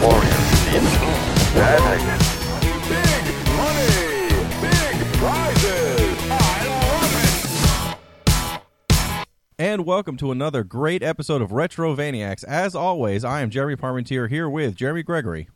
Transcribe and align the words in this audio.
Warriors 0.00 0.74
in. 0.74 0.84
Bad 1.54 2.23
welcome 9.94 10.16
to 10.16 10.32
another 10.32 10.64
great 10.64 11.04
episode 11.04 11.40
of 11.40 11.52
Retro 11.52 11.94
Vaniacs. 11.94 12.42
As 12.42 12.74
always, 12.74 13.22
I 13.24 13.42
am 13.42 13.48
Jeremy 13.50 13.76
Parmentier 13.76 14.28
here 14.28 14.50
with 14.50 14.74
Jeremy 14.74 15.04
Gregory 15.04 15.48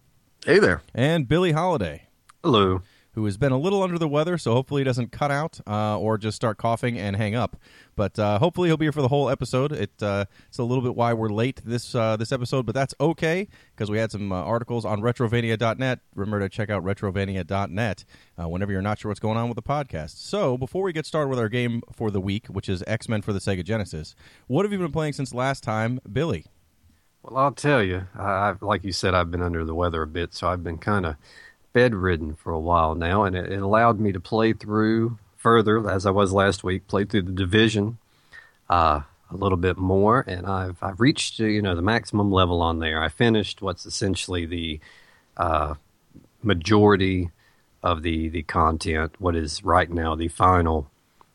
Hey 0.46 0.60
there. 0.60 0.80
and 0.94 1.26
Billy 1.26 1.50
Holiday, 1.50 2.06
Hello. 2.44 2.82
Who 3.18 3.24
has 3.24 3.36
been 3.36 3.50
a 3.50 3.58
little 3.58 3.82
under 3.82 3.98
the 3.98 4.06
weather, 4.06 4.38
so 4.38 4.52
hopefully 4.52 4.80
he 4.80 4.84
doesn't 4.84 5.10
cut 5.10 5.32
out 5.32 5.58
uh, 5.66 5.98
or 5.98 6.16
just 6.16 6.36
start 6.36 6.56
coughing 6.56 6.96
and 6.96 7.16
hang 7.16 7.34
up. 7.34 7.56
But 7.96 8.16
uh, 8.16 8.38
hopefully 8.38 8.68
he'll 8.68 8.76
be 8.76 8.84
here 8.84 8.92
for 8.92 9.02
the 9.02 9.08
whole 9.08 9.28
episode. 9.28 9.72
It, 9.72 9.90
uh, 10.00 10.26
it's 10.46 10.58
a 10.58 10.62
little 10.62 10.84
bit 10.84 10.94
why 10.94 11.12
we're 11.14 11.28
late 11.28 11.60
this 11.64 11.96
uh, 11.96 12.16
this 12.16 12.30
episode, 12.30 12.64
but 12.64 12.76
that's 12.76 12.94
okay 13.00 13.48
because 13.74 13.90
we 13.90 13.98
had 13.98 14.12
some 14.12 14.30
uh, 14.30 14.36
articles 14.36 14.84
on 14.84 15.00
retrovania.net. 15.00 15.98
Remember 16.14 16.38
to 16.38 16.48
check 16.48 16.70
out 16.70 16.84
retrovania.net 16.84 18.04
uh, 18.40 18.48
whenever 18.48 18.70
you're 18.70 18.82
not 18.82 19.00
sure 19.00 19.08
what's 19.08 19.18
going 19.18 19.36
on 19.36 19.48
with 19.48 19.56
the 19.56 19.62
podcast. 19.62 20.18
So 20.18 20.56
before 20.56 20.84
we 20.84 20.92
get 20.92 21.04
started 21.04 21.28
with 21.28 21.40
our 21.40 21.48
game 21.48 21.82
for 21.92 22.12
the 22.12 22.20
week, 22.20 22.46
which 22.46 22.68
is 22.68 22.84
X 22.86 23.08
Men 23.08 23.20
for 23.20 23.32
the 23.32 23.40
Sega 23.40 23.64
Genesis, 23.64 24.14
what 24.46 24.64
have 24.64 24.72
you 24.72 24.78
been 24.78 24.92
playing 24.92 25.14
since 25.14 25.34
last 25.34 25.64
time, 25.64 25.98
Billy? 26.10 26.46
Well, 27.24 27.36
I'll 27.36 27.52
tell 27.52 27.82
you, 27.82 28.06
I, 28.16 28.54
like 28.60 28.84
you 28.84 28.92
said, 28.92 29.12
I've 29.12 29.32
been 29.32 29.42
under 29.42 29.64
the 29.64 29.74
weather 29.74 30.02
a 30.02 30.06
bit, 30.06 30.34
so 30.34 30.48
I've 30.48 30.62
been 30.62 30.78
kind 30.78 31.04
of 31.04 31.16
bedridden 31.72 32.34
for 32.34 32.52
a 32.52 32.60
while 32.60 32.94
now, 32.94 33.24
and 33.24 33.36
it, 33.36 33.52
it 33.52 33.60
allowed 33.60 34.00
me 34.00 34.12
to 34.12 34.20
play 34.20 34.52
through 34.52 35.18
further, 35.36 35.88
as 35.88 36.06
I 36.06 36.10
was 36.10 36.32
last 36.32 36.64
week, 36.64 36.86
play 36.86 37.04
through 37.04 37.22
the 37.22 37.32
division 37.32 37.98
uh, 38.68 39.02
a 39.30 39.36
little 39.36 39.58
bit 39.58 39.76
more, 39.76 40.24
and 40.26 40.46
I've 40.46 40.82
I've 40.82 41.00
reached 41.00 41.40
uh, 41.40 41.44
you 41.44 41.62
know 41.62 41.74
the 41.74 41.82
maximum 41.82 42.30
level 42.30 42.60
on 42.62 42.78
there. 42.78 43.02
I 43.02 43.08
finished 43.08 43.62
what's 43.62 43.86
essentially 43.86 44.46
the 44.46 44.80
uh, 45.36 45.74
majority 46.42 47.30
of 47.82 48.02
the 48.02 48.28
the 48.28 48.42
content. 48.42 49.14
What 49.18 49.36
is 49.36 49.64
right 49.64 49.90
now 49.90 50.14
the 50.14 50.28
final 50.28 50.90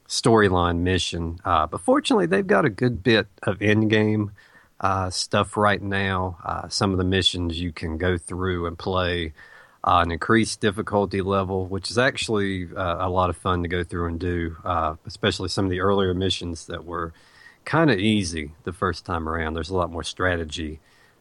storyline 0.08 0.80
mission. 0.80 1.40
Uh, 1.44 1.68
but 1.68 1.82
fortunately, 1.82 2.26
they've 2.26 2.46
got 2.46 2.66
a 2.66 2.70
good 2.70 3.04
bit 3.04 3.28
of 3.42 3.62
in 3.62 3.88
game 3.88 4.32
uh, 4.80 5.10
stuff 5.10 5.58
right 5.58 5.82
now. 5.82 6.38
Uh, 6.44 6.68
some 6.70 6.92
of 6.92 6.98
the 6.98 7.04
missions 7.04 7.60
you 7.60 7.72
can 7.72 7.98
go 7.98 8.18
through 8.18 8.68
and 8.68 8.78
play 8.78 9.34
uh, 9.84 10.02
an 10.04 10.12
increased 10.12 10.62
difficulty 10.62 11.22
level, 11.22 11.66
which 11.68 11.92
is 11.92 11.98
actually 11.98 12.70
uh, 12.76 13.06
a 13.06 13.10
lot 13.10 13.30
of 13.30 13.38
fun 13.38 13.64
to 13.64 13.68
go 13.68 13.84
through 13.84 14.08
and 14.08 14.20
do, 14.20 14.56
uh, 14.64 14.96
especially 15.06 15.50
some 15.50 15.66
of 15.66 15.72
the 15.72 15.82
earlier 15.82 16.14
missions 16.14 16.68
that 16.68 16.86
were 16.86 17.14
kind 17.66 17.92
of 17.92 18.00
easy 18.00 18.52
the 18.64 18.74
first 18.74 19.06
time 19.06 19.28
around. 19.28 19.54
There's 19.54 19.70
a 19.70 19.76
lot 19.76 19.92
more 19.92 20.04
strategy 20.04 20.80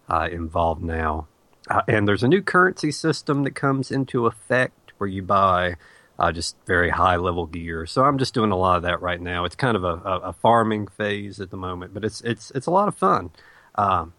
uh, 0.09 0.29
involved 0.31 0.83
now. 0.83 1.27
Uh, 1.69 1.83
and 1.89 2.07
there's 2.07 2.23
a 2.23 2.29
new 2.29 2.43
currency 2.43 2.91
system 2.91 3.45
that 3.45 3.53
comes 3.53 3.91
into 3.91 4.27
effect 4.27 4.93
where 4.99 5.09
you 5.09 5.23
buy 5.23 5.77
uh, 6.19 6.31
just 6.31 6.57
very 6.67 6.91
high 6.91 7.17
level 7.17 7.47
gear. 7.47 7.87
So 7.87 8.05
I'm 8.05 8.19
just 8.19 8.35
doing 8.35 8.53
a 8.53 8.57
lot 8.57 8.77
of 8.77 8.83
that 8.83 9.01
right 9.01 9.21
now. 9.21 9.45
It's 9.45 9.57
kind 9.57 9.77
of 9.77 9.85
a, 9.85 9.95
a, 9.95 10.33
farming 10.33 10.87
phase 10.89 11.41
at 11.41 11.51
the 11.51 11.57
moment, 11.57 11.95
but 11.95 12.05
it's 12.05 12.21
it's 12.21 12.51
it's 12.53 12.67
a 12.67 12.71
lot 12.71 12.89
of 12.89 12.97
fun. 12.97 13.31
Um, 13.75 14.13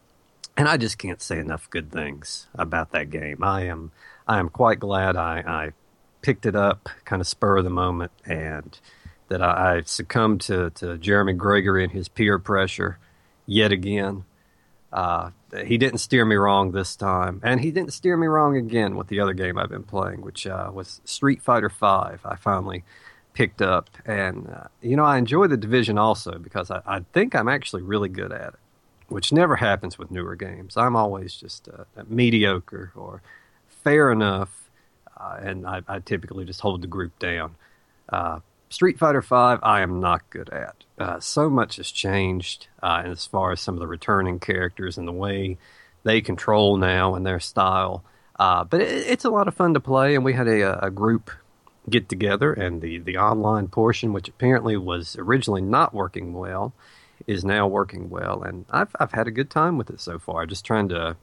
and 0.58 0.68
I 0.68 0.78
just 0.78 0.98
can't 0.98 1.22
say 1.22 1.40
enough 1.40 1.70
good 1.70 1.92
things 1.92 2.48
about 2.56 2.92
that 2.92 3.10
game. 3.10 3.44
I 3.44 3.64
am 3.64 3.92
I 4.28 4.40
am 4.40 4.50
quite 4.50 4.80
glad 4.80 5.16
I, 5.16 5.40
I 5.40 5.72
picked 6.22 6.46
it 6.46 6.56
up, 6.56 6.90
kind 7.06 7.22
of 7.22 7.28
spur 7.28 7.58
of 7.58 7.64
the 7.64 7.70
moment, 7.70 8.12
and 8.26 8.78
that 9.28 9.42
I, 9.42 9.78
I 9.78 9.82
succumbed 9.86 10.42
to, 10.42 10.70
to 10.72 10.98
Jeremy 10.98 11.34
Gregory 11.34 11.84
and 11.84 11.92
his 11.92 12.08
peer 12.08 12.40
pressure 12.40 12.98
yet 13.46 13.72
again. 13.72 14.26
Uh, 14.92 15.32
he 15.66 15.78
didn't 15.78 15.98
steer 15.98 16.24
me 16.24 16.36
wrong 16.36 16.72
this 16.72 16.96
time, 16.96 17.42
and 17.44 17.62
he 17.62 17.72
didn't 17.72 17.94
steer 17.94 18.16
me 18.16 18.28
wrong 18.28 18.56
again 18.56 18.96
with 18.96 19.08
the 19.08 19.20
other 19.20 19.34
game 19.34 19.58
I've 19.58 19.70
been 19.70 19.84
playing, 19.84 20.22
which 20.22 20.46
uh, 20.46 20.70
was 20.72 21.02
Street 21.04 21.42
Fighter 21.42 21.70
Five. 21.70 22.22
I 22.24 22.36
finally 22.36 22.84
picked 23.34 23.62
up, 23.62 23.90
and 24.06 24.50
uh, 24.50 24.68
you 24.82 24.96
know 24.96 25.04
I 25.04 25.18
enjoy 25.18 25.48
the 25.48 25.58
division 25.58 25.98
also 25.98 26.38
because 26.38 26.70
I, 26.70 26.82
I 26.86 27.00
think 27.12 27.36
I'm 27.36 27.50
actually 27.50 27.82
really 27.82 28.10
good 28.10 28.32
at 28.32 28.50
it, 28.50 28.60
which 29.08 29.34
never 29.34 29.56
happens 29.56 29.98
with 29.98 30.12
newer 30.12 30.36
games. 30.36 30.78
I'm 30.78 30.96
always 30.96 31.34
just 31.34 31.68
uh, 31.68 31.86
mediocre 32.08 32.92
or 32.96 33.24
fair 33.84 34.12
enough, 34.12 34.70
uh, 35.18 35.38
and 35.42 35.68
I, 35.68 35.82
I 35.88 36.00
typically 36.00 36.46
just 36.46 36.62
hold 36.62 36.82
the 36.82 36.88
group 36.88 37.18
down. 37.20 37.56
Uh, 38.10 38.40
Street 38.70 38.98
Fighter 38.98 39.22
Five, 39.22 39.60
I 39.62 39.82
am 39.82 40.00
not 40.00 40.30
good 40.30 40.50
at. 40.50 40.76
Uh, 40.98 41.20
so 41.20 41.50
much 41.50 41.76
has 41.76 41.92
changed 41.92 42.68
uh, 42.82 43.04
as 43.06 43.26
far 43.26 43.52
as 43.52 43.62
some 43.62 43.76
of 43.76 43.80
the 43.80 43.88
returning 43.88 44.40
characters 44.40 44.98
and 44.98 45.08
the 45.08 45.12
way 45.12 45.58
they 46.04 46.22
control 46.22 46.78
now 46.78 47.16
and 47.16 47.26
their 47.26 47.40
style. 47.40 48.04
Uh, 48.40 48.64
but 48.64 48.82
it, 48.82 49.08
it's 49.08 49.26
a 49.26 49.30
lot 49.30 49.48
of 49.48 49.54
fun 49.54 49.74
to 49.76 49.80
play, 49.80 50.16
and 50.16 50.26
we 50.26 50.34
had 50.34 50.48
a, 50.48 50.86
a 50.86 50.90
group 50.90 51.30
get 51.90 52.10
together, 52.10 52.54
and 52.54 52.82
the 52.82 52.98
the 53.00 53.18
online 53.18 53.68
portion, 53.68 54.14
which 54.14 54.28
apparently 54.28 54.78
was 54.78 55.16
originally 55.20 55.62
not 55.62 55.94
working 55.94 56.34
well, 56.34 56.74
is 57.28 57.46
now 57.46 57.68
working 57.68 58.10
well, 58.10 58.42
and 58.42 58.66
I've 58.72 58.96
I've 59.00 59.12
had 59.12 59.28
a 59.28 59.32
good 59.32 59.50
time 59.50 59.78
with 59.78 59.90
it 59.90 60.00
so 60.00 60.18
far. 60.18 60.46
Just 60.46 60.66
trying 60.66 60.90
to 60.90 61.16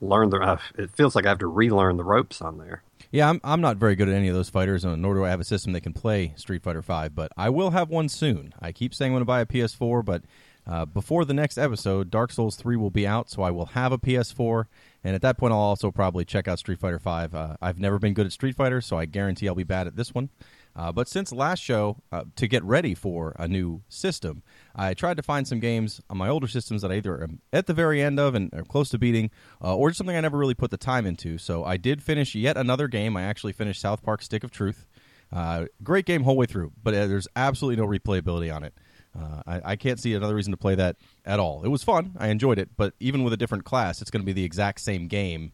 learn 0.00 0.30
the. 0.30 0.38
Uh, 0.38 0.58
it 0.76 0.90
feels 0.96 1.14
like 1.14 1.26
I 1.26 1.30
have 1.30 1.38
to 1.38 1.46
relearn 1.46 1.96
the 1.96 2.04
ropes 2.04 2.40
on 2.40 2.58
there. 2.58 2.82
Yeah, 3.10 3.28
I'm, 3.28 3.40
I'm 3.44 3.60
not 3.60 3.76
very 3.76 3.94
good 3.94 4.08
at 4.08 4.14
any 4.14 4.28
of 4.28 4.34
those 4.34 4.48
fighters, 4.48 4.84
uh, 4.84 4.96
nor 4.96 5.14
do 5.14 5.24
I 5.24 5.30
have 5.30 5.40
a 5.40 5.44
system 5.44 5.72
that 5.72 5.82
can 5.82 5.92
play 5.92 6.34
Street 6.36 6.62
Fighter 6.62 6.82
V, 6.82 7.08
but 7.14 7.30
I 7.36 7.48
will 7.48 7.70
have 7.70 7.88
one 7.88 8.08
soon. 8.08 8.52
I 8.60 8.72
keep 8.72 8.92
saying 8.92 9.12
I'm 9.12 9.14
going 9.14 9.20
to 9.20 9.24
buy 9.24 9.40
a 9.40 9.46
PS4, 9.46 10.04
but 10.04 10.22
uh, 10.66 10.84
before 10.84 11.24
the 11.24 11.34
next 11.34 11.58
episode, 11.58 12.10
Dark 12.10 12.32
Souls 12.32 12.56
3 12.56 12.76
will 12.76 12.90
be 12.90 13.06
out, 13.06 13.30
so 13.30 13.42
I 13.42 13.50
will 13.50 13.66
have 13.66 13.92
a 13.92 13.98
PS4, 13.98 14.66
and 15.04 15.14
at 15.14 15.22
that 15.22 15.36
point, 15.36 15.52
I'll 15.52 15.60
also 15.60 15.90
probably 15.90 16.24
check 16.24 16.48
out 16.48 16.58
Street 16.58 16.80
Fighter 16.80 16.98
V. 16.98 17.36
Uh, 17.36 17.56
I've 17.62 17.78
never 17.78 17.98
been 17.98 18.14
good 18.14 18.26
at 18.26 18.32
Street 18.32 18.56
Fighter, 18.56 18.80
so 18.80 18.98
I 18.98 19.04
guarantee 19.04 19.46
I'll 19.46 19.54
be 19.54 19.62
bad 19.62 19.86
at 19.86 19.96
this 19.96 20.14
one. 20.14 20.30
Uh, 20.76 20.90
but 20.90 21.08
since 21.08 21.32
last 21.32 21.62
show, 21.62 21.98
uh, 22.10 22.24
to 22.34 22.48
get 22.48 22.64
ready 22.64 22.94
for 22.94 23.34
a 23.38 23.46
new 23.46 23.82
system, 23.88 24.42
I 24.74 24.92
tried 24.94 25.16
to 25.18 25.22
find 25.22 25.46
some 25.46 25.60
games 25.60 26.00
on 26.10 26.18
my 26.18 26.28
older 26.28 26.48
systems 26.48 26.82
that 26.82 26.90
I 26.90 26.96
either 26.96 27.22
am 27.22 27.40
at 27.52 27.66
the 27.66 27.74
very 27.74 28.02
end 28.02 28.18
of 28.18 28.34
and 28.34 28.52
are 28.52 28.64
close 28.64 28.88
to 28.90 28.98
beating, 28.98 29.30
uh, 29.62 29.76
or 29.76 29.92
something 29.92 30.16
I 30.16 30.20
never 30.20 30.38
really 30.38 30.54
put 30.54 30.72
the 30.72 30.76
time 30.76 31.06
into. 31.06 31.38
So 31.38 31.64
I 31.64 31.76
did 31.76 32.02
finish 32.02 32.34
yet 32.34 32.56
another 32.56 32.88
game. 32.88 33.16
I 33.16 33.22
actually 33.22 33.52
finished 33.52 33.80
South 33.80 34.02
Park 34.02 34.22
Stick 34.22 34.42
of 34.42 34.50
Truth. 34.50 34.86
Uh, 35.32 35.66
great 35.82 36.06
game 36.06 36.24
whole 36.24 36.36
way 36.36 36.46
through, 36.46 36.72
but 36.82 36.94
uh, 36.94 37.06
there's 37.06 37.28
absolutely 37.36 37.80
no 37.80 37.88
replayability 37.88 38.54
on 38.54 38.64
it. 38.64 38.74
Uh, 39.16 39.42
I, 39.46 39.60
I 39.64 39.76
can't 39.76 40.00
see 40.00 40.14
another 40.14 40.34
reason 40.34 40.50
to 40.50 40.56
play 40.56 40.74
that 40.74 40.96
at 41.24 41.38
all. 41.38 41.62
It 41.64 41.68
was 41.68 41.84
fun. 41.84 42.16
I 42.18 42.28
enjoyed 42.28 42.58
it, 42.58 42.70
but 42.76 42.94
even 42.98 43.22
with 43.22 43.32
a 43.32 43.36
different 43.36 43.64
class, 43.64 44.02
it's 44.02 44.10
going 44.10 44.22
to 44.22 44.26
be 44.26 44.32
the 44.32 44.44
exact 44.44 44.80
same 44.80 45.06
game 45.06 45.52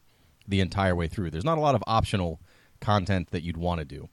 the 0.49 0.61
entire 0.61 0.95
way 0.95 1.09
through. 1.09 1.31
There's 1.31 1.45
not 1.45 1.59
a 1.59 1.61
lot 1.61 1.75
of 1.75 1.85
optional 1.87 2.41
content 2.81 3.31
that 3.33 3.43
you'd 3.43 3.59
want 3.59 3.81
to 3.81 3.85
do 3.85 4.09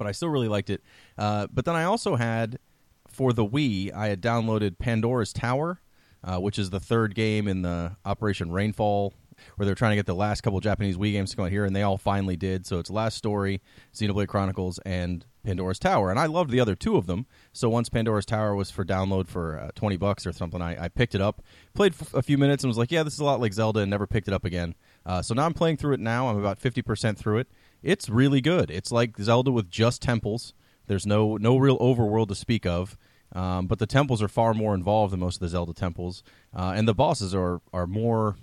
but 0.00 0.06
I 0.06 0.12
still 0.12 0.30
really 0.30 0.48
liked 0.48 0.70
it. 0.70 0.82
Uh, 1.18 1.46
but 1.52 1.66
then 1.66 1.76
I 1.76 1.84
also 1.84 2.16
had 2.16 2.58
for 3.06 3.34
the 3.34 3.44
Wii, 3.44 3.92
I 3.92 4.06
had 4.08 4.22
downloaded 4.22 4.78
Pandora's 4.78 5.30
Tower, 5.30 5.78
uh, 6.24 6.38
which 6.38 6.58
is 6.58 6.70
the 6.70 6.80
third 6.80 7.14
game 7.14 7.46
in 7.46 7.60
the 7.60 7.96
Operation 8.06 8.50
Rainfall, 8.50 9.12
where 9.56 9.66
they're 9.66 9.74
trying 9.74 9.90
to 9.90 9.96
get 9.96 10.06
the 10.06 10.14
last 10.14 10.40
couple 10.40 10.58
Japanese 10.60 10.96
Wii 10.96 11.12
games 11.12 11.30
to 11.30 11.36
come 11.36 11.44
out 11.44 11.50
here, 11.50 11.66
and 11.66 11.76
they 11.76 11.82
all 11.82 11.98
finally 11.98 12.34
did. 12.34 12.64
So 12.66 12.78
it's 12.78 12.88
Last 12.88 13.18
Story, 13.18 13.60
Xenoblade 13.92 14.28
Chronicles, 14.28 14.78
and 14.86 15.26
Pandora's 15.44 15.78
Tower. 15.78 16.08
And 16.08 16.18
I 16.18 16.24
loved 16.24 16.48
the 16.50 16.60
other 16.60 16.74
two 16.74 16.96
of 16.96 17.04
them. 17.06 17.26
So 17.52 17.68
once 17.68 17.90
Pandora's 17.90 18.24
Tower 18.24 18.54
was 18.54 18.70
for 18.70 18.86
download 18.86 19.28
for 19.28 19.58
uh, 19.58 19.70
20 19.74 19.98
bucks 19.98 20.26
or 20.26 20.32
something, 20.32 20.62
I, 20.62 20.84
I 20.84 20.88
picked 20.88 21.14
it 21.14 21.20
up, 21.20 21.42
played 21.74 21.92
f- 21.92 22.14
a 22.14 22.22
few 22.22 22.38
minutes, 22.38 22.64
and 22.64 22.70
was 22.70 22.78
like, 22.78 22.90
yeah, 22.90 23.02
this 23.02 23.12
is 23.12 23.20
a 23.20 23.24
lot 23.24 23.38
like 23.38 23.52
Zelda, 23.52 23.80
and 23.80 23.90
never 23.90 24.06
picked 24.06 24.28
it 24.28 24.34
up 24.34 24.46
again. 24.46 24.76
Uh, 25.04 25.20
so 25.20 25.34
now 25.34 25.44
I'm 25.44 25.52
playing 25.52 25.76
through 25.76 25.92
it 25.92 26.00
now. 26.00 26.28
I'm 26.28 26.38
about 26.38 26.58
50% 26.58 27.18
through 27.18 27.38
it 27.40 27.48
it's 27.82 28.08
really 28.08 28.40
good. 28.40 28.70
It's 28.70 28.92
like 28.92 29.16
Zelda 29.18 29.50
with 29.50 29.70
just 29.70 30.02
temples. 30.02 30.54
There's 30.86 31.06
no 31.06 31.36
no 31.36 31.56
real 31.56 31.78
overworld 31.78 32.28
to 32.28 32.34
speak 32.34 32.66
of, 32.66 32.98
um, 33.32 33.66
but 33.66 33.78
the 33.78 33.86
temples 33.86 34.22
are 34.22 34.28
far 34.28 34.54
more 34.54 34.74
involved 34.74 35.12
than 35.12 35.20
most 35.20 35.36
of 35.36 35.40
the 35.40 35.48
Zelda 35.48 35.72
temples, 35.72 36.22
uh, 36.54 36.72
and 36.74 36.86
the 36.88 36.94
bosses 36.94 37.34
are 37.34 37.60
are 37.72 37.86
more. 37.86 38.36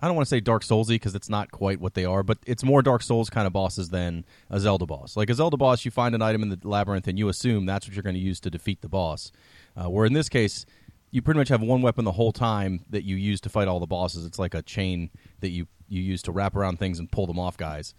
I 0.00 0.06
don't 0.06 0.14
want 0.14 0.26
to 0.26 0.30
say 0.30 0.38
Dark 0.38 0.62
Soulsy 0.62 0.90
because 0.90 1.16
it's 1.16 1.28
not 1.28 1.50
quite 1.50 1.80
what 1.80 1.94
they 1.94 2.04
are, 2.04 2.22
but 2.22 2.38
it's 2.46 2.62
more 2.62 2.82
Dark 2.82 3.02
Souls 3.02 3.30
kind 3.30 3.48
of 3.48 3.52
bosses 3.52 3.90
than 3.90 4.24
a 4.48 4.60
Zelda 4.60 4.86
boss. 4.86 5.16
Like 5.16 5.28
a 5.28 5.34
Zelda 5.34 5.56
boss, 5.56 5.84
you 5.84 5.90
find 5.90 6.14
an 6.14 6.22
item 6.22 6.42
in 6.42 6.50
the 6.50 6.58
labyrinth 6.62 7.08
and 7.08 7.18
you 7.18 7.28
assume 7.28 7.66
that's 7.66 7.84
what 7.84 7.96
you're 7.96 8.04
going 8.04 8.14
to 8.14 8.20
use 8.20 8.38
to 8.40 8.50
defeat 8.50 8.80
the 8.80 8.88
boss. 8.88 9.32
Uh, 9.76 9.90
where 9.90 10.06
in 10.06 10.12
this 10.12 10.28
case, 10.28 10.66
you 11.10 11.20
pretty 11.20 11.38
much 11.38 11.48
have 11.48 11.62
one 11.62 11.82
weapon 11.82 12.04
the 12.04 12.12
whole 12.12 12.30
time 12.30 12.84
that 12.90 13.02
you 13.02 13.16
use 13.16 13.40
to 13.40 13.48
fight 13.48 13.66
all 13.66 13.80
the 13.80 13.88
bosses. 13.88 14.24
It's 14.24 14.38
like 14.38 14.54
a 14.54 14.62
chain 14.62 15.10
that 15.40 15.50
you 15.50 15.66
you 15.88 16.00
use 16.00 16.22
to 16.22 16.32
wrap 16.32 16.54
around 16.54 16.78
things 16.78 17.00
and 17.00 17.10
pull 17.10 17.26
them 17.26 17.38
off 17.40 17.56
guys 17.56 17.92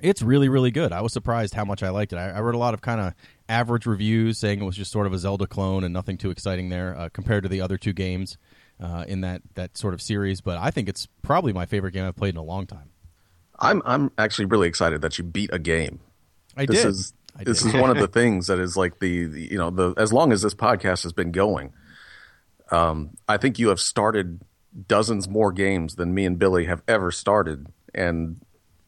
it's 0.00 0.22
really 0.22 0.48
really 0.48 0.70
good 0.70 0.92
i 0.92 1.00
was 1.00 1.12
surprised 1.12 1.54
how 1.54 1.64
much 1.64 1.82
i 1.82 1.88
liked 1.88 2.12
it 2.12 2.16
i, 2.16 2.30
I 2.30 2.40
read 2.40 2.54
a 2.54 2.58
lot 2.58 2.74
of 2.74 2.80
kind 2.80 3.00
of 3.00 3.14
average 3.48 3.86
reviews 3.86 4.38
saying 4.38 4.60
it 4.60 4.64
was 4.64 4.76
just 4.76 4.92
sort 4.92 5.06
of 5.06 5.12
a 5.12 5.18
zelda 5.18 5.46
clone 5.46 5.84
and 5.84 5.92
nothing 5.92 6.18
too 6.18 6.30
exciting 6.30 6.68
there 6.68 6.96
uh, 6.96 7.08
compared 7.12 7.42
to 7.42 7.48
the 7.48 7.60
other 7.60 7.76
two 7.78 7.92
games 7.92 8.38
uh, 8.80 9.04
in 9.08 9.22
that 9.22 9.42
that 9.54 9.76
sort 9.76 9.94
of 9.94 10.02
series. 10.02 10.40
But 10.40 10.58
I 10.58 10.70
think 10.70 10.88
it's 10.88 11.06
probably 11.22 11.52
my 11.52 11.66
favorite 11.66 11.92
game 11.92 12.04
I've 12.04 12.16
played 12.16 12.34
in 12.34 12.38
a 12.38 12.42
long 12.42 12.66
time. 12.66 12.90
I'm 13.58 13.82
I'm 13.84 14.10
actually 14.18 14.46
really 14.46 14.68
excited 14.68 15.00
that 15.02 15.18
you 15.18 15.24
beat 15.24 15.50
a 15.52 15.58
game. 15.58 16.00
I 16.56 16.66
this 16.66 16.82
did. 16.82 16.88
is 16.88 17.12
I 17.36 17.44
this 17.44 17.62
did. 17.62 17.74
is 17.74 17.80
one 17.80 17.90
of 17.90 17.98
the 17.98 18.08
things 18.20 18.46
that 18.46 18.58
is 18.58 18.76
like 18.76 19.00
the, 19.00 19.24
the 19.24 19.50
you 19.50 19.58
know 19.58 19.70
the 19.70 19.94
as 19.96 20.12
long 20.12 20.32
as 20.32 20.42
this 20.42 20.54
podcast 20.54 21.02
has 21.02 21.12
been 21.12 21.32
going, 21.32 21.72
um, 22.70 23.10
I 23.28 23.36
think 23.36 23.58
you 23.58 23.68
have 23.68 23.80
started 23.80 24.40
dozens 24.86 25.28
more 25.28 25.50
games 25.50 25.96
than 25.96 26.14
me 26.14 26.24
and 26.24 26.38
Billy 26.38 26.66
have 26.66 26.82
ever 26.86 27.10
started, 27.10 27.66
and 27.94 28.40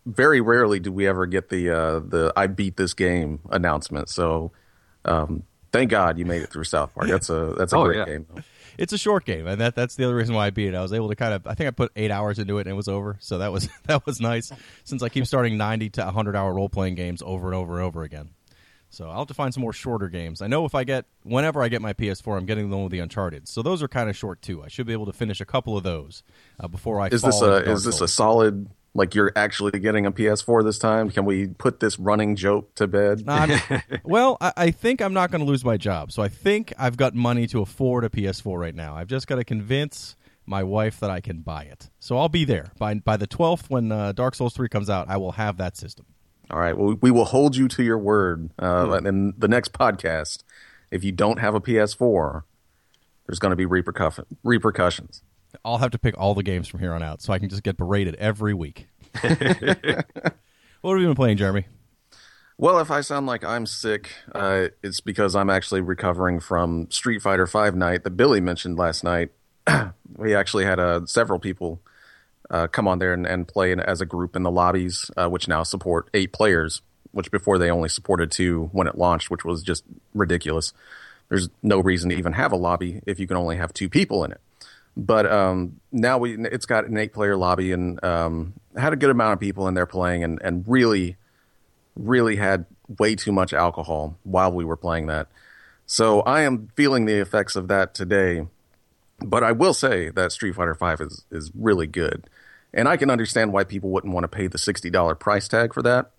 very 0.06 0.41
rarely 0.41 0.81
do 0.81 0.91
we 0.93 1.06
ever 1.06 1.26
get 1.26 1.49
the 1.49 1.70
uh, 1.70 1.99
the 2.00 2.32
I 2.37 2.47
beat 2.47 2.76
this 2.76 2.94
game 2.94 3.41
announcement. 3.50 4.08
So. 4.08 4.52
Um, 5.05 5.44
Thank 5.73 5.93
God 5.93 6.19
you 6.19 6.26
made 6.26 6.43
it 6.43 6.50
through 6.50 6.64
South 6.64 6.93
Park. 6.97 7.06
That's 7.06 7.31
a 7.31 7.55
that's 7.56 7.73
a 7.73 7.76
Oh, 7.76 7.85
great 7.85 7.99
yeah. 7.99 8.05
game. 8.05 8.26
Though. 8.35 8.43
it's 8.76 8.93
a 8.93 8.99
short 8.99 9.25
game, 9.25 9.47
and 9.47 9.61
that 9.61 9.76
that's 9.76 9.94
the 9.94 10.02
other 10.05 10.17
reason 10.17 10.35
why 10.35 10.47
I 10.47 10.50
beat 10.50 10.67
it. 10.67 10.75
I 10.75 10.82
was 10.82 10.93
able 10.93 11.08
to 11.11 11.14
kind 11.14 11.32
of 11.32 11.47
I 11.47 11.55
think 11.55 11.69
I 11.69 11.70
put 11.70 11.93
eight 11.94 12.11
hours 12.11 12.41
into 12.41 12.58
it 12.58 12.62
and 12.62 12.70
it 12.70 12.75
was 12.75 12.88
over, 12.88 13.17
so 13.20 13.38
that 13.38 13.52
was 13.52 13.69
that 13.87 14.05
was 14.05 14.20
nice. 14.20 14.50
Since 14.82 15.05
I 15.05 15.08
keep 15.08 15.26
starting 15.29 15.56
ninety 15.56 15.88
to 15.91 16.05
hundred 16.11 16.35
hour 16.35 16.53
role 16.53 16.69
playing 16.69 16.96
games 16.96 17.23
over 17.25 17.46
and 17.46 17.55
over 17.55 17.76
and 17.79 17.87
over 17.87 18.03
again, 18.03 18.31
so 18.88 19.08
I'll 19.08 19.19
have 19.20 19.29
to 19.29 19.35
find 19.35 19.55
some 19.55 19.61
more 19.62 19.73
shorter 19.73 20.08
games. 20.08 20.43
I 20.43 20.49
know 20.49 20.64
if 20.64 20.75
I 20.75 20.82
get 20.82 21.05
whenever 21.23 21.62
I 21.62 21.69
get 21.69 21.81
my 21.81 21.93
PS4, 21.93 22.37
I'm 22.37 22.46
getting 22.46 22.69
the 22.69 22.75
one 22.76 22.87
with 22.87 22.93
the 22.93 22.99
Uncharted, 22.99 23.46
so 23.46 23.62
those 23.62 23.81
are 23.81 23.87
kind 23.88 24.11
of 24.11 24.17
short 24.17 24.43
too. 24.43 24.64
I 24.64 24.67
should 24.67 24.88
be 24.88 24.93
able 24.93 25.06
to 25.06 25.12
finish 25.12 25.41
a 25.41 25.46
couple 25.46 25.76
of 25.76 25.85
those 25.85 26.25
uh, 26.58 26.67
before 26.67 27.00
I 27.00 27.06
Is 27.11 27.20
fall 27.20 27.31
this 27.31 27.43
a 27.43 27.70
is 27.70 27.85
this 27.85 28.00
a 28.00 28.08
solid 28.08 28.69
like 28.95 29.15
you're 29.15 29.33
actually 29.37 29.79
getting 29.79 30.05
a 30.07 30.13
PS4 30.13 30.65
this 30.65 30.79
time? 30.79 31.11
Can 31.11 31.25
we 31.25 31.47
put 31.49 31.81
this 31.81 31.99
running 31.99 32.35
joke 32.37 32.75
to 32.75 32.87
bed? 32.87 33.25
Well, 34.05 34.37
I, 34.41 34.53
I 34.57 34.71
think 34.71 35.01
I'm 35.01 35.13
not 35.15 35.31
going 35.31 35.41
to 35.41 35.47
lose 35.47 35.65
my 35.65 35.77
job, 35.77 36.11
so 36.13 36.23
I 36.23 36.29
think 36.29 36.73
I've 36.79 36.97
got 36.97 37.15
money 37.15 37.47
to 37.49 37.61
afford 37.63 38.05
a 38.05 38.09
PS4 38.09 38.59
right 38.59 38.75
now. 38.75 38.97
I've 38.97 39.07
just 39.09 39.27
got 39.27 39.37
to 39.37 39.45
convince 39.45 40.17
my 40.47 40.65
wife 40.65 40.99
that 41.01 41.11
I 41.11 41.21
can 41.21 41.41
buy 41.43 41.63
it. 41.65 41.91
So 42.01 42.19
I'll 42.19 42.29
be 42.29 42.45
there 42.45 42.73
by 42.79 42.95
by 42.95 43.17
the 43.17 43.29
12th 43.29 43.71
when 43.71 43.93
uh, 43.93 44.13
Dark 44.13 44.35
Souls 44.35 44.55
3 44.55 44.69
comes 44.69 44.91
out. 44.91 45.09
I 45.09 45.17
will 45.17 45.33
have 45.33 45.59
that 45.59 45.77
system. 45.77 46.07
All 46.51 46.59
right. 46.59 46.77
Well, 46.77 46.97
we 47.01 47.13
will 47.13 47.27
hold 47.27 47.55
you 47.55 47.69
to 47.69 47.83
your 47.85 47.99
word. 47.99 48.51
Uh, 48.59 49.01
In 49.05 49.35
the 49.39 49.47
next 49.47 49.73
podcast, 49.73 50.43
if 50.91 51.05
you 51.05 51.13
don't 51.13 51.39
have 51.39 51.55
a 51.55 51.61
PS4, 51.61 52.43
there's 53.27 53.39
going 53.39 53.51
to 53.51 53.57
be 53.57 53.67
repercussions. 53.67 55.23
I'll 55.64 55.79
have 55.79 55.91
to 55.93 55.99
pick 55.99 56.19
all 56.19 56.35
the 56.35 56.43
games 56.43 56.69
from 56.69 56.81
here 56.81 56.93
on 56.93 57.02
out, 57.02 57.23
so 57.23 57.32
I 57.32 57.38
can 57.38 57.49
just 57.49 57.62
get 57.62 57.76
berated 57.76 58.14
every 58.17 58.55
week. 58.55 58.88
what 59.20 59.35
have 59.35 61.00
you 61.00 61.06
been 61.06 61.14
playing, 61.14 61.37
Jeremy? 61.37 61.67
Well, 62.56 62.79
if 62.79 62.91
I 62.91 63.00
sound 63.00 63.26
like 63.26 63.43
I'm 63.43 63.64
sick, 63.64 64.12
uh, 64.35 64.69
it's 64.82 65.00
because 65.00 65.35
I'm 65.35 65.49
actually 65.49 65.81
recovering 65.81 66.41
from 66.41 66.91
Street 66.91 67.23
Fighter 67.23 67.47
Five 67.47 67.75
night 67.75 68.05
that 68.05 68.11
Billy 68.11 68.41
mentioned 68.41 68.76
last 68.76 69.02
night. 69.02 69.31
we 70.17 70.35
actually 70.35 70.67
had 70.67 70.79
uh, 70.79 71.06
several 71.06 71.38
people 71.38 71.81
uh, 72.50 72.67
come 72.67 72.87
on 72.87 72.99
there 72.99 73.14
and, 73.14 73.26
and 73.26 73.49
play 73.49 73.73
in, 73.73 73.81
as 73.81 74.00
a 74.00 74.06
group 74.06 74.37
in 74.37 74.43
the 74.43 74.50
lobbies, 74.50 75.11
uh, 75.17 75.29
which 75.29 75.49
now 75.49 75.62
support 75.62 76.11
eight 76.12 76.32
players, 76.32 76.82
which 77.12 77.31
before 77.31 77.58
they 77.58 77.70
only 77.70 77.88
supported 77.88 78.31
two 78.31 78.69
when 78.73 78.87
it 78.87 78.99
launched, 78.99 79.31
which 79.31 79.44
was 79.44 79.62
just 79.62 79.85
ridiculous. 80.12 80.73
There's 81.31 81.49
no 81.62 81.81
reason 81.81 82.11
to 82.11 82.17
even 82.17 82.35
have 82.35 82.53
a 82.53 82.56
lobby 82.56 83.00
if 83.06 83.19
you 83.19 83.26
can 83.26 83.37
only 83.37 83.56
have 83.56 83.73
two 83.73 83.88
people 83.88 84.25
in 84.25 84.32
it. 84.32 84.41
But 85.00 85.25
um, 85.32 85.81
now 85.91 86.19
we 86.19 86.37
it's 86.37 86.67
got 86.67 86.85
an 86.85 86.99
eight 86.99 87.14
player 87.14 87.35
lobby 87.35 87.73
and 87.73 88.02
um, 88.05 88.52
had 88.76 88.93
a 88.93 88.97
good 88.97 89.08
amount 89.08 89.32
of 89.32 89.41
people 89.41 89.67
in 89.67 89.73
there 89.73 89.87
playing 89.87 90.23
and, 90.23 90.38
and 90.43 90.62
really 90.69 91.17
really 91.97 92.37
had 92.37 92.67
way 92.99 93.14
too 93.14 93.32
much 93.32 93.55
alcohol 93.55 94.19
while 94.25 94.52
we 94.52 94.62
were 94.62 94.76
playing 94.76 95.06
that. 95.06 95.29
So 95.87 96.20
I 96.20 96.43
am 96.43 96.69
feeling 96.76 97.06
the 97.06 97.19
effects 97.19 97.56
of 97.56 97.69
that 97.69 97.94
today. 97.94 98.47
But 99.20 99.43
I 99.43 99.52
will 99.52 99.73
say 99.73 100.11
that 100.11 100.32
Street 100.32 100.55
Fighter 100.55 100.75
V 100.75 101.03
is 101.03 101.25
is 101.31 101.50
really 101.55 101.87
good. 101.87 102.29
And 102.75 102.87
I 102.87 102.99
can 102.99 103.11
understand 103.11 103.55
why 103.55 103.64
people 103.64 103.88
wouldn't 103.88 104.12
want 104.12 104.25
to 104.25 104.29
pay 104.29 104.49
the 104.49 104.58
$60 104.58 105.19
price 105.19 105.49
tag 105.49 105.73
for 105.73 105.82
that 105.82 106.11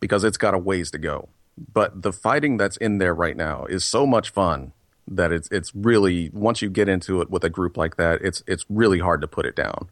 because 0.00 0.24
it's 0.24 0.38
got 0.38 0.54
a 0.54 0.58
ways 0.58 0.90
to 0.92 0.98
go. 0.98 1.28
But 1.72 2.00
the 2.00 2.14
fighting 2.14 2.56
that's 2.56 2.78
in 2.78 2.96
there 2.96 3.14
right 3.14 3.36
now 3.36 3.66
is 3.66 3.84
so 3.84 4.06
much 4.06 4.30
fun 4.30 4.72
that 5.08 5.32
it's 5.32 5.48
it's 5.50 5.74
really 5.74 6.30
once 6.32 6.62
you 6.62 6.70
get 6.70 6.88
into 6.88 7.20
it 7.20 7.30
with 7.30 7.44
a 7.44 7.50
group 7.50 7.76
like 7.76 7.96
that, 7.96 8.22
it's 8.22 8.42
it's 8.46 8.64
really 8.68 8.98
hard 8.98 9.20
to 9.20 9.28
put 9.28 9.46
it 9.46 9.56
down. 9.56 9.88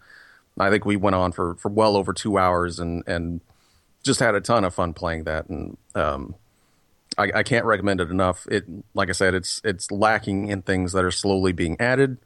I 0.58 0.70
think 0.70 0.84
we 0.84 0.96
went 0.96 1.16
on 1.16 1.32
for, 1.32 1.56
for 1.56 1.68
well 1.68 1.96
over 1.96 2.12
two 2.12 2.38
hours 2.38 2.78
and, 2.78 3.02
and 3.08 3.40
just 4.04 4.20
had 4.20 4.34
a 4.34 4.40
ton 4.40 4.64
of 4.64 4.74
fun 4.74 4.92
playing 4.92 5.24
that, 5.24 5.48
and 5.48 5.76
um, 5.94 6.34
I, 7.18 7.30
I 7.36 7.42
can't 7.42 7.64
recommend 7.64 8.00
it 8.00 8.10
enough. 8.10 8.46
It, 8.48 8.64
like 8.94 9.08
I 9.08 9.12
said, 9.12 9.34
it's 9.34 9.60
it's 9.64 9.90
lacking 9.90 10.48
in 10.48 10.62
things 10.62 10.92
that 10.92 11.04
are 11.04 11.10
slowly 11.10 11.52
being 11.52 11.76
added, 11.80 12.18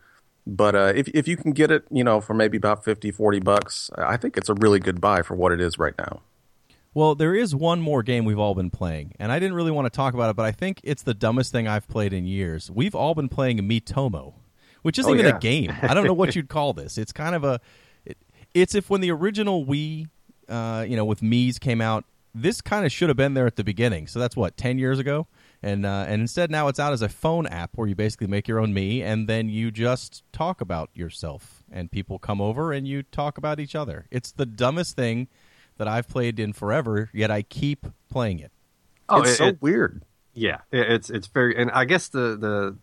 but 0.46 0.74
uh, 0.74 0.92
if 0.94 1.08
if 1.08 1.28
you 1.28 1.36
can 1.36 1.52
get 1.52 1.70
it, 1.70 1.84
you 1.90 2.04
know, 2.04 2.20
for 2.20 2.34
maybe 2.34 2.56
about 2.56 2.84
50, 2.84 3.10
40 3.10 3.40
bucks, 3.40 3.90
I 3.96 4.16
think 4.16 4.36
it's 4.36 4.48
a 4.48 4.54
really 4.54 4.80
good 4.80 5.00
buy 5.00 5.22
for 5.22 5.34
what 5.34 5.52
it 5.52 5.60
is 5.60 5.78
right 5.78 5.94
now. 5.98 6.20
Well, 6.98 7.14
there 7.14 7.32
is 7.32 7.54
one 7.54 7.80
more 7.80 8.02
game 8.02 8.24
we've 8.24 8.40
all 8.40 8.56
been 8.56 8.70
playing, 8.70 9.12
and 9.20 9.30
I 9.30 9.38
didn't 9.38 9.54
really 9.54 9.70
want 9.70 9.86
to 9.86 9.90
talk 9.96 10.14
about 10.14 10.30
it, 10.30 10.34
but 10.34 10.44
I 10.44 10.50
think 10.50 10.80
it's 10.82 11.04
the 11.04 11.14
dumbest 11.14 11.52
thing 11.52 11.68
I've 11.68 11.86
played 11.86 12.12
in 12.12 12.26
years. 12.26 12.72
We've 12.72 12.92
all 12.92 13.14
been 13.14 13.28
playing 13.28 13.58
Miitomo, 13.58 14.34
which 14.82 14.98
isn't 14.98 15.08
Oh, 15.08 15.14
even 15.14 15.26
yeah. 15.26 15.36
a 15.36 15.38
game. 15.38 15.72
I 15.80 15.94
don't 15.94 16.06
know 16.06 16.12
what 16.12 16.34
you'd 16.34 16.48
call 16.48 16.72
this. 16.72 16.98
It's 16.98 17.12
kind 17.12 17.36
of 17.36 17.44
a. 17.44 17.60
It, 18.04 18.18
it's 18.52 18.74
if 18.74 18.90
when 18.90 19.00
the 19.00 19.12
original 19.12 19.64
Wii, 19.64 20.08
uh, 20.48 20.86
you 20.88 20.96
know, 20.96 21.04
with 21.04 21.20
Mii's 21.20 21.60
came 21.60 21.80
out, 21.80 22.04
this 22.34 22.60
kind 22.60 22.84
of 22.84 22.90
should 22.90 23.08
have 23.10 23.16
been 23.16 23.34
there 23.34 23.46
at 23.46 23.54
the 23.54 23.62
beginning. 23.62 24.08
So 24.08 24.18
that's 24.18 24.34
what 24.34 24.56
ten 24.56 24.76
years 24.80 24.98
ago, 24.98 25.28
and 25.62 25.86
uh, 25.86 26.04
and 26.08 26.20
instead 26.20 26.50
now 26.50 26.66
it's 26.66 26.80
out 26.80 26.92
as 26.92 27.00
a 27.00 27.08
phone 27.08 27.46
app 27.46 27.70
where 27.76 27.86
you 27.86 27.94
basically 27.94 28.26
make 28.26 28.48
your 28.48 28.58
own 28.58 28.74
Mii, 28.74 29.02
and 29.04 29.28
then 29.28 29.48
you 29.48 29.70
just 29.70 30.24
talk 30.32 30.60
about 30.60 30.90
yourself, 30.94 31.62
and 31.70 31.92
people 31.92 32.18
come 32.18 32.40
over 32.40 32.72
and 32.72 32.88
you 32.88 33.04
talk 33.04 33.38
about 33.38 33.60
each 33.60 33.76
other. 33.76 34.06
It's 34.10 34.32
the 34.32 34.46
dumbest 34.46 34.96
thing 34.96 35.28
that 35.78 35.88
I've 35.88 36.08
played 36.08 36.38
in 36.38 36.52
forever, 36.52 37.08
yet 37.12 37.30
I 37.30 37.42
keep 37.42 37.86
playing 38.10 38.40
it. 38.40 38.52
Oh, 39.08 39.22
it's 39.22 39.30
it- 39.32 39.36
so 39.36 39.46
it- 39.46 39.62
weird. 39.62 40.02
Yeah, 40.34 40.58
it- 40.70 40.90
it's 40.92 41.10
it's 41.10 41.26
very, 41.26 41.56
and 41.56 41.70
I 41.72 41.84
guess 41.84 42.08
the 42.08 42.36
the 42.36 42.76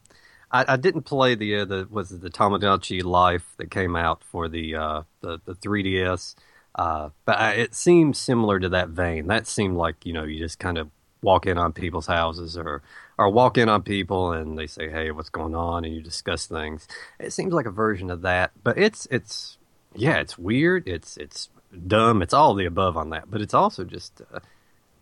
I, 0.52 0.74
I 0.74 0.78
didn't 0.78 1.04
play 1.04 1.36
the 1.36 1.58
uh, 1.58 1.66
the 1.66 1.88
was 1.90 2.12
it 2.12 2.22
the 2.22 2.30
Tomodachi 2.30 3.04
Life 3.04 3.54
that 3.58 3.72
came 3.72 3.96
out 3.96 4.24
for 4.24 4.48
the 4.50 4.76
uh, 4.76 5.02
the 5.22 5.40
the 5.46 5.54
3DS, 5.56 6.36
uh, 6.76 7.10
but 7.26 7.40
I, 7.40 7.52
it 7.54 7.74
seemed 7.76 8.18
similar 8.18 8.60
to 8.60 8.70
that 8.70 8.90
vein. 8.90 9.28
That 9.28 9.48
seemed 9.48 9.78
like 9.78 10.06
you 10.06 10.12
know 10.14 10.24
you 10.24 10.40
just 10.40 10.60
kind 10.60 10.78
of 10.78 10.90
walk 11.22 11.46
in 11.48 11.58
on 11.58 11.72
people's 11.74 12.08
houses 12.08 12.58
or 12.58 12.82
or 13.18 13.30
walk 13.30 13.58
in 13.58 13.68
on 13.70 13.82
people 13.82 14.32
and 14.34 14.60
they 14.60 14.68
say 14.68 14.90
hey 14.90 15.10
what's 15.12 15.30
going 15.30 15.56
on 15.56 15.86
and 15.86 15.94
you 15.96 16.02
discuss 16.02 16.46
things. 16.46 16.88
It 17.20 17.32
seems 17.32 17.54
like 17.54 17.66
a 17.66 17.72
version 17.72 18.10
of 18.12 18.22
that, 18.24 18.52
but 18.64 18.78
it's 18.78 19.08
it's 19.10 19.58
yeah 19.96 20.18
it's 20.18 20.38
weird. 20.38 20.88
It's 20.88 21.16
it's 21.18 21.50
dumb. 21.76 22.22
It's 22.22 22.34
all 22.34 22.54
the 22.54 22.66
above 22.66 22.98
on 22.98 23.10
that, 23.12 23.30
but 23.30 23.42
it's 23.42 23.54
also 23.54 23.84
just. 23.84 24.22
Uh, 24.34 24.40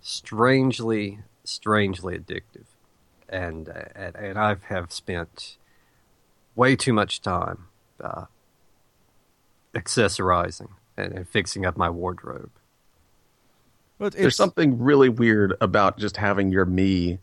strangely, 0.03 1.19
strangely 1.43 2.19
addictive, 2.19 2.65
and 3.27 3.69
uh, 3.69 3.85
and, 3.95 4.15
and 4.15 4.37
I 4.37 4.57
have 4.67 4.91
spent 4.91 5.57
way 6.55 6.75
too 6.75 6.93
much 6.93 7.21
time 7.21 7.65
uh, 7.99 8.25
accessorizing 9.73 10.69
and, 10.95 11.13
and 11.13 11.27
fixing 11.27 11.65
up 11.65 11.75
my 11.75 11.89
wardrobe. 11.89 12.51
But 13.97 14.13
There's 14.13 14.35
something 14.35 14.77
really 14.77 15.09
weird 15.09 15.55
about 15.61 15.97
just 15.97 16.17
having 16.17 16.51
your 16.51 16.65
Mii 16.65 17.19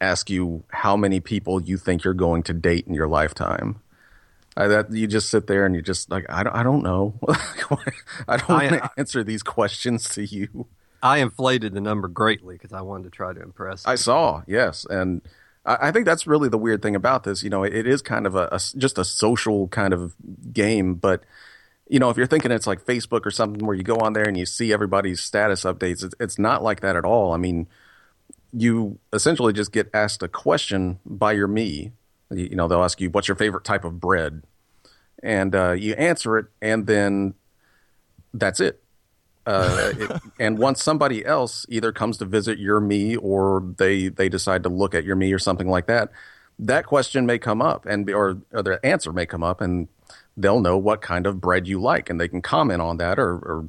ask 0.00 0.30
you 0.30 0.62
how 0.68 0.96
many 0.96 1.20
people 1.20 1.60
you 1.60 1.76
think 1.76 2.04
you're 2.04 2.14
going 2.14 2.42
to 2.44 2.54
date 2.54 2.86
in 2.86 2.94
your 2.94 3.08
lifetime. 3.08 3.80
Uh, 4.56 4.66
that 4.68 4.92
you 4.92 5.06
just 5.06 5.30
sit 5.30 5.46
there 5.46 5.64
and 5.64 5.74
you're 5.74 5.82
just 5.82 6.10
like 6.10 6.26
I 6.28 6.42
don't 6.42 6.54
I 6.54 6.62
don't 6.62 6.82
know. 6.82 7.14
I 8.28 8.36
don't 8.36 8.48
want 8.48 8.68
to 8.70 8.90
answer 8.96 9.22
these 9.22 9.42
questions 9.42 10.08
to 10.10 10.24
you. 10.24 10.66
I 11.02 11.18
inflated 11.18 11.72
the 11.72 11.80
number 11.80 12.08
greatly 12.08 12.56
because 12.56 12.72
I 12.72 12.82
wanted 12.82 13.04
to 13.04 13.10
try 13.10 13.32
to 13.32 13.40
impress. 13.40 13.86
I 13.86 13.94
saw, 13.94 14.42
yes, 14.46 14.84
and 14.90 15.22
I, 15.64 15.88
I 15.88 15.92
think 15.92 16.04
that's 16.04 16.26
really 16.26 16.48
the 16.48 16.58
weird 16.58 16.82
thing 16.82 16.94
about 16.96 17.24
this. 17.24 17.42
You 17.42 17.50
know, 17.50 17.62
it, 17.62 17.74
it 17.74 17.86
is 17.86 18.02
kind 18.02 18.26
of 18.26 18.34
a, 18.34 18.48
a 18.52 18.60
just 18.76 18.98
a 18.98 19.04
social 19.04 19.68
kind 19.68 19.94
of 19.94 20.14
game, 20.52 20.94
but 20.94 21.22
you 21.88 21.98
know, 21.98 22.08
if 22.08 22.16
you're 22.16 22.26
thinking 22.26 22.52
it's 22.52 22.66
like 22.66 22.84
Facebook 22.84 23.26
or 23.26 23.30
something 23.30 23.66
where 23.66 23.76
you 23.76 23.82
go 23.82 23.96
on 23.96 24.12
there 24.12 24.24
and 24.24 24.36
you 24.36 24.46
see 24.46 24.72
everybody's 24.72 25.20
status 25.20 25.64
updates, 25.64 26.04
it's, 26.04 26.14
it's 26.20 26.38
not 26.38 26.62
like 26.62 26.80
that 26.80 26.94
at 26.94 27.04
all. 27.04 27.32
I 27.32 27.36
mean, 27.36 27.66
you 28.52 28.98
essentially 29.12 29.52
just 29.52 29.72
get 29.72 29.90
asked 29.92 30.22
a 30.22 30.28
question 30.28 31.00
by 31.04 31.32
your 31.32 31.48
Mii. 31.48 31.90
You, 32.30 32.46
you 32.50 32.56
know, 32.56 32.68
they'll 32.68 32.84
ask 32.84 33.00
you, 33.00 33.10
"What's 33.10 33.28
your 33.28 33.36
favorite 33.36 33.64
type 33.64 33.84
of 33.84 34.00
bread?" 34.00 34.42
and 35.22 35.54
uh, 35.54 35.72
you 35.72 35.94
answer 35.94 36.38
it, 36.38 36.46
and 36.60 36.86
then 36.86 37.34
that's 38.32 38.60
it. 38.60 38.82
Uh, 39.46 39.92
it, 39.96 40.22
and 40.40 40.58
once 40.58 40.82
somebody 40.82 41.24
else 41.24 41.66
either 41.68 41.92
comes 41.92 42.18
to 42.18 42.24
visit 42.24 42.58
your 42.58 42.80
Mii 42.80 43.18
or 43.20 43.74
they 43.78 44.08
they 44.08 44.28
decide 44.28 44.62
to 44.62 44.68
look 44.68 44.94
at 44.94 45.04
your 45.04 45.16
Mii 45.16 45.34
or 45.34 45.38
something 45.38 45.68
like 45.68 45.86
that, 45.86 46.10
that 46.58 46.86
question 46.86 47.26
may 47.26 47.38
come 47.38 47.62
up 47.62 47.86
and 47.86 48.08
or, 48.10 48.38
or 48.52 48.62
the 48.62 48.84
answer 48.84 49.12
may 49.12 49.26
come 49.26 49.42
up 49.42 49.60
and 49.60 49.88
they'll 50.36 50.60
know 50.60 50.78
what 50.78 51.02
kind 51.02 51.26
of 51.26 51.40
bread 51.40 51.66
you 51.66 51.80
like 51.80 52.08
and 52.08 52.20
they 52.20 52.28
can 52.28 52.40
comment 52.42 52.80
on 52.80 52.96
that 52.98 53.18
or, 53.18 53.32
or 53.32 53.68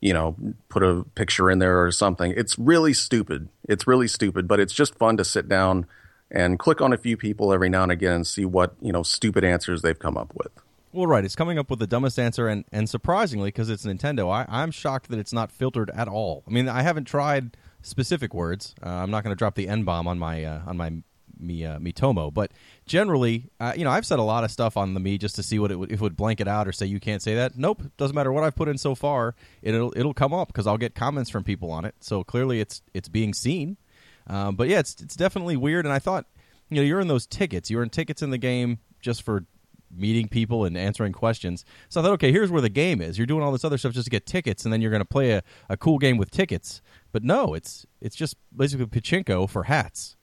you 0.00 0.12
know 0.12 0.36
put 0.68 0.82
a 0.82 1.04
picture 1.14 1.50
in 1.50 1.58
there 1.58 1.84
or 1.84 1.92
something. 1.92 2.32
It's 2.36 2.58
really 2.58 2.92
stupid. 2.92 3.48
It's 3.68 3.86
really 3.86 4.08
stupid, 4.08 4.48
but 4.48 4.60
it's 4.60 4.74
just 4.74 4.94
fun 4.96 5.16
to 5.18 5.24
sit 5.24 5.48
down 5.48 5.86
and 6.30 6.58
click 6.58 6.80
on 6.80 6.92
a 6.92 6.98
few 6.98 7.16
people 7.16 7.52
every 7.52 7.68
now 7.68 7.82
and 7.82 7.92
again 7.92 8.12
and 8.12 8.26
see 8.26 8.44
what 8.44 8.74
you 8.80 8.92
know 8.92 9.02
stupid 9.02 9.44
answers 9.44 9.82
they've 9.82 9.98
come 9.98 10.16
up 10.16 10.32
with. 10.34 10.52
Well, 10.92 11.06
right. 11.06 11.24
It's 11.24 11.36
coming 11.36 11.58
up 11.58 11.68
with 11.68 11.78
the 11.78 11.86
dumbest 11.86 12.18
answer, 12.18 12.48
and, 12.48 12.64
and 12.72 12.88
surprisingly, 12.88 13.48
because 13.48 13.68
it's 13.68 13.84
Nintendo, 13.84 14.32
I, 14.32 14.46
I'm 14.48 14.70
shocked 14.70 15.10
that 15.10 15.18
it's 15.18 15.32
not 15.32 15.52
filtered 15.52 15.90
at 15.90 16.08
all. 16.08 16.42
I 16.46 16.50
mean, 16.50 16.70
I 16.70 16.80
haven't 16.80 17.04
tried 17.04 17.54
specific 17.82 18.32
words. 18.32 18.74
Uh, 18.82 18.88
I'm 18.88 19.10
not 19.10 19.22
going 19.22 19.34
to 19.34 19.38
drop 19.38 19.56
the 19.56 19.68
N 19.68 19.84
bomb 19.84 20.08
on 20.08 20.18
my 20.18 20.42
uh, 20.44 20.62
on 20.66 20.78
my 20.78 20.92
Mii 21.38 21.66
uh, 21.66 21.78
Miitomo, 21.78 22.32
but 22.32 22.50
generally, 22.86 23.50
uh, 23.60 23.74
you 23.76 23.84
know, 23.84 23.90
I've 23.90 24.06
said 24.06 24.18
a 24.18 24.22
lot 24.22 24.42
of 24.44 24.50
stuff 24.50 24.78
on 24.78 24.94
the 24.94 25.00
Mii 25.00 25.18
just 25.18 25.36
to 25.36 25.42
see 25.42 25.58
what 25.58 25.70
it 25.70 25.78
would 25.78 25.92
if 25.92 26.00
it 26.00 26.02
would 26.02 26.16
blank 26.16 26.40
it 26.40 26.48
out 26.48 26.66
or 26.66 26.72
say 26.72 26.86
you 26.86 26.98
can't 26.98 27.20
say 27.20 27.34
that. 27.34 27.58
Nope, 27.58 27.82
doesn't 27.98 28.14
matter 28.14 28.32
what 28.32 28.44
I've 28.44 28.56
put 28.56 28.68
in 28.68 28.78
so 28.78 28.94
far. 28.94 29.34
It'll 29.60 29.92
it'll 29.96 30.14
come 30.14 30.32
up 30.32 30.48
because 30.48 30.66
I'll 30.66 30.78
get 30.78 30.94
comments 30.94 31.28
from 31.28 31.44
people 31.44 31.70
on 31.70 31.84
it. 31.84 31.94
So 32.00 32.24
clearly, 32.24 32.60
it's 32.60 32.80
it's 32.94 33.08
being 33.08 33.34
seen. 33.34 33.76
Um, 34.26 34.56
but 34.56 34.68
yeah, 34.68 34.80
it's 34.80 35.00
it's 35.00 35.16
definitely 35.16 35.56
weird. 35.56 35.84
And 35.84 35.92
I 35.92 35.98
thought, 35.98 36.26
you 36.68 36.76
know, 36.76 36.82
you're 36.82 37.00
in 37.00 37.08
those 37.08 37.26
tickets. 37.26 37.70
You're 37.70 37.82
in 37.82 37.90
tickets 37.90 38.22
in 38.22 38.30
the 38.30 38.38
game 38.38 38.78
just 39.00 39.22
for 39.22 39.44
meeting 39.94 40.28
people 40.28 40.64
and 40.64 40.76
answering 40.76 41.12
questions. 41.12 41.64
So 41.88 42.00
I 42.00 42.04
thought, 42.04 42.12
okay, 42.14 42.32
here's 42.32 42.50
where 42.50 42.60
the 42.60 42.68
game 42.68 43.00
is. 43.00 43.18
You're 43.18 43.26
doing 43.26 43.42
all 43.42 43.52
this 43.52 43.64
other 43.64 43.78
stuff 43.78 43.92
just 43.92 44.06
to 44.06 44.10
get 44.10 44.26
tickets, 44.26 44.64
and 44.64 44.72
then 44.72 44.80
you're 44.80 44.90
going 44.90 45.00
to 45.00 45.04
play 45.04 45.32
a, 45.32 45.42
a 45.68 45.76
cool 45.76 45.98
game 45.98 46.16
with 46.16 46.30
tickets. 46.30 46.82
But 47.12 47.22
no, 47.22 47.54
it's 47.54 47.86
it's 48.00 48.16
just 48.16 48.36
basically 48.54 48.86
pachinko 48.86 49.48
for 49.48 49.64
hats. 49.64 50.16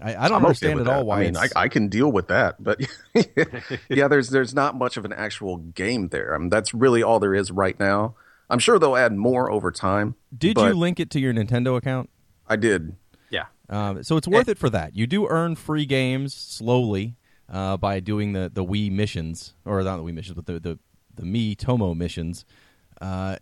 I, 0.00 0.10
I 0.10 0.28
don't 0.28 0.38
I'm 0.38 0.44
understand 0.44 0.78
with 0.78 0.88
at 0.88 0.92
all 0.92 1.00
that. 1.00 1.06
why 1.06 1.20
I 1.20 1.24
mean, 1.24 1.36
I, 1.36 1.48
I 1.56 1.68
can 1.68 1.88
deal 1.88 2.12
with 2.12 2.28
that, 2.28 2.62
but 2.62 2.80
yeah, 3.88 4.08
there's 4.08 4.28
there's 4.28 4.54
not 4.54 4.76
much 4.76 4.96
of 4.96 5.04
an 5.04 5.12
actual 5.12 5.56
game 5.56 6.08
there. 6.08 6.34
I 6.34 6.38
mean, 6.38 6.50
that's 6.50 6.74
really 6.74 7.02
all 7.02 7.18
there 7.18 7.34
is 7.34 7.50
right 7.50 7.78
now. 7.80 8.14
I'm 8.48 8.58
sure 8.58 8.78
they'll 8.78 8.96
add 8.96 9.14
more 9.14 9.50
over 9.50 9.72
time. 9.72 10.14
Did 10.36 10.58
you 10.58 10.74
link 10.74 11.00
it 11.00 11.10
to 11.10 11.20
your 11.20 11.32
Nintendo 11.32 11.76
account? 11.76 12.10
I 12.46 12.56
did. 12.56 12.94
Um, 13.68 14.02
so 14.02 14.16
it's 14.16 14.28
worth 14.28 14.48
it 14.48 14.58
for 14.58 14.70
that. 14.70 14.94
You 14.96 15.06
do 15.06 15.26
earn 15.28 15.56
free 15.56 15.86
games 15.86 16.32
slowly 16.34 17.16
uh, 17.50 17.76
by 17.76 18.00
doing 18.00 18.32
the 18.32 18.50
the 18.52 18.64
Wii 18.64 18.90
missions, 18.92 19.54
or 19.64 19.82
not 19.82 19.96
the 19.96 20.02
Wii 20.02 20.14
missions, 20.14 20.34
but 20.36 20.46
the 20.46 20.60
the 20.60 20.78
the 21.14 21.22
Miitomo 21.22 21.96
missions. 21.96 22.44
Uh, 23.00 23.36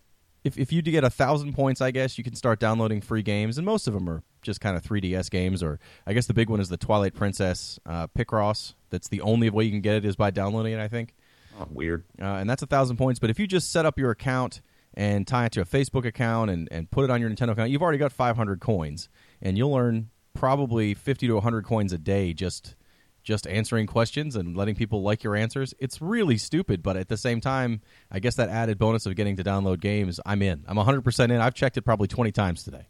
if 0.45 0.59
if 0.59 0.73
you 0.73 0.83
do 0.83 0.91
get 0.91 1.05
a 1.05 1.11
thousand 1.11 1.55
points, 1.55 1.81
I 1.81 1.91
guess 1.91 2.19
you 2.19 2.25
can 2.25 2.35
start 2.35 2.59
downloading 2.61 3.01
free 3.01 3.23
games, 3.23 3.59
and 3.59 3.65
most 3.65 3.87
of 3.87 3.95
them 3.95 4.09
are 4.09 4.23
just 4.43 4.61
kind 4.61 4.77
of 4.77 4.83
3DS 4.83 5.31
games. 5.31 5.63
Or 5.63 5.79
I 6.07 6.13
guess 6.13 6.27
the 6.27 6.35
big 6.35 6.49
one 6.51 6.61
is 6.61 6.69
the 6.69 6.77
Twilight 6.77 7.15
Princess 7.15 7.79
uh, 7.87 8.07
Picross. 8.09 8.75
That's 8.91 9.09
the 9.09 9.21
only 9.23 9.49
way 9.51 9.65
you 9.65 9.71
can 9.71 9.81
get 9.81 9.97
it 9.97 10.05
is 10.05 10.17
by 10.17 10.31
downloading 10.31 10.73
it. 10.75 10.81
I 10.81 10.89
think 10.89 11.15
Oh, 11.59 11.67
weird. 11.71 12.05
uh, 12.21 12.25
and 12.25 12.51
that's 12.51 12.63
a 12.63 12.67
thousand 12.67 12.97
points. 12.97 13.21
But 13.21 13.31
if 13.31 13.39
you 13.39 13.47
just 13.47 13.71
set 13.71 13.87
up 13.87 13.99
your 13.99 14.11
account 14.11 14.61
and 14.93 15.27
tie 15.27 15.47
it 15.47 15.53
to 15.53 15.61
a 15.61 15.65
Facebook 15.65 16.05
account 16.05 16.51
and, 16.51 16.69
and 16.71 16.91
put 16.91 17.05
it 17.05 17.11
on 17.11 17.21
your 17.21 17.31
Nintendo 17.31 17.51
account, 17.53 17.71
you've 17.71 17.83
already 17.83 17.99
got 17.99 18.13
500 18.13 18.61
coins, 18.61 19.09
and 19.41 19.57
you'll 19.57 19.75
earn 19.77 20.11
probably 20.35 20.95
50 20.95 21.27
to 21.29 21.35
100 21.35 21.65
coins 21.65 21.93
a 21.93 21.99
day 21.99 22.33
just 22.33 22.75
just 23.23 23.47
answering 23.47 23.87
questions 23.87 24.37
and 24.37 24.55
letting 24.55 24.75
people 24.75 25.01
like 25.01 25.25
your 25.25 25.35
answers. 25.35 25.73
It's 25.79 26.03
really 26.03 26.37
stupid, 26.37 26.83
but 26.83 26.99
at 26.99 27.09
the 27.09 27.17
same 27.17 27.41
time, 27.41 27.81
I 28.11 28.19
guess 28.19 28.35
that 28.35 28.51
added 28.51 28.77
bonus 28.79 29.07
of 29.07 29.17
getting 29.17 29.37
to 29.37 29.43
download 29.43 29.81
games, 29.81 30.21
I'm 30.27 30.43
in. 30.43 30.63
I'm 30.69 30.77
100% 30.77 31.25
in. 31.25 31.41
I've 31.41 31.55
checked 31.55 31.79
it 31.79 31.83
probably 31.83 32.07
20 32.07 32.33
times 32.33 32.65
today. 32.65 32.87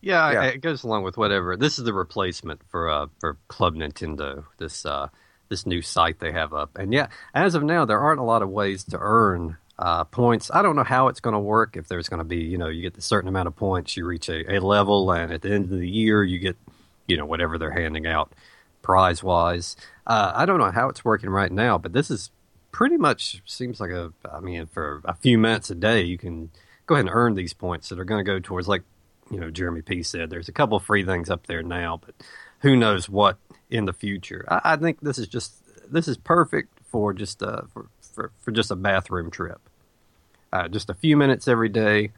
Yeah, 0.00 0.32
Yeah. 0.32 0.44
it 0.44 0.62
goes 0.62 0.82
along 0.82 1.02
with 1.02 1.18
whatever. 1.18 1.58
This 1.58 1.78
is 1.78 1.84
the 1.84 1.92
replacement 1.92 2.62
for 2.68 2.88
uh 2.88 3.06
for 3.20 3.36
Club 3.48 3.74
Nintendo. 3.74 4.44
This 4.56 4.86
uh 4.86 5.08
this 5.50 5.66
new 5.66 5.82
site 5.82 6.20
they 6.20 6.32
have 6.32 6.54
up, 6.54 6.76
and 6.78 6.92
yeah, 6.92 7.08
as 7.34 7.54
of 7.54 7.62
now, 7.62 7.84
there 7.84 8.00
aren't 8.00 8.18
a 8.20 8.24
lot 8.24 8.42
of 8.42 8.48
ways 8.48 8.82
to 8.84 8.98
earn 9.00 9.56
uh, 9.78 10.02
points. 10.04 10.50
I 10.52 10.62
don't 10.62 10.74
know 10.74 10.82
how 10.84 11.06
it's 11.08 11.20
going 11.20 11.34
to 11.34 11.38
work. 11.38 11.76
If 11.76 11.86
there's 11.86 12.08
going 12.08 12.18
to 12.18 12.24
be, 12.24 12.38
you 12.38 12.56
know, 12.58 12.66
you 12.68 12.82
get 12.82 12.96
a 12.98 13.02
certain 13.02 13.28
amount 13.28 13.46
of 13.46 13.54
points, 13.54 13.96
you 13.96 14.04
reach 14.06 14.28
a, 14.28 14.56
a 14.56 14.58
level, 14.58 15.12
and 15.12 15.32
at 15.32 15.42
the 15.42 15.52
end 15.52 15.64
of 15.70 15.78
the 15.78 15.88
year, 15.88 16.24
you 16.24 16.38
get, 16.40 16.56
you 17.06 17.16
know, 17.16 17.26
whatever 17.26 17.58
they're 17.58 17.70
handing 17.70 18.06
out 18.06 18.32
prize 18.82 19.22
wise. 19.22 19.76
Uh, 20.06 20.32
I 20.34 20.46
don't 20.46 20.58
know 20.58 20.70
how 20.70 20.88
it's 20.88 21.04
working 21.04 21.30
right 21.30 21.50
now, 21.50 21.76
but 21.78 21.92
this 21.92 22.10
is 22.10 22.30
pretty 22.70 22.96
much 22.96 23.42
seems 23.44 23.80
like 23.80 23.90
a. 23.90 24.12
I 24.32 24.40
mean, 24.40 24.66
for 24.66 25.00
a 25.04 25.14
few 25.14 25.38
minutes 25.38 25.70
a 25.70 25.74
day, 25.74 26.02
you 26.02 26.18
can 26.18 26.50
go 26.86 26.94
ahead 26.94 27.06
and 27.06 27.14
earn 27.14 27.34
these 27.34 27.52
points 27.52 27.88
that 27.88 27.98
are 27.98 28.04
going 28.04 28.24
to 28.24 28.30
go 28.30 28.38
towards 28.38 28.68
like 28.68 28.82
you 29.30 29.40
know 29.40 29.50
Jeremy 29.50 29.82
P 29.82 30.02
said. 30.02 30.30
There's 30.30 30.48
a 30.48 30.52
couple 30.52 30.78
free 30.78 31.04
things 31.04 31.30
up 31.30 31.46
there 31.46 31.62
now, 31.62 32.00
but 32.04 32.14
who 32.60 32.76
knows 32.76 33.08
what 33.08 33.38
in 33.70 33.86
the 33.86 33.92
future. 33.92 34.44
I, 34.48 34.60
I 34.64 34.76
think 34.76 35.00
this 35.00 35.18
is 35.18 35.26
just 35.26 35.54
this 35.90 36.06
is 36.06 36.16
perfect 36.16 36.78
for 36.84 37.12
just 37.12 37.42
uh 37.42 37.62
for 37.72 37.86
for, 38.00 38.30
for 38.40 38.52
just 38.52 38.70
a 38.70 38.76
bathroom 38.76 39.30
trip. 39.30 39.60
Uh, 40.52 40.68
just 40.68 40.88
a 40.88 40.94
few 40.94 41.16
minutes 41.16 41.48
every 41.48 41.68
day. 41.68 42.12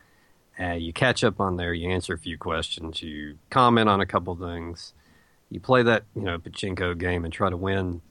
Uh, 0.61 0.73
you 0.73 0.93
catch 0.93 1.23
up 1.23 1.41
on 1.41 1.57
there. 1.57 1.73
You 1.73 1.91
answer 1.91 2.15
a 2.15 2.19
few 2.19 2.37
questions. 2.37 3.03
You 3.03 3.39
comment 3.51 3.89
on 3.89 4.01
a 4.01 4.07
couple 4.07 4.35
things. 4.35 4.93
You 5.51 5.61
play 5.61 5.83
that 5.83 6.05
you 6.15 6.23
know 6.23 6.39
pachinko 6.39 6.99
game 6.99 7.25
and 7.25 7.33
try 7.33 7.49
to 7.49 7.57
win 7.57 8.03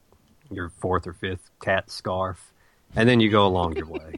your 0.49 0.69
fourth 0.69 1.05
or 1.05 1.13
fifth 1.13 1.49
cat 1.61 1.91
scarf, 1.91 2.53
and 2.95 3.07
then 3.07 3.19
you 3.19 3.29
go 3.29 3.45
along 3.45 3.75
your 3.75 3.87
way. 3.87 4.15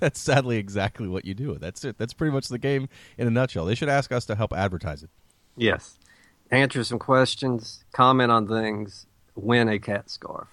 That's 0.00 0.18
sadly 0.18 0.56
exactly 0.58 1.08
what 1.08 1.24
you 1.24 1.34
do. 1.34 1.56
That's 1.58 1.84
it. 1.84 1.98
That's 1.98 2.12
pretty 2.12 2.32
much 2.32 2.48
the 2.48 2.58
game 2.58 2.88
in 3.18 3.26
a 3.26 3.30
nutshell. 3.30 3.64
They 3.64 3.74
should 3.74 3.88
ask 3.88 4.10
us 4.12 4.24
to 4.26 4.34
help 4.34 4.52
advertise 4.52 5.02
it. 5.02 5.10
Yes. 5.56 5.98
Answer 6.50 6.82
some 6.82 6.98
questions, 6.98 7.84
comment 7.92 8.32
on 8.32 8.48
things, 8.48 9.06
win 9.36 9.68
a 9.68 9.78
cat 9.78 10.10
scarf. 10.10 10.48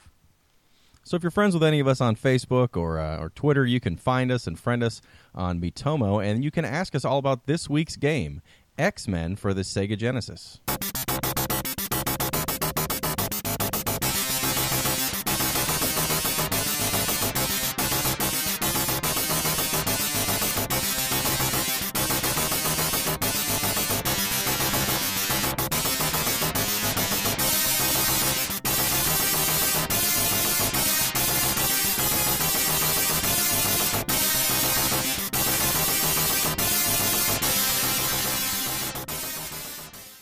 So 1.08 1.16
if 1.16 1.24
you're 1.24 1.32
friends 1.32 1.54
with 1.54 1.64
any 1.64 1.80
of 1.80 1.88
us 1.88 2.02
on 2.02 2.18
Facebook 2.18 2.76
or 2.76 3.00
uh, 3.00 3.18
or 3.18 3.30
Twitter, 3.30 3.66
you 3.66 3.80
can 3.80 3.96
find 3.96 4.30
us 4.30 4.46
and 4.46 4.60
friend 4.60 4.84
us 4.84 5.02
on 5.34 5.62
Miitomo, 5.62 6.22
and 6.22 6.44
you 6.44 6.52
can 6.52 6.66
ask 6.66 6.94
us 6.94 7.06
all 7.06 7.18
about 7.18 7.46
this 7.46 7.70
week's 7.70 7.96
game, 7.96 8.42
X 8.78 9.08
Men 9.08 9.38
for 9.38 9.54
the 9.54 9.62
Sega 9.62 9.98
Genesis. 9.98 10.60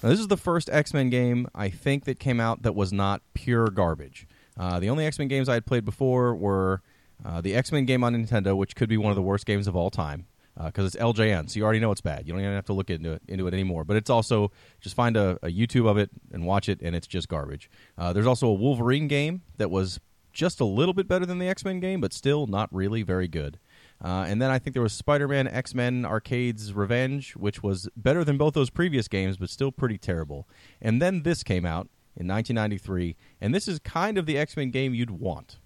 Now, 0.05 0.12
this 0.12 0.19
is 0.19 0.27
the 0.27 0.38
first 0.38 0.69
X 0.69 0.93
Men 0.93 1.09
game 1.09 1.47
I 1.55 1.69
think 1.69 2.05
that 2.05 2.19
came 2.19 2.39
out 2.39 2.62
that 2.62 2.75
was 2.75 2.93
not 2.93 3.24
pure 3.33 3.69
garbage. 3.69 4.27
Uh, 4.55 4.79
the 4.79 4.88
only 4.88 5.03
X 5.03 5.17
Men 5.17 5.27
games 5.27 5.50
I 5.50 5.55
had 5.55 5.65
played 5.65 5.83
before 5.83 6.35
were 6.35 6.83
uh, 7.25 7.41
the 7.41 7.55
X 7.55 7.71
Men 7.71 7.85
game 7.85 8.03
on 8.03 8.13
Nintendo, 8.13 8.55
which 8.55 8.75
could 8.75 8.88
be 8.88 8.97
one 8.97 9.09
of 9.09 9.15
the 9.15 9.24
worst 9.24 9.47
games 9.47 9.65
of 9.65 9.75
all 9.75 9.89
time 9.89 10.27
because 10.63 10.85
it's 10.85 11.03
LJN, 11.03 11.50
so 11.50 11.57
you 11.57 11.63
already 11.63 11.79
know 11.79 11.91
it's 11.91 12.01
bad. 12.01 12.27
You 12.27 12.33
don't 12.33 12.41
even 12.41 12.53
have 12.53 12.67
to 12.67 12.74
look 12.74 12.91
into 12.91 13.13
it, 13.13 13.24
into 13.27 13.47
it 13.47 13.53
anymore. 13.55 13.83
But 13.83 13.97
it's 13.97 14.12
also 14.12 14.51
just 14.79 14.95
find 14.95 15.17
a, 15.17 15.39
a 15.41 15.47
YouTube 15.47 15.89
of 15.89 15.97
it 15.97 16.12
and 16.31 16.45
watch 16.45 16.69
it, 16.69 16.81
and 16.83 16.95
it's 16.95 17.07
just 17.07 17.27
garbage. 17.27 17.67
Uh, 17.97 18.13
there's 18.13 18.27
also 18.27 18.47
a 18.47 18.53
Wolverine 18.53 19.07
game 19.07 19.41
that 19.57 19.71
was 19.71 20.00
just 20.31 20.59
a 20.59 20.65
little 20.65 20.93
bit 20.93 21.07
better 21.07 21.25
than 21.25 21.39
the 21.39 21.47
X 21.47 21.65
Men 21.65 21.79
game, 21.79 22.00
but 22.00 22.13
still 22.13 22.45
not 22.45 22.71
really 22.71 23.01
very 23.01 23.27
good. 23.27 23.57
Uh, 24.03 24.25
and 24.27 24.41
then 24.41 24.51
I 24.51 24.59
think 24.59 24.73
there 24.73 24.83
was 24.83 24.93
Spider 24.93 25.27
Man 25.27 25.47
X 25.47 25.73
Men 25.73 26.05
Arcades 26.05 26.73
Revenge, 26.73 27.35
which 27.35 27.63
was 27.63 27.89
better 27.95 28.23
than 28.23 28.37
both 28.37 28.53
those 28.53 28.69
previous 28.69 29.07
games, 29.07 29.37
but 29.37 29.49
still 29.49 29.71
pretty 29.71 29.97
terrible. 29.97 30.47
And 30.81 31.01
then 31.01 31.23
this 31.23 31.43
came 31.43 31.65
out 31.65 31.87
in 32.15 32.27
1993, 32.27 33.15
and 33.41 33.53
this 33.53 33.67
is 33.67 33.79
kind 33.79 34.17
of 34.17 34.25
the 34.25 34.37
X 34.37 34.57
Men 34.57 34.71
game 34.71 34.93
you'd 34.93 35.11
want. 35.11 35.57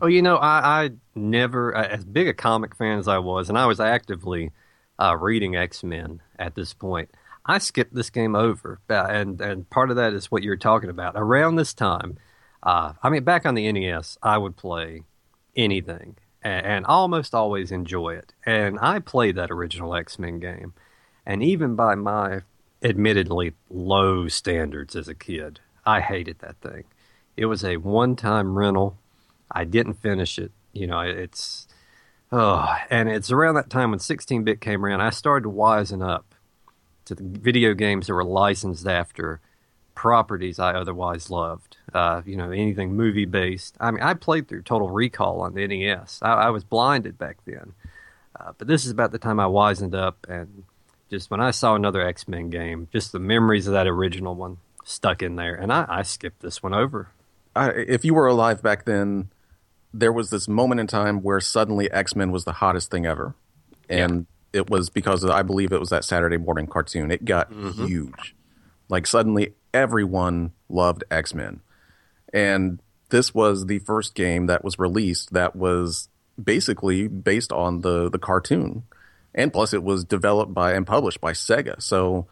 Oh, 0.00 0.08
you 0.08 0.22
know, 0.22 0.36
I, 0.36 0.84
I 0.84 0.90
never, 1.14 1.74
as 1.76 2.04
big 2.04 2.26
a 2.26 2.34
comic 2.34 2.76
fan 2.76 2.98
as 2.98 3.06
I 3.06 3.18
was, 3.18 3.48
and 3.48 3.56
I 3.56 3.66
was 3.66 3.78
actively 3.78 4.50
uh, 4.98 5.16
reading 5.16 5.54
X 5.56 5.84
Men 5.84 6.20
at 6.38 6.54
this 6.54 6.74
point, 6.74 7.10
I 7.44 7.58
skipped 7.58 7.94
this 7.94 8.10
game 8.10 8.34
over. 8.34 8.80
Uh, 8.88 9.06
and, 9.08 9.40
and 9.40 9.68
part 9.68 9.90
of 9.90 9.96
that 9.96 10.12
is 10.12 10.30
what 10.30 10.42
you're 10.42 10.56
talking 10.56 10.90
about. 10.90 11.14
Around 11.16 11.56
this 11.56 11.74
time, 11.74 12.18
uh, 12.62 12.94
I 13.02 13.10
mean, 13.10 13.24
back 13.24 13.46
on 13.46 13.54
the 13.54 13.70
NES, 13.70 14.18
I 14.22 14.38
would 14.38 14.56
play 14.56 15.02
anything 15.56 16.16
and, 16.42 16.66
and 16.66 16.86
almost 16.86 17.34
always 17.34 17.70
enjoy 17.70 18.14
it. 18.14 18.32
And 18.44 18.78
I 18.80 18.98
played 18.98 19.36
that 19.36 19.50
original 19.50 19.94
X 19.94 20.18
Men 20.18 20.38
game. 20.38 20.74
And 21.24 21.42
even 21.42 21.76
by 21.76 21.94
my 21.94 22.42
admittedly 22.82 23.54
low 23.70 24.28
standards 24.28 24.96
as 24.96 25.08
a 25.08 25.14
kid, 25.14 25.60
I 25.86 26.00
hated 26.00 26.40
that 26.40 26.56
thing. 26.56 26.84
It 27.36 27.46
was 27.46 27.64
a 27.64 27.76
one 27.76 28.16
time 28.16 28.56
rental. 28.56 28.98
I 29.50 29.64
didn't 29.64 29.94
finish 29.94 30.38
it. 30.38 30.52
You 30.72 30.86
know, 30.86 31.00
it's 31.00 31.68
oh, 32.30 32.66
and 32.90 33.08
it's 33.08 33.30
around 33.30 33.54
that 33.54 33.70
time 33.70 33.90
when 33.90 34.00
16-bit 34.00 34.60
came 34.60 34.84
around. 34.84 35.00
I 35.00 35.10
started 35.10 35.44
to 35.44 35.54
wisen 35.54 36.06
up 36.06 36.34
to 37.04 37.14
the 37.14 37.22
video 37.22 37.74
games 37.74 38.06
that 38.06 38.14
were 38.14 38.24
licensed 38.24 38.86
after 38.86 39.40
properties 40.02 40.58
I 40.58 40.72
otherwise 40.72 41.30
loved. 41.30 41.76
Uh, 41.94 42.22
you 42.26 42.36
know, 42.36 42.50
anything 42.50 42.96
movie 42.96 43.24
based. 43.24 43.76
I 43.78 43.92
mean, 43.92 44.02
I 44.02 44.14
played 44.14 44.48
through 44.48 44.62
Total 44.62 44.90
Recall 44.90 45.40
on 45.42 45.54
the 45.54 45.64
NES. 45.64 46.18
I, 46.22 46.32
I 46.32 46.50
was 46.50 46.64
blinded 46.64 47.16
back 47.16 47.36
then, 47.44 47.74
uh, 48.38 48.50
but 48.58 48.66
this 48.66 48.84
is 48.84 48.90
about 48.90 49.12
the 49.12 49.20
time 49.20 49.38
I 49.38 49.44
wisened 49.44 49.94
up 49.94 50.26
and 50.28 50.64
just 51.08 51.30
when 51.30 51.40
I 51.40 51.52
saw 51.52 51.76
another 51.76 52.00
X 52.00 52.26
Men 52.26 52.50
game, 52.50 52.88
just 52.92 53.12
the 53.12 53.20
memories 53.20 53.68
of 53.68 53.74
that 53.74 53.86
original 53.86 54.34
one 54.34 54.56
stuck 54.84 55.22
in 55.22 55.36
there, 55.36 55.54
and 55.54 55.72
I, 55.72 55.86
I 55.88 56.02
skipped 56.02 56.42
this 56.42 56.64
one 56.64 56.74
over. 56.74 57.10
I, 57.54 57.70
if 57.70 58.04
you 58.04 58.12
were 58.12 58.26
alive 58.26 58.60
back 58.60 58.84
then, 58.84 59.30
there 59.94 60.12
was 60.12 60.30
this 60.30 60.48
moment 60.48 60.80
in 60.80 60.88
time 60.88 61.22
where 61.22 61.38
suddenly 61.38 61.88
X 61.92 62.16
Men 62.16 62.32
was 62.32 62.44
the 62.44 62.54
hottest 62.54 62.90
thing 62.90 63.06
ever, 63.06 63.36
and 63.88 64.26
it 64.52 64.68
was 64.68 64.90
because 64.90 65.22
of, 65.22 65.30
I 65.30 65.42
believe 65.42 65.70
it 65.70 65.78
was 65.78 65.90
that 65.90 66.04
Saturday 66.04 66.38
morning 66.38 66.66
cartoon. 66.66 67.12
It 67.12 67.24
got 67.24 67.52
huge, 67.52 68.34
like 68.88 69.06
suddenly 69.06 69.54
everyone 69.74 70.52
loved 70.68 71.04
X 71.10 71.34
Men, 71.34 71.60
and 72.32 72.78
this 73.10 73.34
was 73.34 73.66
the 73.66 73.78
first 73.80 74.14
game 74.14 74.46
that 74.46 74.64
was 74.64 74.78
released 74.78 75.32
that 75.32 75.54
was 75.54 76.08
basically 76.42 77.08
based 77.08 77.52
on 77.52 77.80
the 77.80 78.08
the 78.10 78.18
cartoon, 78.18 78.84
and 79.34 79.52
plus 79.52 79.72
it 79.72 79.82
was 79.82 80.04
developed 80.04 80.54
by 80.54 80.72
and 80.72 80.86
published 80.86 81.20
by 81.20 81.32
Sega, 81.32 81.80
so 81.82 82.26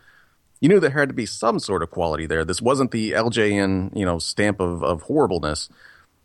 you 0.60 0.68
knew 0.68 0.78
there 0.78 0.90
had 0.90 1.08
to 1.08 1.14
be 1.14 1.26
some 1.26 1.58
sort 1.58 1.82
of 1.82 1.90
quality 1.90 2.26
there. 2.26 2.44
This 2.44 2.60
wasn't 2.60 2.90
the 2.90 3.12
LJN, 3.12 3.96
you 3.96 4.04
know, 4.04 4.18
stamp 4.18 4.60
of, 4.60 4.84
of 4.84 5.02
horribleness, 5.02 5.70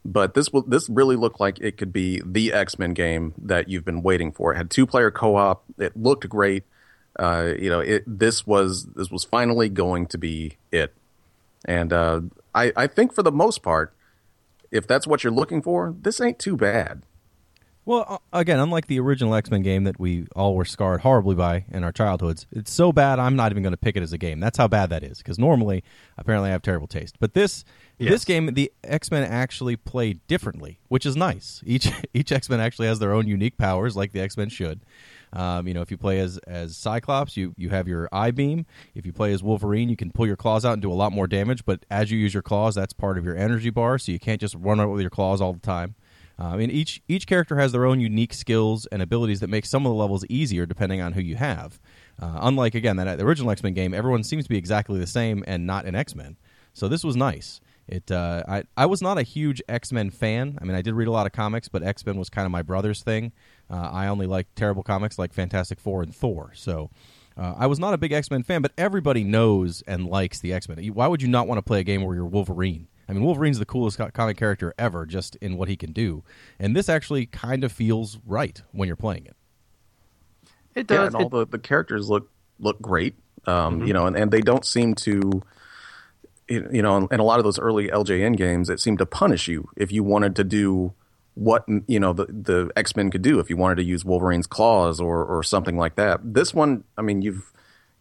but 0.04 0.34
this 0.34 0.50
this 0.68 0.90
really 0.90 1.16
looked 1.16 1.40
like 1.40 1.60
it 1.60 1.78
could 1.78 1.94
be 1.94 2.22
the 2.24 2.54
X 2.54 2.78
Men 2.78 2.94
game 2.94 3.34
that 3.38 3.70
you've 3.70 3.86
been 3.86 4.04
waiting 4.04 4.32
for. 4.32 4.54
It 4.54 4.58
had 4.58 4.70
two 4.70 4.86
player 4.86 5.10
co 5.10 5.36
op. 5.38 5.64
It 5.78 5.96
looked 5.98 6.28
great. 6.28 6.64
Uh, 7.18 7.54
you 7.58 7.70
know, 7.70 7.80
it 7.80 8.04
this 8.06 8.46
was 8.46 8.86
this 8.86 9.10
was 9.10 9.24
finally 9.24 9.70
going 9.70 10.08
to 10.08 10.18
be 10.18 10.58
it. 10.72 10.94
And 11.66 11.92
uh, 11.92 12.22
I 12.54 12.72
I 12.76 12.88
think 12.88 13.14
for 13.14 13.24
the 13.24 13.32
most 13.32 13.64
part, 13.64 13.94
if 14.72 14.88
that's 14.88 15.08
what 15.08 15.24
you're 15.24 15.34
looking 15.34 15.62
for, 15.62 15.96
this 16.00 16.22
ain't 16.22 16.40
too 16.40 16.56
bad. 16.56 17.04
Well, 17.86 18.06
uh, 18.10 18.40
again, 18.40 18.60
unlike 18.60 18.88
the 18.88 19.00
original 19.00 19.36
X 19.36 19.52
Men 19.52 19.62
game 19.62 19.84
that 19.84 20.00
we 20.00 20.26
all 20.36 20.56
were 20.56 20.66
scarred 20.66 21.02
horribly 21.02 21.36
by 21.36 21.66
in 21.70 21.84
our 21.84 21.92
childhoods, 21.92 22.48
it's 22.52 22.72
so 22.72 22.92
bad 22.92 23.20
I'm 23.20 23.36
not 23.36 23.52
even 23.52 23.62
going 23.62 23.74
to 23.74 23.78
pick 23.78 23.96
it 23.96 24.02
as 24.02 24.12
a 24.12 24.18
game. 24.18 24.40
That's 24.40 24.58
how 24.58 24.68
bad 24.68 24.90
that 24.90 25.04
is. 25.04 25.20
Because 25.20 25.38
normally, 25.38 25.84
apparently, 26.18 26.50
I 26.50 26.54
have 26.54 26.64
terrible 26.64 26.88
taste. 26.88 27.18
But 27.20 27.36
this 27.36 27.64
this 28.00 28.26
game, 28.26 28.48
the 28.56 28.72
X 28.84 29.12
Men 29.12 29.24
actually 29.24 29.76
play 29.76 30.14
differently, 30.28 30.80
which 30.88 31.06
is 31.06 31.16
nice. 31.16 31.62
Each 31.66 31.92
each 32.14 32.32
X 32.32 32.50
Men 32.50 32.60
actually 32.60 32.88
has 32.88 32.98
their 32.98 33.14
own 33.14 33.28
unique 33.28 33.58
powers, 33.58 33.96
like 33.96 34.14
the 34.14 34.22
X 34.22 34.36
Men 34.36 34.50
should. 34.50 34.82
Um, 35.36 35.68
you 35.68 35.74
know, 35.74 35.82
if 35.82 35.92
you 35.92 35.98
play 35.98 36.20
as 36.20 36.38
as 36.48 36.78
Cyclops, 36.78 37.36
you 37.36 37.54
you 37.58 37.70
have 37.70 37.88
your 37.88 38.08
eye 38.12 38.32
beam. 38.32 38.66
If 38.94 39.06
you 39.06 39.14
play 39.14 39.34
as 39.34 39.44
Wolverine, 39.44 39.90
you 39.90 39.96
can 39.96 40.12
pull 40.12 40.26
your 40.26 40.38
claws 40.38 40.66
out 40.66 40.74
and 40.74 40.82
do 40.82 40.92
a 40.92 40.94
lot 40.94 41.12
more 41.12 41.28
damage. 41.28 41.66
But 41.66 41.86
as 41.92 42.12
you 42.12 42.18
use 42.18 42.34
your 42.34 42.44
claws, 42.44 42.76
that's 42.76 42.94
part 42.94 43.18
of 43.18 43.26
your 43.26 43.36
energy 43.36 43.70
bar, 43.70 43.98
so 43.98 44.12
you 44.12 44.20
can't 44.20 44.40
just 44.42 44.56
run 44.56 44.80
out 44.80 44.90
with 44.90 45.02
your 45.02 45.10
claws 45.10 45.42
all 45.42 45.54
the 45.54 45.60
time. 45.60 45.96
Uh, 46.40 46.48
I 46.48 46.58
mean, 46.58 46.70
each 46.72 47.02
each 47.08 47.28
character 47.28 47.58
has 47.58 47.72
their 47.72 47.86
own 47.86 48.00
unique 48.00 48.34
skills 48.34 48.86
and 48.88 49.02
abilities 49.02 49.40
that 49.40 49.50
make 49.50 49.66
some 49.66 49.86
of 49.86 49.90
the 49.90 49.96
levels 49.96 50.26
easier 50.30 50.66
depending 50.66 51.02
on 51.02 51.14
who 51.14 51.22
you 51.22 51.36
have. 51.36 51.80
Uh, 52.22 52.40
unlike 52.42 52.76
again 52.76 52.96
that 52.98 53.18
the 53.18 53.26
original 53.26 53.52
X 53.52 53.64
Men 53.64 53.74
game, 53.74 53.94
everyone 53.94 54.24
seems 54.24 54.46
to 54.46 54.50
be 54.50 54.58
exactly 54.58 55.00
the 55.00 55.08
same 55.08 55.44
and 55.48 55.66
not 55.66 55.86
an 55.86 55.96
X 55.96 56.16
Men. 56.16 56.38
So 56.74 56.88
this 56.90 57.04
was 57.04 57.16
nice. 57.16 57.62
It 57.88 58.12
uh, 58.12 58.44
I 58.48 58.64
I 58.76 58.86
was 58.88 59.02
not 59.02 59.18
a 59.18 59.24
huge 59.24 59.62
X 59.70 59.92
Men 59.92 60.10
fan. 60.10 60.58
I 60.62 60.66
mean, 60.66 60.76
I 60.76 60.82
did 60.82 60.94
read 60.96 61.08
a 61.08 61.12
lot 61.12 61.26
of 61.28 61.32
comics, 61.34 61.68
but 61.68 61.84
X 61.84 62.06
Men 62.06 62.18
was 62.18 62.30
kind 62.30 62.46
of 62.46 62.52
my 62.52 62.62
brother's 62.62 63.04
thing. 63.04 63.32
Uh, 63.70 63.90
I 63.92 64.08
only 64.08 64.26
liked 64.28 64.56
terrible 64.56 64.84
comics 64.84 65.20
like 65.20 65.34
Fantastic 65.34 65.80
Four 65.80 66.04
and 66.04 66.16
Thor. 66.16 66.52
So. 66.56 66.90
Uh, 67.38 67.54
I 67.58 67.68
was 67.68 67.80
not 67.80 67.94
a 67.94 67.98
big 67.98 68.14
X 68.14 68.32
Men 68.32 68.44
fan, 68.44 68.62
but 68.62 68.72
everybody 68.78 69.26
knows 69.26 69.84
and 69.86 70.08
likes 70.08 70.40
the 70.40 70.54
X 70.54 70.70
Men. 70.70 70.82
Why 70.94 71.08
would 71.08 71.22
you 71.22 71.28
not 71.28 71.50
want 71.50 71.58
to 71.58 71.62
play 71.62 71.82
a 71.82 71.84
game 71.84 72.02
where 72.02 72.16
you're 72.16 72.24
Wolverine? 72.24 72.88
I 73.10 73.12
mean, 73.12 73.26
Wolverine's 73.26 73.60
the 73.60 73.66
coolest 73.66 73.98
co- 73.98 74.10
comic 74.10 74.38
character 74.38 74.74
ever, 74.80 75.06
just 75.06 75.36
in 75.42 75.58
what 75.58 75.68
he 75.68 75.76
can 75.76 75.92
do. 75.92 76.24
And 76.60 76.74
this 76.74 76.88
actually 76.88 77.26
kind 77.26 77.66
of 77.66 77.74
feels 77.74 78.20
right 78.26 78.62
when 78.72 78.88
you're 78.88 78.96
playing 78.96 79.26
it. 79.26 79.36
It 80.76 80.90
Yeah, 80.90 80.98
does. 80.98 81.08
and 81.08 81.16
all 81.18 81.28
the, 81.28 81.46
the 81.46 81.60
characters 81.60 82.10
look 82.10 82.30
look 82.58 82.82
great. 82.82 83.16
Um, 83.46 83.86
You 83.86 83.92
know, 83.92 84.06
and, 84.06 84.16
and 84.16 84.32
they 84.32 84.40
don't 84.42 84.66
seem 84.66 84.96
to, 84.96 85.42
you 86.48 86.82
know, 86.82 87.08
in 87.08 87.20
a 87.20 87.24
lot 87.24 87.40
of 87.40 87.46
those 87.46 87.60
early 87.60 87.88
LJN 87.90 88.38
games, 88.38 88.70
it 88.70 88.80
seemed 88.80 89.00
to 89.00 89.06
punish 89.06 89.48
you 89.48 89.70
if 89.76 89.92
you 89.92 90.04
wanted 90.04 90.36
to 90.36 90.44
do 90.44 90.94
what 91.34 91.66
you 91.88 92.00
know 92.00 92.14
the 92.14 92.26
the 92.26 92.72
X 92.76 92.96
Men 92.96 93.12
could 93.12 93.22
do. 93.22 93.40
If 93.40 93.50
you 93.50 93.58
wanted 93.58 93.76
to 93.76 93.84
use 93.84 94.06
Wolverine's 94.06 94.48
claws 94.48 95.00
or 95.00 95.24
or 95.24 95.44
something 95.44 95.78
like 95.78 95.96
that. 95.96 96.22
This 96.24 96.54
one, 96.54 96.84
I 96.98 97.02
mean, 97.02 97.22
you've 97.22 97.52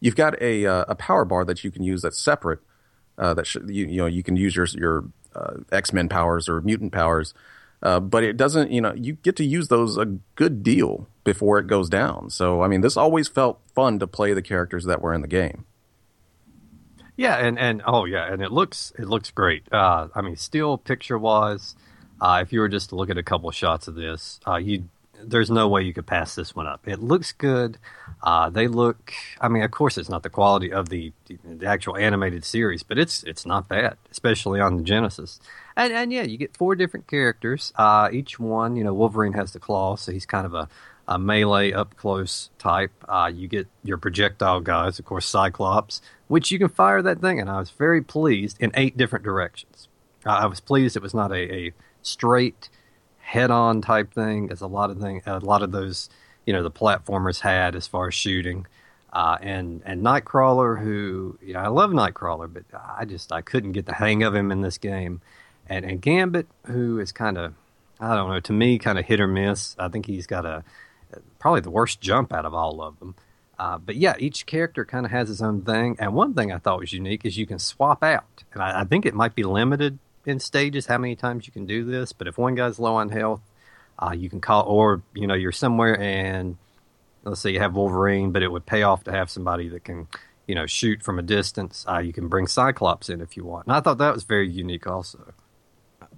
you've 0.00 0.16
got 0.16 0.40
a 0.40 0.66
uh, 0.66 0.84
a 0.88 0.94
power 0.94 1.24
bar 1.24 1.44
that 1.44 1.64
you 1.64 1.70
can 1.70 1.82
use 1.82 2.02
that's 2.02 2.18
separate. 2.18 2.60
Uh, 3.16 3.34
that 3.34 3.46
should, 3.46 3.68
you 3.68 3.86
you 3.86 3.98
know 3.98 4.06
you 4.06 4.22
can 4.22 4.36
use 4.36 4.54
your 4.56 4.66
your 4.74 5.04
uh, 5.34 5.54
X 5.72 5.92
Men 5.92 6.08
powers 6.08 6.48
or 6.48 6.60
mutant 6.60 6.92
powers. 6.92 7.34
Uh, 7.82 8.00
but 8.00 8.24
it 8.24 8.38
doesn't, 8.38 8.70
you 8.70 8.80
know, 8.80 8.94
you 8.94 9.12
get 9.12 9.36
to 9.36 9.44
use 9.44 9.68
those 9.68 9.98
a 9.98 10.06
good 10.36 10.62
deal 10.62 11.06
before 11.22 11.58
it 11.58 11.66
goes 11.66 11.90
down. 11.90 12.30
So, 12.30 12.62
I 12.62 12.68
mean, 12.68 12.80
this 12.80 12.96
always 12.96 13.28
felt 13.28 13.60
fun 13.74 13.98
to 13.98 14.06
play 14.06 14.32
the 14.32 14.40
characters 14.40 14.86
that 14.86 15.02
were 15.02 15.12
in 15.12 15.20
the 15.20 15.28
game. 15.28 15.66
Yeah, 17.16 17.36
and 17.36 17.58
and 17.58 17.82
oh 17.86 18.04
yeah, 18.06 18.32
and 18.32 18.42
it 18.42 18.50
looks 18.50 18.92
it 18.98 19.06
looks 19.06 19.30
great. 19.30 19.72
Uh, 19.72 20.08
I 20.14 20.20
mean, 20.20 20.36
still 20.36 20.78
picture 20.78 21.18
wise, 21.18 21.76
uh, 22.20 22.40
if 22.42 22.52
you 22.52 22.60
were 22.60 22.68
just 22.68 22.88
to 22.90 22.96
look 22.96 23.10
at 23.10 23.18
a 23.18 23.22
couple 23.22 23.50
shots 23.52 23.86
of 23.86 23.94
this, 23.94 24.40
uh, 24.46 24.56
you 24.56 24.84
there's 25.22 25.50
no 25.50 25.68
way 25.68 25.82
you 25.82 25.92
could 25.92 26.06
pass 26.06 26.34
this 26.34 26.54
one 26.54 26.66
up. 26.66 26.86
It 26.86 27.00
looks 27.00 27.32
good. 27.32 27.78
Uh, 28.22 28.50
they 28.50 28.66
look. 28.68 29.12
I 29.40 29.48
mean, 29.48 29.62
of 29.62 29.70
course, 29.70 29.96
it's 29.96 30.08
not 30.08 30.22
the 30.22 30.30
quality 30.30 30.72
of 30.72 30.88
the 30.88 31.12
the 31.44 31.66
actual 31.66 31.96
animated 31.96 32.44
series, 32.44 32.82
but 32.82 32.98
it's 32.98 33.22
it's 33.24 33.46
not 33.46 33.68
bad, 33.68 33.96
especially 34.10 34.60
on 34.60 34.76
the 34.76 34.82
Genesis. 34.82 35.40
And 35.76 35.92
and 35.92 36.12
yeah, 36.12 36.22
you 36.22 36.36
get 36.36 36.56
four 36.56 36.74
different 36.74 37.06
characters. 37.06 37.72
Uh, 37.76 38.08
each 38.12 38.38
one, 38.38 38.76
you 38.76 38.84
know, 38.84 38.94
Wolverine 38.94 39.34
has 39.34 39.52
the 39.52 39.60
claw, 39.60 39.96
so 39.96 40.12
he's 40.12 40.26
kind 40.26 40.46
of 40.46 40.54
a 40.54 40.68
a 41.06 41.18
melee 41.18 41.72
up 41.72 41.96
close 41.96 42.50
type. 42.58 42.92
Uh, 43.08 43.30
you 43.32 43.46
get 43.48 43.66
your 43.82 43.98
projectile 43.98 44.60
guys, 44.60 44.98
of 44.98 45.04
course, 45.04 45.26
Cyclops, 45.26 46.00
which 46.28 46.50
you 46.50 46.58
can 46.58 46.68
fire 46.68 47.02
that 47.02 47.20
thing, 47.20 47.40
and 47.40 47.50
I 47.50 47.58
was 47.58 47.70
very 47.70 48.02
pleased 48.02 48.56
in 48.60 48.72
eight 48.74 48.96
different 48.96 49.24
directions. 49.24 49.88
I 50.24 50.46
was 50.46 50.60
pleased 50.60 50.96
it 50.96 51.02
was 51.02 51.14
not 51.14 51.32
a, 51.32 51.54
a 51.54 51.72
straight 52.02 52.70
head-on 53.20 53.82
type 53.82 54.12
thing, 54.12 54.50
as 54.50 54.60
a 54.60 54.66
lot 54.66 54.90
of 54.90 55.00
thing, 55.00 55.22
a 55.26 55.38
lot 55.38 55.62
of 55.62 55.72
those, 55.72 56.08
you 56.46 56.52
know, 56.52 56.62
the 56.62 56.70
platformers 56.70 57.40
had 57.40 57.74
as 57.74 57.86
far 57.86 58.08
as 58.08 58.14
shooting. 58.14 58.66
Uh, 59.12 59.38
and 59.40 59.80
and 59.84 60.02
Nightcrawler, 60.02 60.82
who 60.82 61.38
you 61.40 61.54
know, 61.54 61.60
I 61.60 61.68
love 61.68 61.90
Nightcrawler, 61.90 62.52
but 62.52 62.64
I 62.74 63.04
just 63.04 63.32
I 63.32 63.42
couldn't 63.42 63.72
get 63.72 63.86
the 63.86 63.94
hang 63.94 64.24
of 64.24 64.34
him 64.34 64.50
in 64.50 64.60
this 64.60 64.76
game. 64.76 65.20
And 65.68 65.84
and 65.84 66.02
Gambit, 66.02 66.48
who 66.66 66.98
is 66.98 67.12
kind 67.12 67.38
of, 67.38 67.54
I 68.00 68.16
don't 68.16 68.28
know, 68.28 68.40
to 68.40 68.52
me, 68.52 68.78
kind 68.78 68.98
of 68.98 69.04
hit 69.04 69.20
or 69.20 69.28
miss. 69.28 69.76
I 69.78 69.88
think 69.88 70.06
he's 70.06 70.26
got 70.26 70.44
a 70.44 70.64
probably 71.38 71.60
the 71.60 71.70
worst 71.70 72.00
jump 72.00 72.32
out 72.32 72.44
of 72.44 72.54
all 72.54 72.82
of 72.82 72.98
them. 72.98 73.14
Uh, 73.58 73.78
but 73.78 73.96
yeah, 73.96 74.14
each 74.18 74.46
character 74.46 74.84
kind 74.84 75.06
of 75.06 75.12
has 75.12 75.28
his 75.28 75.40
own 75.40 75.62
thing. 75.62 75.96
And 75.98 76.14
one 76.14 76.34
thing 76.34 76.52
I 76.52 76.58
thought 76.58 76.80
was 76.80 76.92
unique 76.92 77.24
is 77.24 77.36
you 77.36 77.46
can 77.46 77.58
swap 77.58 78.02
out. 78.02 78.44
And 78.52 78.62
I, 78.62 78.80
I 78.80 78.84
think 78.84 79.06
it 79.06 79.14
might 79.14 79.34
be 79.34 79.44
limited 79.44 79.98
in 80.26 80.40
stages 80.40 80.86
how 80.86 80.98
many 80.98 81.16
times 81.16 81.46
you 81.46 81.52
can 81.52 81.66
do 81.66 81.84
this. 81.84 82.12
But 82.12 82.26
if 82.26 82.38
one 82.38 82.54
guy's 82.54 82.78
low 82.78 82.96
on 82.96 83.10
health, 83.10 83.42
uh, 83.98 84.12
you 84.12 84.28
can 84.28 84.40
call, 84.40 84.64
or 84.64 85.02
you 85.14 85.26
know, 85.26 85.34
you're 85.34 85.52
somewhere 85.52 85.98
and 86.00 86.56
let's 87.24 87.40
say 87.40 87.50
you 87.50 87.60
have 87.60 87.74
Wolverine, 87.74 88.32
but 88.32 88.42
it 88.42 88.48
would 88.48 88.66
pay 88.66 88.82
off 88.82 89.04
to 89.04 89.12
have 89.12 89.30
somebody 89.30 89.68
that 89.68 89.84
can, 89.84 90.08
you 90.46 90.54
know, 90.54 90.66
shoot 90.66 91.02
from 91.02 91.18
a 91.18 91.22
distance. 91.22 91.84
Uh, 91.88 91.98
you 91.98 92.12
can 92.12 92.28
bring 92.28 92.46
Cyclops 92.46 93.08
in 93.08 93.20
if 93.20 93.36
you 93.36 93.44
want. 93.44 93.66
And 93.66 93.74
I 93.74 93.80
thought 93.80 93.98
that 93.98 94.12
was 94.12 94.24
very 94.24 94.48
unique 94.48 94.86
also. 94.86 95.32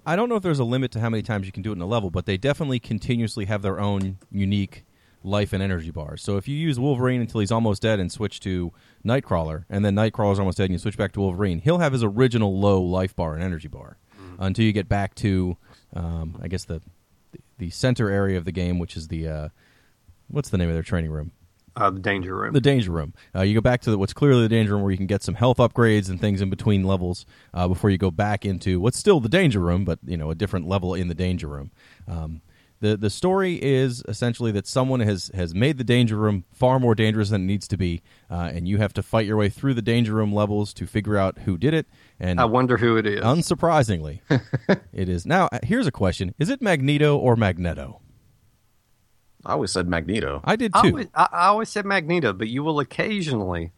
I 0.05 0.15
don't 0.15 0.29
know 0.29 0.37
if 0.37 0.43
there's 0.43 0.59
a 0.61 0.65
limit 0.65 0.93
to 0.93 1.01
how 1.01 1.11
many 1.11 1.23
times 1.23 1.47
you 1.47 1.53
can 1.53 1.63
do 1.63 1.71
it 1.71 1.77
in 1.77 1.81
a 1.81 1.87
level, 1.87 2.11
but 2.11 2.27
they 2.27 2.37
definitely 2.37 2.79
continuously 2.79 3.47
have 3.47 3.63
their 3.63 3.81
own 3.81 4.19
unique 4.31 4.85
life 5.27 5.53
and 5.53 5.63
energy 5.63 5.91
bars. 5.91 6.23
So 6.23 6.37
if 6.37 6.49
you 6.49 6.57
use 6.57 6.79
Wolverine 6.79 7.21
until 7.21 7.41
he's 7.41 7.53
almost 7.53 7.83
dead 7.83 7.99
and 7.99 8.11
switch 8.11 8.41
to 8.41 8.73
Nightcrawler, 9.05 9.65
and 9.69 9.85
then 9.85 9.95
Nightcrawler's 9.95 10.39
almost 10.39 10.59
dead 10.59 10.65
and 10.65 10.73
you 10.73 10.79
switch 10.79 10.97
back 10.97 11.13
to 11.13 11.21
Wolverine, 11.21 11.59
he'll 11.59 11.79
have 11.79 11.93
his 11.93 12.05
original 12.05 12.59
low 12.59 12.81
life 12.81 13.15
bar 13.15 13.35
and 13.35 13.43
energy 13.43 13.69
bar 13.69 13.99
until 14.39 14.65
you 14.65 14.73
get 14.73 14.89
back 14.89 15.15
to, 15.17 15.57
um, 15.95 16.39
I 16.43 16.49
guess 16.49 16.65
the 16.65 16.81
the 17.59 17.71
center 17.71 18.11
area 18.11 18.37
of 18.37 18.45
the 18.45 18.53
game, 18.53 18.79
which 18.79 18.97
is 18.97 19.09
the 19.09 19.29
uh, 19.29 19.49
what's 20.29 20.51
the 20.51 20.59
name 20.59 20.69
of 20.69 20.75
their 20.75 20.83
training 20.83 21.11
room? 21.11 21.33
Uh, 21.75 21.91
the 21.91 22.01
danger 22.01 22.35
room. 22.35 22.55
The 22.55 22.61
danger 22.61 22.91
room. 22.91 23.13
Uh, 23.35 23.43
you 23.43 23.55
go 23.55 23.61
back 23.61 23.83
to 23.83 23.91
the, 23.91 23.99
what's 23.99 24.15
clearly 24.15 24.43
the 24.43 24.49
danger 24.49 24.73
room, 24.73 24.83
where 24.83 24.91
you 24.91 24.97
can 24.97 25.07
get 25.07 25.23
some 25.23 25.35
health 25.35 25.59
upgrades 25.59 26.09
and 26.09 26.19
things 26.19 26.41
in 26.41 26.49
between 26.49 26.85
levels 26.85 27.27
uh, 27.53 27.69
before 27.69 27.91
you 27.91 27.99
go 27.99 28.11
back 28.11 28.47
into 28.47 28.81
what's 28.81 28.99
still 28.99 29.21
the 29.21 29.29
danger 29.29 29.61
room, 29.61 29.85
but 29.85 29.99
you 30.05 30.17
know 30.17 30.31
a 30.31 30.35
different 30.35 30.67
level 30.67 30.95
in 30.95 31.09
the 31.09 31.15
danger 31.15 31.49
room. 31.49 31.71
Um, 32.09 32.41
the 32.81 32.97
the 32.97 33.11
story 33.11 33.63
is 33.63 34.03
essentially 34.09 34.53
that 34.53 34.67
someone 34.67 35.01
has 35.01 35.31
has 35.35 35.55
made 35.55 35.79
the 35.79 35.85
danger 35.85 36.17
room 36.17 36.45
far 36.53 36.79
more 36.79 36.95
dangerous 36.95 37.31
than 37.31 37.43
it 37.43 37.47
needs 37.47 37.67
to 37.69 37.77
be, 37.77 38.03
uh, 38.31 38.51
and 38.55 38.69
you 38.69 38.79
have 38.79 38.93
to 38.95 39.03
fight 39.03 39.27
your 39.27 39.37
way 39.37 39.49
through 39.49 39.75
the 39.75 39.83
danger 39.83 40.13
room 40.15 40.33
levels 40.35 40.75
to 40.75 40.87
figure 40.87 41.17
out 41.17 41.39
who 41.41 41.57
did 41.57 41.73
it. 41.75 41.87
And 42.21 42.41
I 42.41 42.45
wonder 42.45 42.77
who 42.77 42.97
it 42.97 43.07
is. 43.07 43.21
unsurprisingly, 43.21 44.21
it 44.93 45.09
is 45.09 45.25
now. 45.27 45.49
uh, 45.53 45.59
Here's 45.63 45.87
a 45.87 45.93
question: 45.93 46.35
Is 46.39 46.49
it 46.51 46.61
Magneto 46.63 47.17
or 47.17 47.37
Magneto? 47.37 48.01
I 49.45 49.53
always 49.53 49.71
said 49.71 49.87
Magneto. 49.89 50.41
I 50.45 50.57
did 50.57 50.73
I 50.75 50.83
too. 50.83 50.89
always, 50.89 51.07
I, 51.15 51.29
I 51.33 51.47
always 51.47 51.69
said 51.69 51.87
Magneto, 51.87 52.33
but 52.33 52.49
you 52.49 52.65
will 52.65 52.81
occasionally, 52.81 53.73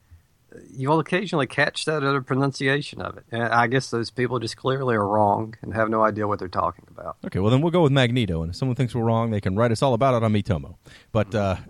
you 0.71 0.89
will 0.89 0.99
occasionally 0.99 1.47
catch 1.47 1.85
that 1.85 2.03
other 2.03 2.23
pronunciation 2.23 3.01
of 3.01 3.17
it. 3.17 3.25
And 3.31 3.43
I 3.43 3.67
guess 3.67 3.91
those 3.91 4.11
people 4.11 4.39
just 4.39 4.57
clearly 4.57 4.95
are 4.97 5.07
wrong 5.07 5.55
and 5.63 5.75
have 5.75 5.89
no 5.91 6.03
idea 6.03 6.27
what 6.27 6.39
they're 6.39 6.49
talking 6.49 6.87
about. 6.91 7.17
Okay, 7.27 7.39
well 7.39 7.51
then 7.51 7.61
we'll 7.61 7.71
go 7.71 7.83
with 7.83 7.93
Magneto, 7.93 8.43
and 8.43 8.51
if 8.51 8.57
someone 8.57 8.75
thinks 8.77 8.95
we're 8.95 9.05
wrong, 9.05 9.31
they 9.31 9.41
can 9.41 9.57
write 9.57 9.73
us 9.73 9.83
all 9.83 9.95
about 9.95 10.15
it 10.15 10.25
on 10.25 10.33
Miitomo. 10.33 10.77
But 11.13 11.35
uh, 11.35 11.57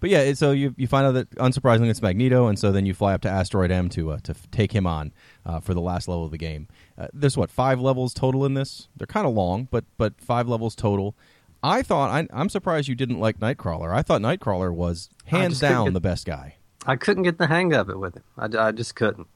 But 0.00 0.10
yeah, 0.10 0.32
so 0.34 0.50
you 0.50 0.74
you 0.76 0.86
find 0.88 1.06
out 1.06 1.12
that 1.12 1.30
unsurprisingly 1.36 1.88
it's 1.88 2.02
Magneto, 2.02 2.48
and 2.48 2.58
so 2.58 2.72
then 2.72 2.84
you 2.84 2.94
fly 2.94 3.14
up 3.14 3.20
to 3.22 3.28
Asteroid 3.28 3.70
M 3.70 3.88
to 3.90 4.10
uh, 4.12 4.18
to 4.24 4.34
take 4.50 4.72
him 4.72 4.86
on 4.86 5.12
uh, 5.46 5.60
for 5.60 5.72
the 5.72 5.80
last 5.80 6.08
level 6.08 6.24
of 6.24 6.30
the 6.32 6.38
game. 6.38 6.66
Uh, 6.96 7.06
there's 7.12 7.36
what 7.36 7.50
five 7.50 7.80
levels 7.80 8.12
total 8.12 8.44
in 8.44 8.54
this. 8.54 8.88
They're 8.96 9.06
kind 9.06 9.26
of 9.26 9.34
long, 9.34 9.68
but 9.70 9.84
but 9.96 10.20
five 10.20 10.48
levels 10.48 10.74
total. 10.74 11.14
I 11.62 11.82
thought 11.82 12.10
I, 12.10 12.26
I'm 12.32 12.48
surprised 12.48 12.88
you 12.88 12.94
didn't 12.94 13.18
like 13.20 13.38
Nightcrawler. 13.38 13.92
I 13.94 14.02
thought 14.02 14.20
Nightcrawler 14.20 14.72
was 14.72 15.10
hands 15.26 15.60
down 15.60 15.86
get- 15.86 15.94
the 15.94 16.00
best 16.00 16.26
guy. 16.26 16.56
I 16.86 16.96
couldn't 16.96 17.24
get 17.24 17.38
the 17.38 17.46
hang 17.46 17.72
of 17.74 17.88
it 17.90 17.98
with 17.98 18.16
him. 18.16 18.22
I, 18.36 18.48
I 18.68 18.72
just 18.72 18.94
couldn't. 18.94 19.26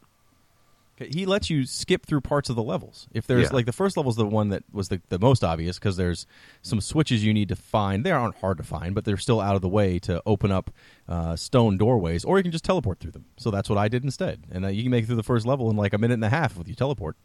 He 0.98 1.26
lets 1.26 1.50
you 1.50 1.64
skip 1.64 2.06
through 2.06 2.20
parts 2.20 2.48
of 2.48 2.54
the 2.54 2.62
levels. 2.62 3.08
If 3.12 3.26
there's 3.26 3.48
Yeah. 3.50 3.54
like 3.56 3.66
the 3.66 3.72
first 3.72 3.96
level 3.96 4.10
is 4.10 4.16
the 4.16 4.26
one 4.26 4.50
that 4.50 4.62
was 4.72 4.88
the, 4.88 5.00
the 5.08 5.18
most 5.18 5.42
obvious 5.42 5.76
because 5.76 5.96
there's 5.96 6.26
some 6.60 6.80
switches 6.80 7.24
you 7.24 7.34
need 7.34 7.48
to 7.48 7.56
find. 7.56 8.04
They 8.06 8.12
aren't 8.12 8.36
hard 8.36 8.58
to 8.58 8.62
find, 8.62 8.94
but 8.94 9.04
they're 9.04 9.16
still 9.16 9.40
out 9.40 9.56
of 9.56 9.62
the 9.62 9.68
way 9.68 9.98
to 10.00 10.22
open 10.26 10.52
up 10.52 10.70
uh, 11.08 11.34
stone 11.34 11.76
doorways, 11.76 12.24
or 12.24 12.36
you 12.38 12.44
can 12.44 12.52
just 12.52 12.64
teleport 12.64 13.00
through 13.00 13.12
them. 13.12 13.24
So 13.36 13.50
that's 13.50 13.68
what 13.68 13.78
I 13.78 13.88
did 13.88 14.04
instead, 14.04 14.44
and 14.52 14.64
uh, 14.64 14.68
you 14.68 14.82
can 14.82 14.92
make 14.92 15.04
it 15.04 15.06
through 15.06 15.16
the 15.16 15.22
first 15.24 15.44
level 15.44 15.70
in 15.70 15.76
like 15.76 15.92
a 15.92 15.98
minute 15.98 16.14
and 16.14 16.24
a 16.24 16.28
half 16.28 16.56
with 16.56 16.68
you 16.68 16.74
teleport. 16.76 17.16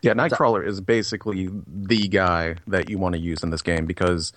Yeah, 0.00 0.14
Nightcrawler 0.14 0.66
is 0.66 0.80
basically 0.80 1.50
the 1.66 2.08
guy 2.08 2.56
that 2.68 2.88
you 2.88 2.96
want 2.98 3.14
to 3.14 3.20
use 3.20 3.42
in 3.42 3.50
this 3.50 3.62
game 3.62 3.86
because, 3.86 4.32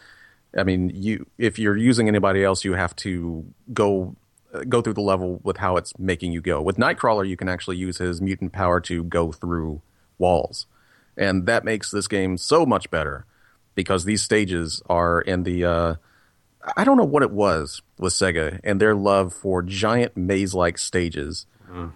I 0.57 0.63
mean, 0.63 0.91
you 0.93 1.25
if 1.37 1.57
you're 1.57 1.77
using 1.77 2.07
anybody 2.09 2.43
else, 2.43 2.65
you 2.65 2.73
have 2.73 2.95
to 2.97 3.45
go 3.73 4.15
go 4.63 4.81
through 4.81 4.93
the 4.93 5.01
level 5.01 5.39
with 5.43 5.57
how 5.57 5.77
it's 5.77 5.97
making 5.99 6.31
you 6.31 6.41
go. 6.41 6.61
With 6.61 6.77
Nightcrawler, 6.77 7.27
you 7.27 7.35
can 7.35 7.49
actually 7.49 7.77
use 7.77 7.97
his 7.97 8.21
mutant 8.21 8.53
power 8.53 8.79
to 8.81 9.03
go 9.03 9.31
through 9.31 9.81
walls, 10.17 10.67
and 11.17 11.45
that 11.45 11.65
makes 11.65 11.91
this 11.91 12.07
game 12.07 12.37
so 12.37 12.65
much 12.65 12.89
better 12.89 13.25
because 13.75 14.05
these 14.05 14.21
stages 14.21 14.81
are 14.89 15.21
in 15.21 15.43
the. 15.43 15.65
Uh, 15.65 15.95
I 16.75 16.83
don't 16.83 16.97
know 16.97 17.03
what 17.03 17.21
it 17.21 17.31
was 17.31 17.81
with 17.99 18.13
Sega 18.13 18.59
and 18.63 18.81
their 18.81 18.95
love 18.95 19.33
for 19.33 19.61
giant 19.61 20.17
maze-like 20.17 20.77
stages, 20.79 21.45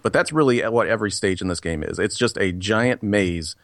but 0.02 0.12
that's 0.12 0.32
really 0.32 0.60
what 0.68 0.86
every 0.86 1.10
stage 1.10 1.40
in 1.40 1.48
this 1.48 1.60
game 1.60 1.82
is. 1.82 1.98
It's 1.98 2.16
just 2.16 2.36
a 2.36 2.52
giant 2.52 3.02
maze 3.02 3.56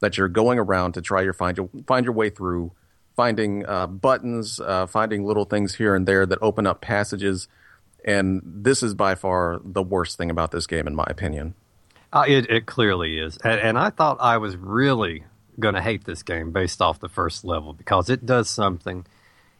that 0.00 0.16
you're 0.16 0.28
going 0.28 0.58
around 0.58 0.92
to 0.92 1.02
try 1.02 1.22
your 1.22 1.32
find 1.32 1.56
your 1.56 1.68
find 1.86 2.06
your 2.06 2.14
way 2.14 2.30
through, 2.30 2.72
finding 3.16 3.66
uh, 3.66 3.86
buttons, 3.86 4.60
uh, 4.60 4.86
finding 4.86 5.24
little 5.24 5.44
things 5.44 5.74
here 5.74 5.94
and 5.94 6.06
there 6.06 6.24
that 6.26 6.38
open 6.40 6.66
up 6.66 6.80
passages. 6.80 7.48
And 8.04 8.42
this 8.44 8.82
is 8.82 8.94
by 8.94 9.14
far 9.14 9.60
the 9.64 9.82
worst 9.82 10.18
thing 10.18 10.30
about 10.30 10.50
this 10.50 10.66
game, 10.66 10.86
in 10.86 10.94
my 10.94 11.06
opinion. 11.08 11.54
Uh, 12.12 12.24
it, 12.28 12.48
it 12.50 12.66
clearly 12.66 13.18
is. 13.18 13.38
And, 13.38 13.60
and 13.60 13.78
I 13.78 13.90
thought 13.90 14.18
I 14.20 14.36
was 14.36 14.56
really 14.56 15.24
going 15.58 15.74
to 15.74 15.82
hate 15.82 16.04
this 16.04 16.22
game 16.22 16.52
based 16.52 16.82
off 16.82 17.00
the 17.00 17.08
first 17.08 17.44
level 17.44 17.72
because 17.72 18.10
it 18.10 18.26
does 18.26 18.48
something 18.48 19.06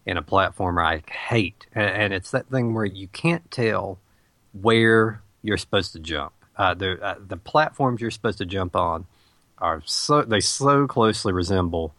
in 0.06 0.16
a 0.16 0.22
platformer 0.22 0.84
I 0.84 1.02
hate. 1.10 1.66
And, 1.74 1.88
and 1.88 2.14
it's 2.14 2.30
that 2.32 2.48
thing 2.48 2.74
where 2.74 2.84
you 2.84 3.08
can't 3.08 3.50
tell 3.50 3.98
where 4.52 5.22
you're 5.42 5.56
supposed 5.56 5.92
to 5.92 5.98
jump. 5.98 6.32
Uh, 6.56 6.74
the, 6.74 7.00
uh, 7.02 7.16
the 7.26 7.36
platforms 7.36 8.00
you're 8.00 8.10
supposed 8.10 8.38
to 8.38 8.46
jump 8.46 8.76
on 8.76 9.06
are 9.58 9.82
so, 9.84 10.22
they 10.22 10.40
so 10.40 10.86
closely 10.86 11.32
resemble 11.32 11.94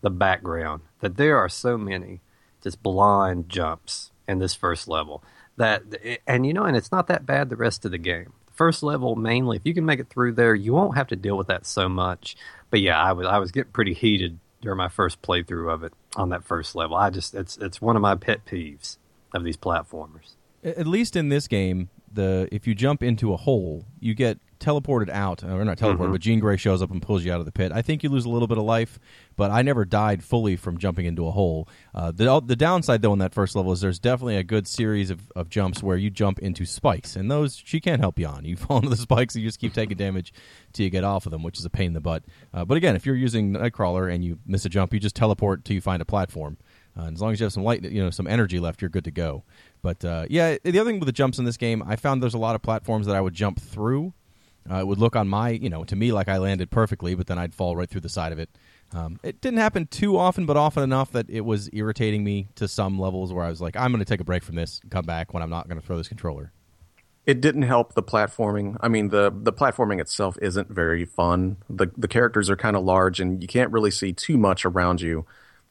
the 0.00 0.10
background 0.10 0.82
that 1.00 1.16
there 1.16 1.38
are 1.38 1.48
so 1.48 1.78
many 1.78 2.20
just 2.62 2.82
blind 2.82 3.48
jumps 3.48 4.10
in 4.26 4.38
this 4.38 4.54
first 4.54 4.88
level 4.88 5.22
that 5.56 5.82
and 6.26 6.46
you 6.46 6.52
know 6.52 6.64
and 6.64 6.76
it's 6.76 6.92
not 6.92 7.08
that 7.08 7.26
bad 7.26 7.50
the 7.50 7.56
rest 7.56 7.84
of 7.84 7.90
the 7.90 7.98
game. 7.98 8.32
The 8.46 8.52
first 8.52 8.82
level 8.82 9.16
mainly 9.16 9.56
if 9.56 9.62
you 9.64 9.74
can 9.74 9.84
make 9.84 10.00
it 10.00 10.08
through 10.08 10.32
there 10.32 10.54
you 10.54 10.72
won't 10.72 10.96
have 10.96 11.08
to 11.08 11.16
deal 11.16 11.36
with 11.36 11.48
that 11.48 11.66
so 11.66 11.88
much. 11.88 12.36
But 12.70 12.80
yeah 12.80 13.00
i 13.00 13.12
was 13.12 13.26
i 13.26 13.38
was 13.38 13.52
getting 13.52 13.72
pretty 13.72 13.92
heated 13.92 14.38
during 14.62 14.78
my 14.78 14.88
first 14.88 15.20
playthrough 15.20 15.70
of 15.70 15.82
it 15.82 15.92
on 16.16 16.30
that 16.30 16.44
first 16.44 16.74
level. 16.74 16.96
I 16.96 17.10
just 17.10 17.34
it's 17.34 17.58
it's 17.58 17.82
one 17.82 17.96
of 17.96 18.02
my 18.02 18.14
pet 18.14 18.46
peeves 18.46 18.96
of 19.34 19.44
these 19.44 19.56
platformers. 19.58 20.34
At 20.64 20.86
least 20.86 21.16
in 21.16 21.28
this 21.28 21.48
game, 21.48 21.90
the 22.10 22.48
if 22.50 22.66
you 22.66 22.74
jump 22.74 23.02
into 23.02 23.34
a 23.34 23.36
hole, 23.36 23.84
you 24.00 24.14
get 24.14 24.38
teleported 24.62 25.10
out, 25.10 25.42
or 25.42 25.64
not 25.64 25.76
teleported, 25.76 26.12
but 26.12 26.20
Jean 26.20 26.40
Grey 26.40 26.56
shows 26.56 26.80
up 26.80 26.90
and 26.90 27.02
pulls 27.02 27.24
you 27.24 27.32
out 27.32 27.40
of 27.40 27.46
the 27.46 27.52
pit. 27.52 27.72
I 27.74 27.82
think 27.82 28.02
you 28.02 28.08
lose 28.08 28.24
a 28.24 28.30
little 28.30 28.48
bit 28.48 28.58
of 28.58 28.64
life, 28.64 28.98
but 29.36 29.50
I 29.50 29.62
never 29.62 29.84
died 29.84 30.22
fully 30.22 30.56
from 30.56 30.78
jumping 30.78 31.06
into 31.06 31.26
a 31.26 31.30
hole. 31.30 31.68
Uh, 31.94 32.12
the 32.12 32.40
the 32.40 32.56
downside 32.56 33.02
though 33.02 33.12
in 33.12 33.18
that 33.18 33.34
first 33.34 33.56
level 33.56 33.72
is 33.72 33.80
there's 33.80 33.98
definitely 33.98 34.36
a 34.36 34.44
good 34.44 34.66
series 34.66 35.10
of, 35.10 35.30
of 35.36 35.48
jumps 35.48 35.82
where 35.82 35.96
you 35.96 36.08
jump 36.08 36.38
into 36.38 36.64
spikes, 36.64 37.16
and 37.16 37.30
those 37.30 37.56
she 37.56 37.80
can't 37.80 38.00
help 38.00 38.18
you 38.18 38.26
on. 38.26 38.44
You 38.44 38.56
fall 38.62 38.78
into 38.78 38.90
the 38.90 38.96
spikes, 38.96 39.34
and 39.34 39.42
you 39.42 39.48
just 39.48 39.58
keep 39.58 39.74
taking 39.74 39.96
damage 39.96 40.32
till 40.72 40.84
you 40.84 40.90
get 40.90 41.04
off 41.04 41.26
of 41.26 41.32
them, 41.32 41.42
which 41.42 41.58
is 41.58 41.64
a 41.64 41.70
pain 41.70 41.88
in 41.88 41.92
the 41.94 42.00
butt. 42.00 42.24
Uh, 42.54 42.64
but 42.64 42.76
again, 42.76 42.96
if 42.96 43.04
you're 43.04 43.16
using 43.16 43.52
Nightcrawler 43.52 44.12
and 44.12 44.24
you 44.24 44.38
miss 44.46 44.64
a 44.64 44.68
jump, 44.68 44.94
you 44.94 45.00
just 45.00 45.16
teleport 45.16 45.64
till 45.64 45.74
you 45.74 45.80
find 45.80 46.00
a 46.00 46.06
platform. 46.06 46.56
Uh, 46.96 47.04
and 47.04 47.16
as 47.16 47.22
long 47.22 47.32
as 47.32 47.40
you 47.40 47.44
have 47.44 47.52
some 47.52 47.64
light, 47.64 47.82
you 47.82 48.02
know, 48.02 48.10
some 48.10 48.26
energy 48.26 48.60
left, 48.60 48.82
you're 48.82 48.90
good 48.90 49.04
to 49.04 49.10
go. 49.10 49.44
But 49.82 50.04
uh, 50.04 50.26
yeah, 50.28 50.56
the 50.62 50.78
other 50.78 50.90
thing 50.90 51.00
with 51.00 51.06
the 51.06 51.12
jumps 51.12 51.38
in 51.38 51.44
this 51.44 51.56
game, 51.56 51.82
I 51.86 51.96
found 51.96 52.22
there's 52.22 52.34
a 52.34 52.38
lot 52.38 52.54
of 52.54 52.62
platforms 52.62 53.06
that 53.06 53.16
I 53.16 53.20
would 53.20 53.34
jump 53.34 53.60
through. 53.60 54.12
Uh, 54.70 54.76
it 54.76 54.86
would 54.86 54.98
look 54.98 55.16
on 55.16 55.28
my, 55.28 55.50
you 55.50 55.68
know, 55.68 55.84
to 55.84 55.96
me 55.96 56.12
like 56.12 56.28
I 56.28 56.38
landed 56.38 56.70
perfectly, 56.70 57.14
but 57.14 57.26
then 57.26 57.38
I'd 57.38 57.54
fall 57.54 57.76
right 57.76 57.88
through 57.88 58.02
the 58.02 58.08
side 58.08 58.32
of 58.32 58.38
it. 58.38 58.50
Um, 58.94 59.18
it 59.22 59.40
didn't 59.40 59.58
happen 59.58 59.86
too 59.86 60.18
often, 60.18 60.46
but 60.46 60.56
often 60.56 60.82
enough 60.82 61.12
that 61.12 61.28
it 61.28 61.40
was 61.40 61.70
irritating 61.72 62.24
me 62.24 62.48
to 62.56 62.68
some 62.68 62.98
levels 62.98 63.32
where 63.32 63.44
I 63.44 63.48
was 63.48 63.60
like, 63.60 63.76
I'm 63.76 63.90
going 63.90 64.04
to 64.04 64.08
take 64.08 64.20
a 64.20 64.24
break 64.24 64.42
from 64.42 64.54
this 64.54 64.80
and 64.82 64.90
come 64.90 65.04
back 65.04 65.32
when 65.32 65.42
I'm 65.42 65.50
not 65.50 65.68
going 65.68 65.80
to 65.80 65.86
throw 65.86 65.96
this 65.96 66.08
controller. 66.08 66.52
It 67.24 67.40
didn't 67.40 67.62
help 67.62 67.94
the 67.94 68.02
platforming. 68.02 68.76
I 68.80 68.88
mean, 68.88 69.08
the 69.08 69.32
the 69.32 69.52
platforming 69.52 70.00
itself 70.00 70.36
isn't 70.42 70.68
very 70.68 71.04
fun. 71.04 71.58
the 71.70 71.90
The 71.96 72.08
characters 72.08 72.50
are 72.50 72.56
kind 72.56 72.76
of 72.76 72.82
large, 72.82 73.20
and 73.20 73.40
you 73.40 73.46
can't 73.46 73.70
really 73.70 73.92
see 73.92 74.12
too 74.12 74.36
much 74.36 74.64
around 74.64 75.00
you. 75.00 75.24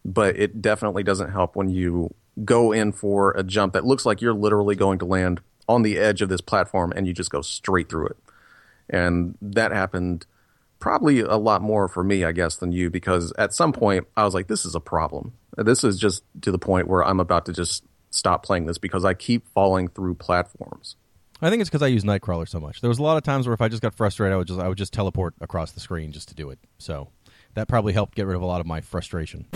But 0.06 0.38
it 0.38 0.62
definitely 0.62 1.04
doesn't 1.04 1.32
help 1.32 1.56
when 1.56 1.70
you 1.70 2.14
go 2.46 2.72
in 2.72 2.94
for 2.94 3.32
a 3.32 3.44
jump 3.44 3.74
that 3.74 3.86
looks 3.86 4.06
like 4.06 4.22
you're 4.22 4.34
literally 4.34 4.76
going 4.76 4.98
to 5.00 5.06
land 5.06 5.42
on 5.68 5.82
the 5.84 5.98
edge 5.98 6.22
of 6.22 6.30
this 6.30 6.42
platform, 6.42 6.94
and 6.96 7.06
you 7.06 7.14
just 7.14 7.30
go 7.30 7.42
straight 7.42 7.90
through 7.90 8.08
it. 8.08 8.18
And 8.92 9.38
that 9.42 9.72
happened 9.72 10.26
probably 10.80 11.22
a 11.22 11.38
lot 11.38 11.62
more 11.62 11.88
for 11.88 12.04
me, 12.04 12.24
I 12.24 12.32
guess, 12.32 12.56
than 12.56 12.72
you, 12.72 12.90
because 12.90 13.32
at 13.38 13.54
some 13.54 13.72
point 13.72 14.08
I 14.18 14.26
was 14.26 14.34
like, 14.34 14.48
"This 14.48 14.66
is 14.66 14.76
a 14.76 14.80
problem. 14.80 15.34
This 15.58 15.84
is 15.84 15.98
just 15.98 16.24
to 16.42 16.52
the 16.52 16.60
point 16.60 16.88
where 16.88 17.04
I'm 17.04 17.20
about 17.20 17.46
to 17.46 17.54
just 17.54 17.84
stop 18.10 18.44
playing 18.44 18.66
this 18.66 18.78
because 18.78 19.06
I 19.06 19.14
keep 19.14 19.48
falling 19.54 19.88
through 19.88 20.16
platforms." 20.16 20.96
I 21.42 21.50
think 21.50 21.62
it's 21.62 21.70
because 21.70 21.82
I 21.82 21.88
use 21.88 22.04
Nightcrawler 22.04 22.48
so 22.48 22.60
much. 22.60 22.82
There 22.82 22.90
was 22.90 23.00
a 23.00 23.04
lot 23.04 23.18
of 23.18 23.24
times 23.24 23.48
where 23.48 23.54
if 23.54 23.62
I 23.62 23.68
just 23.68 23.82
got 23.82 23.96
frustrated, 23.96 24.34
I 24.34 24.38
would 24.38 24.48
just 24.48 24.60
I 24.60 24.68
would 24.68 24.78
just 24.78 24.94
teleport 24.94 25.34
across 25.42 25.72
the 25.72 25.80
screen 25.80 26.12
just 26.12 26.28
to 26.30 26.36
do 26.36 26.50
it. 26.52 26.60
So 26.78 27.10
that 27.56 27.68
probably 27.68 27.94
helped 27.94 28.16
get 28.16 28.28
rid 28.28 28.36
of 28.36 28.42
a 28.42 28.46
lot 28.46 28.62
of 28.62 28.68
my 28.68 28.82
frustration. 28.82 29.48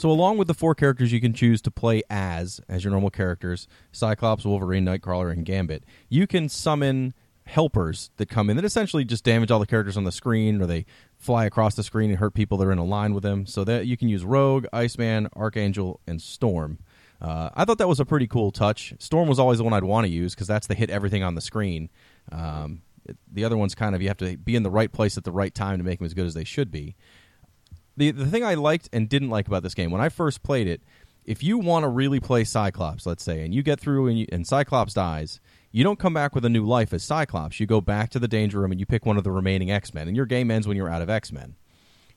So, 0.00 0.10
along 0.10 0.38
with 0.38 0.48
the 0.48 0.54
four 0.54 0.74
characters 0.74 1.12
you 1.12 1.20
can 1.20 1.34
choose 1.34 1.60
to 1.60 1.70
play 1.70 2.02
as, 2.08 2.58
as 2.70 2.82
your 2.82 2.90
normal 2.90 3.10
characters 3.10 3.68
Cyclops, 3.92 4.46
Wolverine, 4.46 4.86
Nightcrawler, 4.86 5.30
and 5.30 5.44
Gambit, 5.44 5.84
you 6.08 6.26
can 6.26 6.48
summon 6.48 7.12
helpers 7.44 8.10
that 8.16 8.30
come 8.30 8.48
in 8.48 8.56
that 8.56 8.64
essentially 8.64 9.04
just 9.04 9.24
damage 9.24 9.50
all 9.50 9.58
the 9.58 9.66
characters 9.66 9.98
on 9.98 10.04
the 10.04 10.10
screen 10.10 10.62
or 10.62 10.64
they 10.64 10.86
fly 11.18 11.44
across 11.44 11.74
the 11.74 11.82
screen 11.82 12.08
and 12.08 12.18
hurt 12.18 12.32
people 12.32 12.56
that 12.56 12.64
are 12.64 12.72
in 12.72 12.78
a 12.78 12.84
line 12.84 13.12
with 13.12 13.22
them. 13.22 13.44
So, 13.44 13.62
that 13.64 13.86
you 13.86 13.98
can 13.98 14.08
use 14.08 14.24
Rogue, 14.24 14.64
Iceman, 14.72 15.28
Archangel, 15.36 16.00
and 16.06 16.22
Storm. 16.22 16.78
Uh, 17.20 17.50
I 17.54 17.66
thought 17.66 17.76
that 17.76 17.86
was 17.86 18.00
a 18.00 18.06
pretty 18.06 18.26
cool 18.26 18.52
touch. 18.52 18.94
Storm 18.98 19.28
was 19.28 19.38
always 19.38 19.58
the 19.58 19.64
one 19.64 19.74
I'd 19.74 19.84
want 19.84 20.06
to 20.06 20.10
use 20.10 20.34
because 20.34 20.46
that's 20.46 20.66
the 20.66 20.74
hit 20.74 20.88
everything 20.88 21.22
on 21.22 21.34
the 21.34 21.42
screen. 21.42 21.90
Um, 22.32 22.80
the 23.30 23.44
other 23.44 23.58
one's 23.58 23.74
kind 23.74 23.94
of 23.94 24.00
you 24.00 24.08
have 24.08 24.16
to 24.16 24.38
be 24.38 24.56
in 24.56 24.62
the 24.62 24.70
right 24.70 24.90
place 24.90 25.18
at 25.18 25.24
the 25.24 25.32
right 25.32 25.54
time 25.54 25.76
to 25.76 25.84
make 25.84 25.98
them 25.98 26.06
as 26.06 26.14
good 26.14 26.26
as 26.26 26.32
they 26.32 26.44
should 26.44 26.70
be 26.70 26.96
the 28.00 28.10
the 28.10 28.26
thing 28.26 28.42
I 28.42 28.54
liked 28.54 28.88
and 28.92 29.08
didn't 29.08 29.30
like 29.30 29.46
about 29.46 29.62
this 29.62 29.74
game 29.74 29.90
when 29.90 30.00
I 30.00 30.08
first 30.08 30.42
played 30.42 30.66
it, 30.66 30.82
if 31.24 31.42
you 31.42 31.58
want 31.58 31.84
to 31.84 31.88
really 31.88 32.18
play 32.18 32.44
Cyclops, 32.44 33.06
let's 33.06 33.22
say, 33.22 33.44
and 33.44 33.54
you 33.54 33.62
get 33.62 33.78
through 33.78 34.08
and, 34.08 34.18
you, 34.18 34.26
and 34.32 34.46
Cyclops 34.46 34.94
dies, 34.94 35.40
you 35.70 35.84
don't 35.84 35.98
come 35.98 36.14
back 36.14 36.34
with 36.34 36.44
a 36.44 36.48
new 36.48 36.64
life 36.64 36.92
as 36.92 37.04
Cyclops. 37.04 37.60
You 37.60 37.66
go 37.66 37.80
back 37.80 38.10
to 38.10 38.18
the 38.18 38.26
Danger 38.26 38.58
Room 38.60 38.72
and 38.72 38.80
you 38.80 38.86
pick 38.86 39.06
one 39.06 39.16
of 39.16 39.24
the 39.24 39.30
remaining 39.30 39.70
X 39.70 39.94
Men, 39.94 40.08
and 40.08 40.16
your 40.16 40.26
game 40.26 40.50
ends 40.50 40.66
when 40.66 40.76
you're 40.76 40.88
out 40.88 41.02
of 41.02 41.10
X 41.10 41.30
Men. 41.30 41.54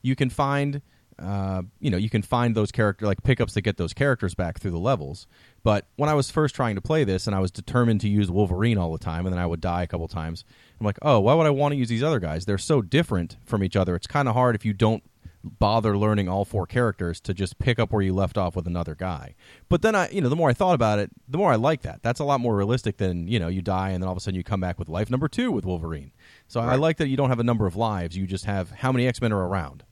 You 0.02 0.16
can 0.16 0.30
find. 0.30 0.82
Uh, 1.20 1.62
you 1.80 1.92
know, 1.92 1.98
you 1.98 2.10
can 2.10 2.24
find 2.24 2.56
those 2.56 2.72
character 2.72 3.06
like 3.06 3.22
pickups 3.22 3.54
that 3.54 3.62
get 3.62 3.78
those 3.78 3.94
characters 3.94 4.34
back 4.34 4.60
through 4.60 4.72
the 4.72 4.80
levels. 4.80 5.28
But 5.62 5.86
when 5.96 6.10
I 6.10 6.16
was 6.16 6.32
first 6.32 6.56
trying 6.56 6.74
to 6.74 6.82
play 6.82 7.04
this, 7.04 7.28
and 7.28 7.36
I 7.36 7.40
was 7.40 7.52
determined 7.52 8.02
to 8.02 8.10
use 8.10 8.32
Wolverine 8.32 8.80
all 8.80 8.92
the 8.92 8.98
time, 8.98 9.28
and 9.28 9.32
then 9.32 9.40
I 9.40 9.46
would 9.46 9.62
die 9.62 9.84
a 9.84 9.88
couple 9.88 10.08
times, 10.08 10.44
I'm 10.80 10.88
like, 10.88 10.98
oh, 11.04 11.20
why 11.20 11.36
would 11.36 11.46
I 11.46 11.52
want 11.52 11.74
to 11.74 11.78
use 11.78 11.88
these 11.88 12.02
other 12.02 12.20
guys? 12.20 12.46
They're 12.46 12.58
so 12.58 12.82
different 12.82 13.38
from 13.46 13.64
each 13.64 13.76
other. 13.76 13.96
It's 13.96 14.08
kind 14.08 14.28
of 14.28 14.34
hard 14.34 14.56
if 14.56 14.66
you 14.66 14.74
don't 14.74 15.04
bother 15.44 15.98
learning 15.98 16.30
all 16.30 16.46
four 16.46 16.66
characters 16.66 17.20
to 17.22 17.34
just 17.34 17.60
pick 17.60 17.78
up 17.78 17.92
where 17.92 18.02
you 18.02 18.14
left 18.14 18.38
off 18.38 18.56
with 18.56 18.66
another 18.66 18.96
guy. 18.96 19.36
But 19.70 19.82
then 19.82 19.94
I, 19.96 20.10
you 20.10 20.22
know, 20.22 20.30
the 20.30 20.36
more 20.36 20.50
I 20.50 20.54
thought 20.54 20.76
about 20.76 21.00
it, 21.00 21.12
the 21.28 21.38
more 21.38 21.52
I 21.52 21.56
like 21.56 21.82
that. 21.82 22.02
That's 22.02 22.20
a 22.20 22.24
lot 22.24 22.40
more 22.40 22.56
realistic 22.56 22.98
than 22.98 23.28
you 23.28 23.40
know 23.40 23.48
you 23.48 23.62
die 23.62 23.90
and 23.90 24.02
then 24.02 24.08
all 24.08 24.14
of 24.14 24.18
a 24.18 24.22
sudden 24.22 24.38
you 24.38 24.44
come 24.44 24.62
back 24.62 24.80
with 24.80 24.90
life 24.90 25.10
number 25.10 25.28
two 25.28 25.52
with 25.52 25.66
Wolverine. 25.66 26.12
So 26.48 26.62
I 26.62 26.76
like 26.76 26.98
that 26.98 27.08
you 27.08 27.18
don't 27.18 27.30
have 27.30 27.40
a 27.40 27.44
number 27.44 27.66
of 27.66 27.76
lives. 27.76 28.16
You 28.16 28.26
just 28.26 28.46
have 28.46 28.72
how 28.72 28.92
many 28.92 29.08
X 29.08 29.22
Men 29.22 29.34
are 29.34 29.48
around. 29.48 29.84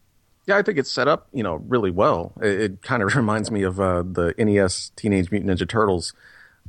Yeah, 0.47 0.57
I 0.57 0.63
think 0.63 0.79
it's 0.79 0.91
set 0.91 1.07
up, 1.07 1.27
you 1.31 1.43
know, 1.43 1.55
really 1.55 1.91
well. 1.91 2.33
It, 2.41 2.61
it 2.61 2.81
kind 2.81 3.03
of 3.03 3.15
reminds 3.15 3.51
me 3.51 3.63
of 3.63 3.79
uh, 3.79 4.03
the 4.03 4.33
NES 4.37 4.91
Teenage 4.95 5.31
Mutant 5.31 5.51
Ninja 5.51 5.67
Turtles, 5.67 6.13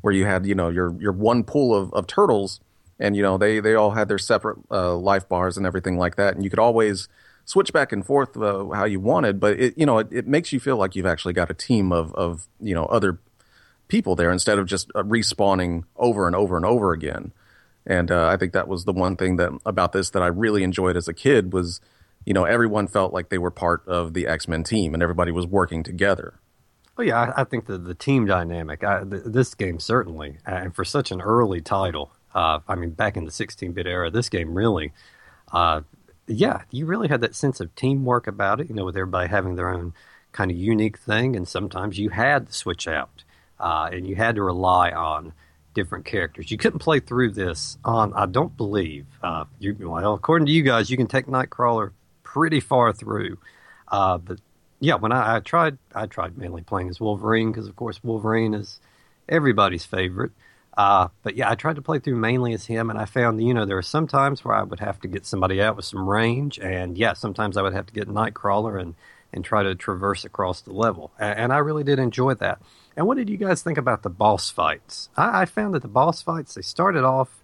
where 0.02 0.12
you 0.12 0.26
had, 0.26 0.44
you 0.46 0.54
know, 0.54 0.68
your 0.68 0.94
your 1.00 1.12
one 1.12 1.44
pool 1.44 1.74
of, 1.74 1.92
of 1.94 2.06
turtles, 2.06 2.60
and 2.98 3.16
you 3.16 3.22
know 3.22 3.38
they 3.38 3.60
they 3.60 3.74
all 3.74 3.92
had 3.92 4.08
their 4.08 4.18
separate 4.18 4.58
uh, 4.70 4.96
life 4.96 5.28
bars 5.28 5.56
and 5.56 5.66
everything 5.66 5.96
like 5.96 6.16
that, 6.16 6.34
and 6.34 6.44
you 6.44 6.50
could 6.50 6.58
always 6.58 7.08
switch 7.44 7.72
back 7.72 7.92
and 7.92 8.04
forth 8.04 8.36
uh, 8.36 8.68
how 8.70 8.84
you 8.84 9.00
wanted. 9.00 9.40
But 9.40 9.58
it, 9.60 9.78
you 9.78 9.86
know, 9.86 9.98
it, 9.98 10.08
it 10.10 10.26
makes 10.26 10.52
you 10.52 10.60
feel 10.60 10.76
like 10.76 10.94
you've 10.96 11.06
actually 11.06 11.34
got 11.34 11.50
a 11.50 11.54
team 11.54 11.92
of 11.92 12.14
of 12.14 12.46
you 12.60 12.74
know 12.74 12.86
other 12.86 13.18
people 13.88 14.16
there 14.16 14.30
instead 14.30 14.58
of 14.58 14.66
just 14.66 14.90
uh, 14.94 15.02
respawning 15.02 15.84
over 15.96 16.26
and 16.26 16.34
over 16.34 16.56
and 16.56 16.64
over 16.64 16.92
again. 16.92 17.32
And 17.84 18.10
uh, 18.10 18.28
I 18.28 18.36
think 18.36 18.52
that 18.52 18.68
was 18.68 18.84
the 18.84 18.92
one 18.92 19.16
thing 19.16 19.36
that 19.36 19.52
about 19.66 19.92
this 19.92 20.10
that 20.10 20.22
I 20.22 20.28
really 20.28 20.62
enjoyed 20.62 20.96
as 20.96 21.08
a 21.08 21.12
kid 21.12 21.52
was, 21.52 21.80
you 22.24 22.32
know, 22.32 22.44
everyone 22.44 22.86
felt 22.86 23.12
like 23.12 23.28
they 23.28 23.38
were 23.38 23.50
part 23.50 23.86
of 23.86 24.14
the 24.14 24.26
X 24.26 24.46
Men 24.46 24.62
team 24.62 24.94
and 24.94 25.02
everybody 25.02 25.32
was 25.32 25.46
working 25.46 25.82
together. 25.82 26.34
Oh 26.96 27.02
yeah, 27.02 27.18
I, 27.20 27.42
I 27.42 27.44
think 27.44 27.66
the 27.66 27.78
the 27.78 27.94
team 27.94 28.26
dynamic. 28.26 28.84
I, 28.84 29.02
th- 29.04 29.24
this 29.26 29.54
game 29.54 29.80
certainly, 29.80 30.38
and 30.46 30.74
for 30.74 30.84
such 30.84 31.10
an 31.10 31.20
early 31.20 31.60
title, 31.60 32.12
uh, 32.34 32.60
I 32.68 32.74
mean, 32.74 32.90
back 32.90 33.16
in 33.16 33.24
the 33.24 33.30
16-bit 33.30 33.86
era, 33.86 34.10
this 34.10 34.28
game 34.28 34.54
really, 34.54 34.92
uh, 35.52 35.82
yeah, 36.26 36.62
you 36.70 36.86
really 36.86 37.08
had 37.08 37.20
that 37.20 37.34
sense 37.34 37.60
of 37.60 37.74
teamwork 37.74 38.26
about 38.26 38.60
it. 38.60 38.68
You 38.68 38.74
know, 38.74 38.84
with 38.84 38.96
everybody 38.96 39.28
having 39.28 39.56
their 39.56 39.70
own 39.70 39.94
kind 40.32 40.50
of 40.50 40.56
unique 40.56 40.98
thing, 40.98 41.36
and 41.36 41.46
sometimes 41.46 41.98
you 41.98 42.10
had 42.10 42.46
to 42.46 42.52
switch 42.52 42.88
out, 42.88 43.24
uh, 43.60 43.90
and 43.92 44.06
you 44.06 44.16
had 44.16 44.36
to 44.36 44.42
rely 44.42 44.90
on 44.90 45.32
different 45.74 46.04
characters. 46.04 46.50
You 46.50 46.58
couldn't 46.58 46.80
play 46.80 47.00
through 47.00 47.32
this 47.32 47.78
on. 47.84 48.12
I 48.14 48.26
don't 48.26 48.56
believe. 48.56 49.06
Uh, 49.22 49.44
you 49.58 49.76
well, 49.78 50.14
according 50.14 50.46
to 50.46 50.52
you 50.52 50.62
guys, 50.62 50.90
you 50.90 50.96
can 50.96 51.06
take 51.06 51.26
Nightcrawler 51.26 51.92
pretty 52.22 52.60
far 52.60 52.92
through, 52.92 53.38
uh, 53.88 54.18
but 54.18 54.38
yeah, 54.82 54.96
when 54.96 55.12
I, 55.12 55.36
I 55.36 55.40
tried, 55.40 55.78
I 55.94 56.06
tried 56.06 56.36
mainly 56.36 56.62
playing 56.62 56.88
as 56.88 57.00
Wolverine 57.00 57.52
because, 57.52 57.68
of 57.68 57.76
course, 57.76 58.02
Wolverine 58.02 58.52
is 58.52 58.80
everybody's 59.28 59.84
favorite. 59.84 60.32
Uh, 60.76 61.08
but 61.22 61.36
yeah, 61.36 61.50
I 61.50 61.54
tried 61.54 61.76
to 61.76 61.82
play 61.82 61.98
through 61.98 62.16
mainly 62.16 62.54
as 62.54 62.66
him, 62.66 62.88
and 62.88 62.98
I 62.98 63.04
found 63.04 63.42
you 63.42 63.52
know 63.52 63.66
there 63.66 63.78
are 63.78 63.82
some 63.82 64.06
times 64.06 64.44
where 64.44 64.54
I 64.54 64.62
would 64.62 64.80
have 64.80 65.00
to 65.00 65.08
get 65.08 65.26
somebody 65.26 65.60
out 65.60 65.76
with 65.76 65.84
some 65.84 66.08
range, 66.08 66.58
and 66.58 66.96
yeah, 66.96 67.12
sometimes 67.12 67.56
I 67.56 67.62
would 67.62 67.74
have 67.74 67.86
to 67.86 67.92
get 67.92 68.08
Nightcrawler 68.08 68.80
and 68.80 68.94
and 69.34 69.44
try 69.44 69.62
to 69.62 69.74
traverse 69.74 70.24
across 70.24 70.60
the 70.60 70.72
level, 70.72 71.12
and, 71.18 71.38
and 71.38 71.52
I 71.52 71.58
really 71.58 71.84
did 71.84 71.98
enjoy 71.98 72.34
that. 72.34 72.60
And 72.96 73.06
what 73.06 73.16
did 73.16 73.28
you 73.28 73.36
guys 73.36 73.62
think 73.62 73.78
about 73.78 74.02
the 74.02 74.10
boss 74.10 74.50
fights? 74.50 75.08
I, 75.16 75.42
I 75.42 75.44
found 75.44 75.74
that 75.74 75.82
the 75.82 75.88
boss 75.88 76.22
fights 76.22 76.54
they 76.54 76.62
started 76.62 77.04
off 77.04 77.42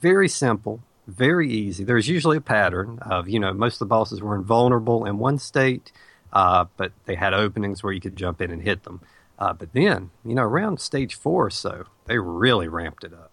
very 0.00 0.28
simple, 0.28 0.80
very 1.06 1.50
easy. 1.50 1.84
There's 1.84 2.08
usually 2.08 2.38
a 2.38 2.42
pattern 2.42 2.98
of 3.02 3.28
you 3.28 3.40
know 3.40 3.52
most 3.52 3.74
of 3.74 3.80
the 3.80 3.86
bosses 3.86 4.22
were 4.22 4.34
invulnerable 4.34 5.04
in 5.04 5.18
one 5.18 5.38
state, 5.38 5.92
uh, 6.32 6.64
but 6.78 6.92
they 7.04 7.14
had 7.14 7.34
openings 7.34 7.82
where 7.82 7.92
you 7.92 8.00
could 8.00 8.16
jump 8.16 8.40
in 8.40 8.50
and 8.50 8.62
hit 8.62 8.84
them. 8.84 9.02
Uh, 9.38 9.52
but 9.52 9.72
then, 9.72 10.10
you 10.24 10.34
know, 10.34 10.42
around 10.42 10.80
stage 10.80 11.14
four 11.14 11.46
or 11.46 11.50
so, 11.50 11.84
they 12.06 12.18
really 12.18 12.68
ramped 12.68 13.04
it 13.04 13.12
up. 13.12 13.30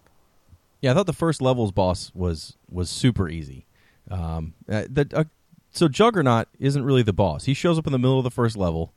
Yeah, 0.81 0.91
I 0.91 0.93
thought 0.93 1.07
the 1.07 1.13
first 1.13 1.41
level's 1.41 1.71
boss 1.71 2.11
was 2.13 2.57
was 2.69 2.89
super 2.89 3.27
easy. 3.27 3.65
Um, 4.11 4.53
uh, 4.69 4.83
the, 4.87 5.09
uh, 5.13 5.23
so 5.71 5.87
Juggernaut 5.87 6.47
isn't 6.59 6.85
really 6.85 7.01
the 7.01 7.13
boss. 7.13 7.45
He 7.45 7.55
shows 7.55 7.79
up 7.79 7.87
in 7.87 7.91
the 7.91 7.97
middle 7.97 8.19
of 8.19 8.23
the 8.23 8.29
first 8.31 8.55
level, 8.55 8.93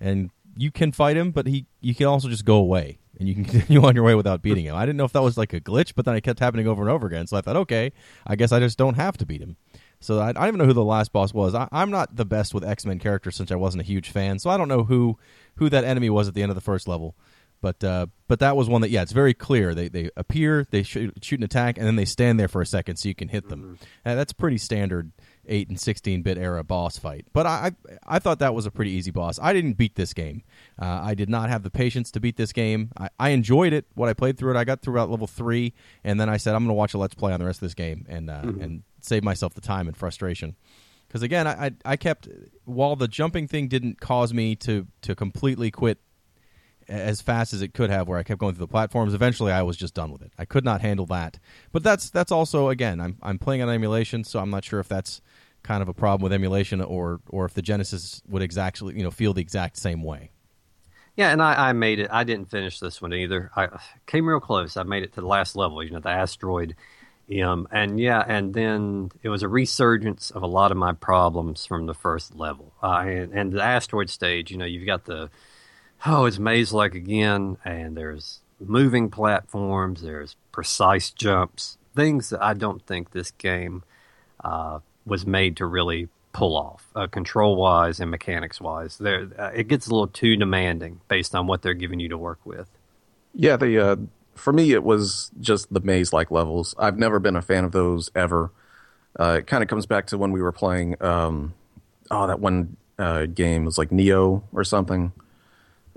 and 0.00 0.30
you 0.56 0.72
can 0.72 0.90
fight 0.90 1.16
him, 1.16 1.30
but 1.30 1.46
he 1.46 1.66
you 1.80 1.94
can 1.94 2.06
also 2.06 2.28
just 2.28 2.44
go 2.44 2.56
away 2.56 2.98
and 3.18 3.28
you 3.28 3.34
can 3.34 3.44
continue 3.44 3.84
on 3.84 3.94
your 3.94 4.04
way 4.04 4.14
without 4.14 4.42
beating 4.42 4.64
him. 4.64 4.74
I 4.74 4.84
didn't 4.84 4.96
know 4.96 5.04
if 5.04 5.12
that 5.12 5.22
was 5.22 5.38
like 5.38 5.52
a 5.52 5.60
glitch, 5.60 5.92
but 5.94 6.04
then 6.04 6.16
it 6.16 6.22
kept 6.22 6.40
happening 6.40 6.66
over 6.66 6.82
and 6.82 6.90
over 6.90 7.06
again. 7.06 7.26
So 7.26 7.36
I 7.36 7.40
thought, 7.40 7.56
okay, 7.56 7.92
I 8.26 8.36
guess 8.36 8.52
I 8.52 8.58
just 8.58 8.78
don't 8.78 8.94
have 8.94 9.16
to 9.18 9.26
beat 9.26 9.40
him. 9.40 9.56
So 10.00 10.20
I, 10.20 10.30
I 10.30 10.32
don't 10.32 10.48
even 10.48 10.58
know 10.58 10.66
who 10.66 10.72
the 10.72 10.84
last 10.84 11.12
boss 11.12 11.34
was. 11.34 11.54
I, 11.54 11.68
I'm 11.72 11.90
not 11.90 12.16
the 12.16 12.24
best 12.24 12.54
with 12.54 12.64
X 12.64 12.86
Men 12.86 12.98
characters 12.98 13.36
since 13.36 13.50
I 13.50 13.56
wasn't 13.56 13.82
a 13.82 13.86
huge 13.86 14.10
fan, 14.10 14.38
so 14.38 14.50
I 14.50 14.56
don't 14.56 14.68
know 14.68 14.84
who 14.84 15.18
who 15.58 15.68
that 15.68 15.84
enemy 15.84 16.10
was 16.10 16.28
at 16.28 16.34
the 16.34 16.42
end 16.42 16.50
of 16.50 16.56
the 16.56 16.60
first 16.62 16.88
level. 16.88 17.14
But 17.60 17.82
uh, 17.82 18.06
but 18.28 18.38
that 18.38 18.56
was 18.56 18.68
one 18.68 18.82
that 18.82 18.90
yeah, 18.90 19.02
it's 19.02 19.10
very 19.10 19.34
clear. 19.34 19.74
They 19.74 19.88
they 19.88 20.10
appear, 20.16 20.66
they 20.70 20.84
shoot, 20.84 21.12
shoot 21.22 21.40
an 21.40 21.44
attack, 21.44 21.76
and 21.76 21.86
then 21.86 21.96
they 21.96 22.04
stand 22.04 22.38
there 22.38 22.46
for 22.46 22.62
a 22.62 22.66
second 22.66 22.96
so 22.96 23.08
you 23.08 23.16
can 23.16 23.28
hit 23.28 23.48
them. 23.48 23.78
And 24.04 24.16
that's 24.16 24.32
pretty 24.32 24.58
standard 24.58 25.10
eight 25.48 25.68
and 25.68 25.80
sixteen 25.80 26.22
bit 26.22 26.38
era 26.38 26.62
boss 26.62 26.98
fight. 26.98 27.26
But 27.32 27.46
I, 27.46 27.72
I 27.88 28.16
I 28.16 28.18
thought 28.20 28.38
that 28.38 28.54
was 28.54 28.66
a 28.66 28.70
pretty 28.70 28.92
easy 28.92 29.10
boss. 29.10 29.40
I 29.42 29.52
didn't 29.52 29.72
beat 29.72 29.96
this 29.96 30.12
game. 30.12 30.44
Uh, 30.80 31.00
I 31.02 31.14
did 31.14 31.28
not 31.28 31.48
have 31.48 31.64
the 31.64 31.70
patience 31.70 32.12
to 32.12 32.20
beat 32.20 32.36
this 32.36 32.52
game. 32.52 32.92
I, 32.96 33.08
I 33.18 33.30
enjoyed 33.30 33.72
it. 33.72 33.86
What 33.94 34.08
I 34.08 34.12
played 34.14 34.38
through 34.38 34.52
it, 34.54 34.56
I 34.56 34.62
got 34.62 34.80
through 34.80 34.94
about 34.94 35.10
level 35.10 35.26
three, 35.26 35.74
and 36.04 36.20
then 36.20 36.28
I 36.28 36.36
said 36.36 36.54
I'm 36.54 36.62
going 36.62 36.68
to 36.68 36.74
watch 36.74 36.94
a 36.94 36.98
let's 36.98 37.14
play 37.14 37.32
on 37.32 37.40
the 37.40 37.46
rest 37.46 37.56
of 37.56 37.66
this 37.66 37.74
game 37.74 38.06
and 38.08 38.30
uh, 38.30 38.42
and 38.44 38.84
save 39.00 39.24
myself 39.24 39.54
the 39.54 39.60
time 39.60 39.88
and 39.88 39.96
frustration. 39.96 40.54
Because 41.08 41.22
again, 41.22 41.46
I, 41.46 41.72
I 41.84 41.96
kept 41.96 42.28
while 42.64 42.94
the 42.94 43.08
jumping 43.08 43.48
thing 43.48 43.68
didn't 43.68 44.00
cause 44.00 44.34
me 44.34 44.54
to 44.56 44.86
to 45.02 45.14
completely 45.14 45.70
quit 45.70 45.98
as 46.86 47.20
fast 47.20 47.52
as 47.52 47.60
it 47.60 47.74
could 47.74 47.90
have 47.90 48.08
where 48.08 48.18
I 48.18 48.22
kept 48.22 48.40
going 48.40 48.54
through 48.54 48.64
the 48.64 48.70
platforms 48.70 49.12
eventually 49.12 49.52
I 49.52 49.62
was 49.62 49.76
just 49.76 49.94
done 49.94 50.10
with 50.10 50.22
it. 50.22 50.32
I 50.38 50.44
could 50.44 50.64
not 50.64 50.80
handle 50.80 51.06
that. 51.06 51.38
But 51.72 51.82
that's 51.82 52.10
that's 52.10 52.32
also 52.32 52.68
again 52.68 53.00
I'm 53.00 53.16
I'm 53.22 53.38
playing 53.38 53.62
on 53.62 53.68
emulation 53.68 54.24
so 54.24 54.38
I'm 54.38 54.50
not 54.50 54.64
sure 54.64 54.80
if 54.80 54.88
that's 54.88 55.20
kind 55.62 55.82
of 55.82 55.88
a 55.88 55.94
problem 55.94 56.22
with 56.24 56.32
emulation 56.32 56.80
or 56.80 57.20
or 57.28 57.44
if 57.44 57.54
the 57.54 57.62
Genesis 57.62 58.22
would 58.28 58.42
exactly 58.42 58.96
you 58.96 59.02
know 59.02 59.10
feel 59.10 59.32
the 59.32 59.42
exact 59.42 59.76
same 59.76 60.02
way. 60.02 60.30
Yeah, 61.16 61.32
and 61.32 61.42
I, 61.42 61.70
I 61.70 61.72
made 61.72 61.98
it. 61.98 62.08
I 62.12 62.22
didn't 62.22 62.48
finish 62.48 62.78
this 62.78 63.02
one 63.02 63.12
either. 63.12 63.50
I 63.56 63.66
came 64.06 64.28
real 64.28 64.38
close. 64.38 64.76
I 64.76 64.84
made 64.84 65.02
it 65.02 65.14
to 65.14 65.20
the 65.20 65.26
last 65.26 65.56
level, 65.56 65.82
you 65.82 65.90
know, 65.90 65.98
the 65.98 66.10
asteroid 66.10 66.76
M. 67.30 67.68
And 67.70 68.00
yeah, 68.00 68.24
and 68.26 68.54
then 68.54 69.10
it 69.22 69.28
was 69.28 69.42
a 69.42 69.48
resurgence 69.48 70.30
of 70.30 70.42
a 70.42 70.46
lot 70.46 70.70
of 70.70 70.76
my 70.76 70.92
problems 70.92 71.66
from 71.66 71.86
the 71.86 71.94
first 71.94 72.34
level. 72.34 72.72
Uh, 72.82 73.04
and, 73.06 73.32
and 73.32 73.52
the 73.52 73.62
asteroid 73.62 74.10
stage, 74.10 74.50
you 74.50 74.56
know, 74.56 74.64
you've 74.64 74.86
got 74.86 75.04
the, 75.04 75.30
oh, 76.06 76.24
it's 76.24 76.38
maze 76.38 76.72
like 76.72 76.94
again, 76.94 77.56
and 77.64 77.96
there's 77.96 78.40
moving 78.60 79.10
platforms, 79.10 80.02
there's 80.02 80.36
precise 80.52 81.10
jumps, 81.10 81.78
things 81.94 82.30
that 82.30 82.42
I 82.42 82.54
don't 82.54 82.84
think 82.86 83.10
this 83.10 83.30
game 83.32 83.82
uh, 84.42 84.80
was 85.04 85.26
made 85.26 85.56
to 85.58 85.66
really 85.66 86.08
pull 86.32 86.56
off, 86.56 86.86
uh, 86.94 87.06
control 87.06 87.56
wise 87.56 88.00
and 88.00 88.10
mechanics 88.10 88.60
wise. 88.60 88.98
There, 88.98 89.28
uh, 89.38 89.50
it 89.54 89.68
gets 89.68 89.86
a 89.86 89.90
little 89.90 90.06
too 90.06 90.36
demanding 90.36 91.00
based 91.08 91.34
on 91.34 91.46
what 91.46 91.62
they're 91.62 91.74
giving 91.74 92.00
you 92.00 92.08
to 92.10 92.18
work 92.18 92.38
with. 92.44 92.68
Yeah, 93.34 93.56
the 93.56 93.78
uh, 93.78 93.96
for 94.38 94.52
me 94.52 94.72
it 94.72 94.82
was 94.82 95.30
just 95.40 95.72
the 95.72 95.80
maze 95.80 96.12
like 96.12 96.30
levels. 96.30 96.74
I've 96.78 96.98
never 96.98 97.18
been 97.18 97.36
a 97.36 97.42
fan 97.42 97.64
of 97.64 97.72
those 97.72 98.10
ever. 98.14 98.50
Uh, 99.18 99.38
it 99.40 99.46
kind 99.46 99.62
of 99.62 99.68
comes 99.68 99.86
back 99.86 100.06
to 100.08 100.18
when 100.18 100.32
we 100.32 100.40
were 100.40 100.52
playing. 100.52 101.02
Um, 101.02 101.54
oh, 102.10 102.26
that 102.26 102.40
one 102.40 102.76
uh, 102.98 103.26
game 103.26 103.64
was 103.64 103.78
like 103.78 103.92
Neo 103.92 104.44
or 104.52 104.64
something. 104.64 105.12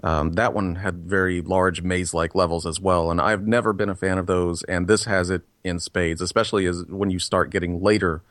Um, 0.04 0.34
that 0.34 0.54
one 0.54 0.76
had 0.76 0.96
very 1.06 1.42
large 1.42 1.82
maze 1.82 2.14
like 2.14 2.34
levels 2.34 2.66
as 2.66 2.80
well, 2.80 3.12
and 3.12 3.22
I've 3.22 3.46
never 3.46 3.72
been 3.72 3.90
a 3.90 3.96
fan 3.96 4.18
of 4.18 4.26
those. 4.26 4.64
And 4.64 4.88
this 4.88 5.06
has 5.06 5.30
it 5.30 5.44
in 5.64 5.80
spades, 5.80 6.22
especially 6.22 6.66
as 6.66 6.84
when 6.86 7.12
you 7.12 7.20
start 7.20 7.52
getting 7.52 7.84
later 7.84 8.24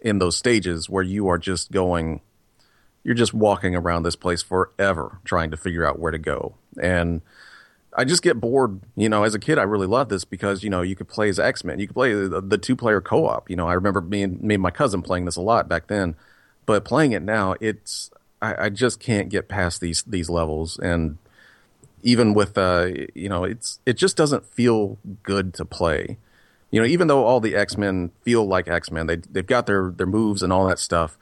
in 0.00 0.18
those 0.18 0.36
stages 0.36 0.90
where 0.90 1.02
you 1.02 1.28
are 1.28 1.38
just 1.38 1.70
going, 1.70 2.20
you're 3.04 3.14
just 3.14 3.32
walking 3.32 3.76
around 3.76 4.02
this 4.02 4.16
place 4.16 4.42
forever 4.42 5.20
trying 5.24 5.50
to 5.52 5.56
figure 5.56 5.86
out 5.86 5.98
where 5.98 6.12
to 6.12 6.18
go. 6.18 6.56
And 6.80 7.22
I 7.96 8.04
just 8.04 8.22
get 8.22 8.40
bored. 8.40 8.80
You 8.96 9.08
know, 9.08 9.22
as 9.24 9.34
a 9.34 9.38
kid, 9.38 9.58
I 9.58 9.62
really 9.62 9.86
loved 9.86 10.10
this 10.10 10.24
because 10.24 10.62
you 10.64 10.70
know 10.70 10.82
you 10.82 10.96
could 10.96 11.08
play 11.08 11.28
as 11.28 11.38
X 11.38 11.64
Men, 11.64 11.78
you 11.78 11.86
could 11.86 11.94
play 11.94 12.12
the, 12.12 12.40
the 12.40 12.58
two 12.58 12.76
player 12.76 13.00
co 13.00 13.26
op. 13.26 13.48
You 13.48 13.56
know, 13.56 13.68
I 13.68 13.74
remember 13.74 14.00
me 14.00 14.22
and 14.22 14.42
me 14.42 14.54
and 14.54 14.62
my 14.62 14.70
cousin 14.70 15.02
playing 15.02 15.24
this 15.24 15.36
a 15.36 15.40
lot 15.40 15.68
back 15.68 15.86
then, 15.86 16.16
but 16.66 16.84
playing 16.84 17.12
it 17.12 17.22
now, 17.22 17.54
it's 17.60 18.10
I, 18.42 18.66
I 18.66 18.68
just 18.68 19.00
can't 19.00 19.28
get 19.28 19.48
past 19.48 19.80
these 19.80 20.02
these 20.02 20.28
levels, 20.28 20.78
and 20.78 21.18
even 22.02 22.34
with 22.34 22.58
uh, 22.58 22.90
you 23.14 23.28
know, 23.28 23.44
it's 23.44 23.80
it 23.86 23.94
just 23.94 24.16
doesn't 24.16 24.44
feel 24.44 24.98
good 25.22 25.54
to 25.54 25.64
play. 25.64 26.18
You 26.70 26.80
know, 26.80 26.86
even 26.86 27.06
though 27.06 27.24
all 27.24 27.40
the 27.40 27.54
X 27.54 27.78
Men 27.78 28.10
feel 28.22 28.44
like 28.44 28.68
X 28.68 28.90
Men, 28.90 29.06
they 29.06 29.16
they've 29.16 29.46
got 29.46 29.66
their 29.66 29.90
their 29.90 30.06
moves 30.06 30.42
and 30.42 30.52
all 30.52 30.66
that 30.68 30.78
stuff. 30.78 31.16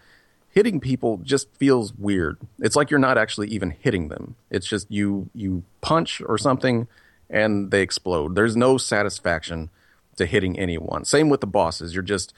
Hitting 0.53 0.81
people 0.81 1.17
just 1.19 1.53
feels 1.57 1.95
weird. 1.95 2.39
It's 2.61 2.77
like 2.77 2.91
you're 2.91 3.01
not 3.01 3.17
actually 3.17 3.49
even 3.49 3.71
hitting 3.71 4.09
them. 4.09 4.37
It's 4.51 4.67
just 4.67 4.91
you 4.91 5.31
you 5.35 5.65
punch 5.81 6.23
or 6.27 6.37
something 6.37 6.87
and 7.31 7.71
they 7.71 7.81
explode. 7.81 8.35
There's 8.35 8.55
no 8.55 8.77
satisfaction 8.77 9.71
to 10.17 10.27
hitting 10.27 10.59
anyone. 10.59 11.05
Same 11.07 11.31
with 11.31 11.41
the 11.41 11.47
bosses. 11.47 11.95
You're 11.95 12.03
just 12.03 12.35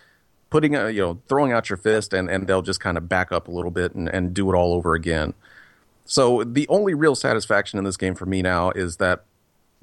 putting 0.48 0.76
a, 0.76 0.90
you 0.90 1.00
know 1.00 1.20
throwing 1.28 1.52
out 1.52 1.68
your 1.68 1.76
fist 1.76 2.14
and, 2.14 2.30
and 2.30 2.46
they'll 2.46 2.62
just 2.62 2.78
kind 2.78 2.96
of 2.96 3.08
back 3.08 3.32
up 3.32 3.48
a 3.48 3.50
little 3.50 3.72
bit 3.72 3.94
and, 3.94 4.08
and 4.08 4.32
do 4.32 4.50
it 4.50 4.54
all 4.54 4.72
over 4.74 4.94
again. 4.94 5.34
So 6.04 6.44
the 6.44 6.68
only 6.68 6.94
real 6.94 7.14
satisfaction 7.16 7.78
in 7.78 7.84
this 7.84 7.96
game 7.96 8.14
for 8.14 8.26
me 8.26 8.42
now 8.42 8.70
is 8.70 8.98
that 8.98 9.24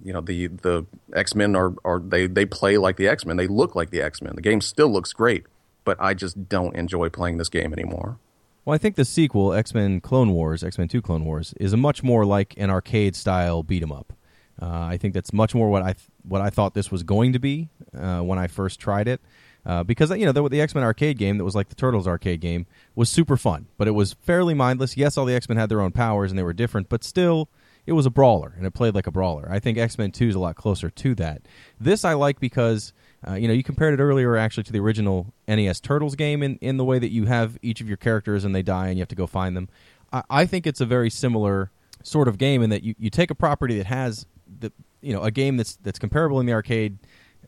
you 0.04 0.14
know 0.14 0.22
the 0.22 0.48
the 0.48 0.86
X 1.14 1.36
Men 1.36 1.56
are 1.56 1.74
are 1.84 2.00
they 2.00 2.28
they 2.28 2.46
play 2.46 2.78
like 2.78 2.96
the 2.96 3.08
X 3.08 3.26
Men. 3.26 3.38
They 3.38 3.48
look 3.48 3.76
like 3.76 3.90
the 3.90 4.02
X 4.02 4.22
Men. 4.22 4.34
The 4.36 4.42
game 4.42 4.62
still 4.62 4.90
looks 4.90 5.14
great, 5.14 5.46
but 5.84 5.98
I 6.00 6.14
just 6.14 6.50
don't 6.50 6.76
enjoy 6.76 7.10
playing 7.10 7.38
this 7.38 7.50
game 7.50 7.74
anymore. 7.74 8.18
Well, 8.66 8.76
I 8.76 8.78
think 8.78 8.96
the 8.96 9.06
sequel, 9.06 9.54
X 9.54 9.74
Men 9.74 10.02
Clone 10.02 10.32
Wars, 10.32 10.64
X 10.64 10.78
Men 10.78 10.88
Two 10.88 11.02
Clone 11.02 11.26
Wars, 11.26 11.54
is 11.60 11.74
a 11.74 11.78
much 11.78 12.04
more 12.04 12.26
like 12.26 12.54
an 12.58 12.70
arcade 12.70 13.16
style 13.16 13.64
beat 13.64 13.82
'em 13.82 13.92
up. 13.92 14.14
Uh, 14.62 14.68
I 14.68 14.98
think 14.98 15.14
that's 15.14 15.34
much 15.34 15.56
more 15.56 15.70
what 15.70 15.82
I 15.82 15.94
th- 15.94 16.08
what 16.24 16.42
I 16.42 16.50
thought 16.52 16.76
this 16.76 16.92
was 16.92 17.02
going 17.02 17.34
to 17.34 17.40
be 17.40 17.70
uh, 17.98 18.20
when 18.20 18.38
I 18.38 18.48
first 18.48 18.80
tried 18.80 19.08
it. 19.08 19.22
Uh, 19.66 19.84
because 19.84 20.10
you 20.12 20.26
know 20.26 20.32
the, 20.32 20.48
the 20.50 20.62
X 20.62 20.74
Men 20.76 20.84
arcade 20.84 21.18
game 21.18 21.38
that 21.38 21.44
was 21.44 21.56
like 21.56 21.70
the 21.70 21.76
Turtles 21.76 22.08
arcade 22.08 22.40
game 22.42 22.66
was 22.96 23.10
super 23.10 23.38
fun, 23.38 23.68
but 23.78 23.88
it 23.88 23.92
was 23.92 24.14
fairly 24.14 24.54
mindless. 24.54 24.98
Yes, 24.98 25.18
all 25.18 25.26
the 25.26 25.36
X 25.36 25.50
Men 25.50 25.58
had 25.58 25.70
their 25.70 25.82
own 25.82 25.92
powers 25.92 26.32
and 26.32 26.38
they 26.38 26.44
were 26.44 26.54
different, 26.54 26.90
but 26.90 27.04
still, 27.04 27.50
it 27.86 27.94
was 27.94 28.06
a 28.06 28.10
brawler 28.12 28.54
and 28.58 28.66
it 28.66 28.72
played 28.72 28.96
like 28.96 29.08
a 29.08 29.12
brawler. 29.12 29.48
I 29.52 29.60
think 29.60 29.78
X 29.78 29.98
Men 29.98 30.12
Two 30.12 30.28
is 30.28 30.36
a 30.36 30.40
lot 30.40 30.56
closer 30.56 30.90
to 30.90 31.16
that. 31.16 31.44
This 31.80 32.04
I 32.06 32.14
like 32.14 32.40
because 32.40 32.94
uh, 33.28 33.34
you 33.34 33.48
know 33.48 33.54
you 33.54 33.64
compared 33.64 34.00
it 34.00 34.02
earlier 34.02 34.36
actually 34.36 34.64
to 34.64 34.72
the 34.72 34.80
original 34.80 35.34
NES 35.48 35.80
Turtles 35.80 36.16
game 36.16 36.42
in 36.42 36.58
in 36.58 36.78
the 36.78 36.86
way 36.86 37.00
that 37.00 37.12
you 37.12 37.26
have 37.26 37.58
each 37.62 37.82
of 37.82 37.88
your 37.88 37.98
characters 37.98 38.44
and 38.44 38.56
they 38.56 38.64
die 38.64 38.88
and 38.88 38.98
you 38.98 39.02
have 39.02 39.10
to 39.10 39.16
go 39.16 39.28
find 39.28 39.56
them. 39.56 39.70
I, 40.12 40.24
I 40.30 40.46
think 40.46 40.66
it's 40.66 40.82
a 40.82 40.86
very 40.86 41.10
similar 41.10 41.72
sort 42.04 42.28
of 42.28 42.38
game 42.38 42.64
in 42.64 42.70
that 42.72 42.84
you, 42.84 42.96
you 42.98 43.10
take 43.10 43.30
a 43.30 43.36
property 43.36 43.78
that 43.78 43.86
has 43.88 44.26
the 44.60 44.72
you 45.02 45.14
know 45.14 45.22
a 45.22 45.32
game 45.32 45.58
that's 45.58 45.76
that's 45.78 46.00
comparable 46.00 46.40
in 46.40 46.46
the 46.46 46.54
arcade 46.54 46.98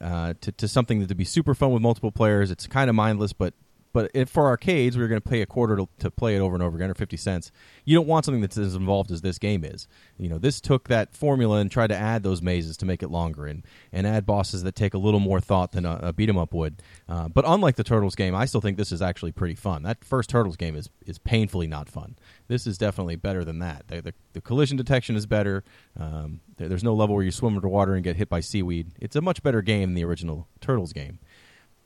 uh, 0.02 0.34
to 0.42 0.52
to 0.52 0.68
something 0.68 1.00
that 1.00 1.08
to 1.10 1.16
be 1.16 1.26
super 1.26 1.56
fun 1.56 1.72
with 1.72 1.82
multiple 1.82 2.12
players. 2.12 2.52
It's 2.52 2.68
kind 2.68 2.90
of 2.90 2.96
mindless, 2.96 3.34
but 3.34 3.54
but 3.94 4.12
if 4.14 4.30
for 4.30 4.48
arcades, 4.48 4.98
we 4.98 5.04
are 5.04 5.08
going 5.08 5.22
to 5.22 5.30
pay 5.30 5.42
a 5.42 5.46
quarter 5.46 5.78
to, 5.78 5.88
to 6.00 6.12
play 6.12 6.36
it 6.36 6.40
over 6.40 6.56
and 6.56 6.64
over 6.64 6.76
again, 6.76 6.90
or 6.90 6.96
fifty 6.96 7.18
cents. 7.18 7.52
You 7.86 7.96
don't 7.96 8.08
want 8.08 8.26
something 8.26 8.42
that's 8.42 8.58
as 8.58 8.76
involved 8.76 9.12
as 9.12 9.22
this 9.22 9.38
game 9.38 9.64
is. 9.64 9.88
You 10.18 10.30
know, 10.30 10.38
this 10.38 10.60
took 10.60 10.88
that 10.90 11.16
formula 11.16 11.58
and 11.60 11.72
tried 11.72 11.88
to 11.88 11.96
add 11.96 12.24
those 12.24 12.42
mazes 12.42 12.76
to 12.78 12.86
make 12.86 13.02
it 13.02 13.10
longer, 13.10 13.46
and, 13.46 13.64
and 13.92 14.06
add 14.06 14.26
bosses 14.26 14.64
that 14.64 14.76
take 14.76 14.94
a 14.94 14.98
little 14.98 15.20
more 15.20 15.40
thought 15.40 15.72
than 15.72 15.86
a, 15.86 16.00
a 16.02 16.14
beat 16.14 16.30
'em 16.30 16.38
up 16.38 16.54
would. 16.54 16.82
Uh, 17.08 17.28
but 17.28 17.46
unlike 17.48 17.76
the 17.76 17.84
Turtles 17.84 18.16
game, 18.16 18.36
I 18.36 18.46
still 18.46 18.62
think 18.62 18.78
this 18.78 18.92
is 18.92 19.02
actually 19.02 19.32
pretty 19.32 19.56
fun. 19.56 19.84
That 19.84 20.04
first 20.04 20.30
Turtles 20.30 20.58
game 20.58 20.76
is 20.76 20.90
is 21.06 21.20
painfully 21.20 21.68
not 21.68 21.90
fun. 21.90 22.16
This 22.48 22.66
is 22.68 22.78
definitely 22.78 23.16
better 23.16 23.46
than 23.46 23.60
that. 23.60 23.88
The, 23.88 24.02
the, 24.02 24.14
the 24.34 24.42
collision 24.42 24.78
detection 24.78 25.16
is 25.16 25.26
better. 25.26 25.64
Um, 26.00 26.42
there, 26.58 26.68
there's 26.68 26.84
no 26.84 26.94
level 26.94 27.16
where 27.16 27.24
you 27.24 27.32
swim 27.32 27.56
underwater 27.56 27.94
and 27.94 28.04
get 28.04 28.16
hit 28.16 28.30
by 28.30 28.40
seaweed. 28.40 28.92
It's 29.00 29.16
a 29.16 29.22
much 29.22 29.44
better 29.44 29.62
game 29.62 29.90
than 29.90 29.96
the 29.96 30.04
original 30.06 30.48
Turtles 30.60 30.94
game 30.94 31.20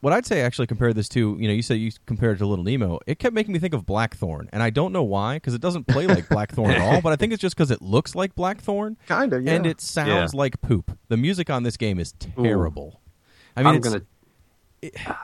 what 0.01 0.13
I'd 0.13 0.25
say 0.25 0.41
actually 0.41 0.67
compare 0.67 0.93
this 0.93 1.10
to, 1.10 1.38
you 1.39 1.47
know, 1.47 1.53
you 1.53 1.62
said 1.63 1.75
you 1.75 1.91
compared 2.05 2.36
it 2.36 2.39
to 2.39 2.45
Little 2.45 2.63
Nemo. 2.63 2.99
It 3.07 3.17
kept 3.19 3.33
making 3.33 3.51
me 3.53 3.60
think 3.60 3.73
of 3.73 3.86
Blackthorne, 3.86 4.47
and 4.53 4.62
I 4.62 4.69
don't 4.69 4.91
know 4.93 5.03
why 5.03 5.38
because 5.38 5.53
it 5.53 5.62
doesn't 5.62 5.88
play 5.88 6.05
like 6.07 6.29
Blackthorne 6.29 6.71
at 6.71 6.81
all. 6.81 7.01
But 7.01 7.13
I 7.13 7.15
think 7.15 7.33
it's 7.33 7.41
just 7.41 7.55
because 7.55 7.71
it 7.71 7.81
looks 7.81 8.13
like 8.15 8.36
Blackthorne, 8.36 8.97
Kinda, 9.07 9.41
yeah. 9.41 9.53
and 9.53 9.65
it 9.65 9.81
sounds 9.81 10.33
Yeah. 10.33 10.38
like 10.39 10.62
poop. 10.62 10.97
The 11.07 11.17
music 11.17 11.49
on 11.49 11.63
this 11.63 11.77
game 11.77 11.99
is 11.99 12.13
terrible. 12.13 13.01
I 13.55 13.62
mean, 13.62 13.67
I'm 13.67 13.75
it's, 13.77 13.89
gonna. 13.89 15.17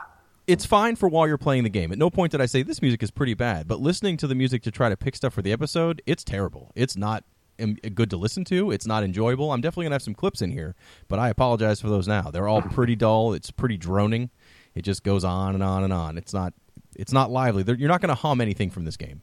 it's 0.48 0.66
fine 0.66 0.96
for 0.96 1.08
while 1.08 1.28
you're 1.28 1.38
playing 1.38 1.64
the 1.64 1.70
game. 1.70 1.92
At 1.92 1.98
no 1.98 2.10
point 2.10 2.32
did 2.32 2.42
I 2.42 2.46
say 2.48 2.64
this 2.64 2.82
music 2.82 3.04
is 3.04 3.12
pretty 3.12 3.34
bad, 3.36 3.68
but 3.68 3.80
listening 3.80 4.18
to 4.18 4.28
the 4.28 4.36
music 4.36 4.64
to 4.64 4.72
try 4.72 4.90
to 4.90 4.98
pick 4.98 5.16
stuff 5.16 5.34
for 5.34 5.42
the 5.42 5.52
episode, 5.52 6.02
it's 6.06 6.24
terrible. 6.24 6.72
It's 6.76 6.98
not 6.98 7.24
good 7.94 8.10
to 8.10 8.18
listen 8.18 8.44
to. 8.46 8.72
It's 8.72 8.88
not 8.88 9.04
enjoyable. 9.04 9.52
I'm 9.52 9.62
definitely 9.62 9.86
gonna 9.86 9.96
have 9.96 10.02
some 10.02 10.16
clips 10.16 10.42
in 10.42 10.52
here, 10.52 10.76
but 11.08 11.20
I 11.20 11.30
apologize 11.30 11.80
for 11.80 11.88
those 11.90 12.08
now. 12.08 12.24
They're 12.32 12.48
all 12.48 12.62
pretty 12.74 12.96
dull. 12.96 13.34
It's 13.34 13.52
pretty 13.52 13.78
droning. 13.78 14.32
It 14.76 14.82
just 14.84 15.04
goes 15.04 15.24
on 15.24 15.54
and 15.54 15.64
on 15.64 15.84
and 15.84 15.94
on. 15.94 16.18
It's 16.18 16.34
not. 16.34 16.54
It's 16.96 17.12
not 17.12 17.32
lively. 17.32 17.64
They're, 17.64 17.76
you're 17.76 17.90
not 17.90 18.02
going 18.02 18.10
to 18.10 18.16
hum 18.16 18.40
anything 18.40 18.70
from 18.70 18.86
this 18.86 18.98
game. 18.98 19.22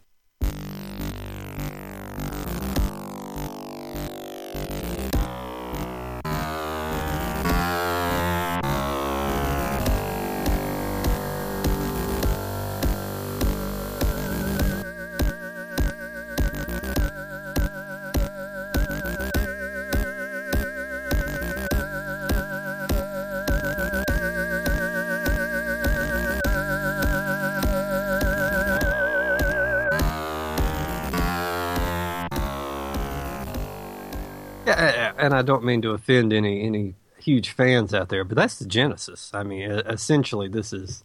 I 35.40 35.42
don't 35.42 35.64
mean 35.64 35.81
to 35.83 35.92
offend 35.92 36.35
any 36.35 36.66
any 36.66 36.94
huge 37.18 37.50
fans 37.50 37.94
out 37.94 38.11
there, 38.11 38.24
but 38.24 38.37
that's 38.37 38.59
the 38.59 38.66
Genesis. 38.66 39.31
I 39.33 39.42
mean, 39.42 39.70
essentially, 39.70 40.48
this 40.48 40.72
is 40.74 41.03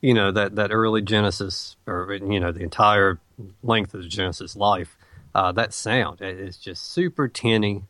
you 0.00 0.14
know 0.14 0.32
that 0.32 0.56
that 0.56 0.72
early 0.72 1.02
Genesis, 1.02 1.76
or 1.86 2.14
you 2.14 2.40
know 2.40 2.50
the 2.50 2.62
entire 2.62 3.20
length 3.62 3.92
of 3.92 4.02
the 4.02 4.08
Genesis 4.08 4.56
life. 4.56 4.96
Uh, 5.34 5.52
that 5.52 5.74
sound 5.74 6.20
it's 6.22 6.56
just 6.56 6.92
super 6.92 7.28
tinny. 7.28 7.82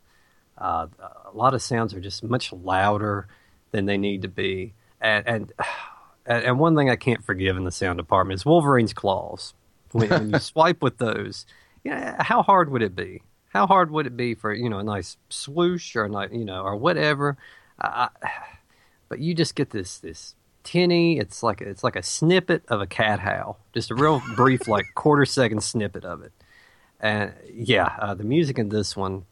Uh, 0.57 0.87
a 0.99 1.31
lot 1.33 1.53
of 1.53 1.61
sounds 1.61 1.93
are 1.93 2.01
just 2.01 2.23
much 2.23 2.51
louder 2.51 3.27
than 3.71 3.85
they 3.85 3.97
need 3.97 4.23
to 4.23 4.27
be, 4.27 4.73
and 4.99 5.25
and 5.25 5.53
and 6.25 6.59
one 6.59 6.75
thing 6.75 6.89
I 6.89 6.97
can't 6.97 7.23
forgive 7.23 7.55
in 7.55 7.63
the 7.63 7.71
sound 7.71 7.97
department 7.97 8.37
is 8.39 8.45
Wolverine's 8.45 8.93
claws. 8.93 9.53
When, 9.93 10.09
when 10.09 10.29
you 10.31 10.39
swipe 10.51 10.81
with 10.81 10.97
those, 10.97 11.45
yeah, 11.85 12.21
how 12.21 12.43
hard 12.43 12.69
would 12.69 12.81
it 12.81 12.97
be? 12.97 13.21
How 13.55 13.67
hard 13.67 13.89
would 13.89 14.05
it 14.05 14.17
be 14.17 14.35
for 14.35 14.53
you 14.53 14.69
know 14.69 14.79
a 14.79 14.83
nice 14.83 15.15
swoosh 15.29 15.95
or 15.95 16.03
a 16.03 16.09
nice, 16.09 16.29
you 16.33 16.43
know 16.43 16.63
or 16.63 16.75
whatever? 16.75 17.37
I, 17.79 18.09
but 19.07 19.19
you 19.19 19.33
just 19.33 19.55
get 19.55 19.69
this 19.69 19.97
this 19.99 20.35
tinny. 20.65 21.19
It's 21.19 21.41
like 21.41 21.61
it's 21.61 21.81
like 21.81 21.95
a 21.95 22.03
snippet 22.03 22.63
of 22.67 22.81
a 22.81 22.85
cat 22.85 23.21
howl, 23.21 23.57
just 23.73 23.91
a 23.91 23.95
real 23.95 24.21
brief 24.35 24.67
like 24.67 24.87
quarter 24.93 25.23
second 25.23 25.63
snippet 25.63 26.03
of 26.03 26.21
it. 26.21 26.33
And 26.99 27.31
yeah, 27.49 27.95
uh, 27.97 28.13
the 28.13 28.25
music 28.25 28.59
in 28.59 28.67
this 28.67 28.93
one, 28.93 29.23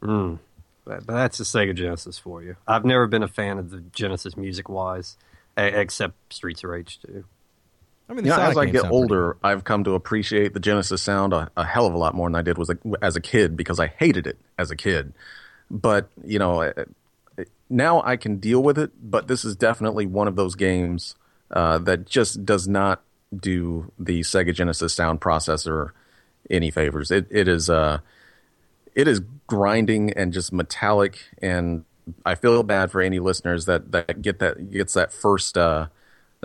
mm, 0.00 0.38
but, 0.84 1.04
but 1.04 1.14
that's 1.14 1.38
the 1.38 1.44
Sega 1.44 1.74
Genesis 1.74 2.20
for 2.20 2.44
you. 2.44 2.54
I've 2.68 2.84
never 2.84 3.08
been 3.08 3.24
a 3.24 3.28
fan 3.28 3.58
of 3.58 3.70
the 3.70 3.80
Genesis 3.80 4.36
music 4.36 4.68
wise, 4.68 5.16
except 5.56 6.32
Streets 6.32 6.62
of 6.62 6.70
Rage 6.70 7.00
2. 7.04 7.24
I 8.08 8.12
mean, 8.12 8.24
the 8.24 8.30
You 8.30 8.36
know, 8.36 8.42
as 8.42 8.56
I 8.56 8.66
get 8.66 8.84
older, 8.90 9.36
I've 9.42 9.64
come 9.64 9.84
to 9.84 9.94
appreciate 9.94 10.54
the 10.54 10.60
Genesis 10.60 11.02
sound 11.02 11.32
a, 11.32 11.50
a 11.56 11.64
hell 11.64 11.86
of 11.86 11.94
a 11.94 11.98
lot 11.98 12.14
more 12.14 12.28
than 12.28 12.36
I 12.36 12.42
did 12.42 12.56
was 12.56 12.70
a, 12.70 12.78
as 13.02 13.16
a 13.16 13.20
kid 13.20 13.56
because 13.56 13.80
I 13.80 13.88
hated 13.88 14.26
it 14.26 14.38
as 14.58 14.70
a 14.70 14.76
kid. 14.76 15.12
But 15.70 16.08
you 16.24 16.38
know, 16.38 16.60
eh, 16.60 16.72
eh, 17.38 17.44
now 17.68 18.02
I 18.02 18.16
can 18.16 18.36
deal 18.36 18.62
with 18.62 18.78
it. 18.78 18.92
But 19.02 19.26
this 19.26 19.44
is 19.44 19.56
definitely 19.56 20.06
one 20.06 20.28
of 20.28 20.36
those 20.36 20.54
games 20.54 21.16
uh, 21.50 21.78
that 21.78 22.06
just 22.06 22.44
does 22.44 22.68
not 22.68 23.02
do 23.36 23.90
the 23.98 24.20
Sega 24.20 24.54
Genesis 24.54 24.94
sound 24.94 25.20
processor 25.20 25.90
any 26.48 26.70
favors. 26.70 27.10
It 27.10 27.26
it 27.30 27.48
is 27.48 27.68
uh, 27.68 27.98
it 28.94 29.08
is 29.08 29.20
grinding 29.48 30.12
and 30.12 30.32
just 30.32 30.52
metallic, 30.52 31.18
and 31.42 31.84
I 32.24 32.36
feel 32.36 32.62
bad 32.62 32.92
for 32.92 33.00
any 33.00 33.18
listeners 33.18 33.66
that 33.66 33.90
that 33.92 34.22
get 34.22 34.38
that 34.38 34.70
gets 34.70 34.94
that 34.94 35.12
first. 35.12 35.58
Uh, 35.58 35.88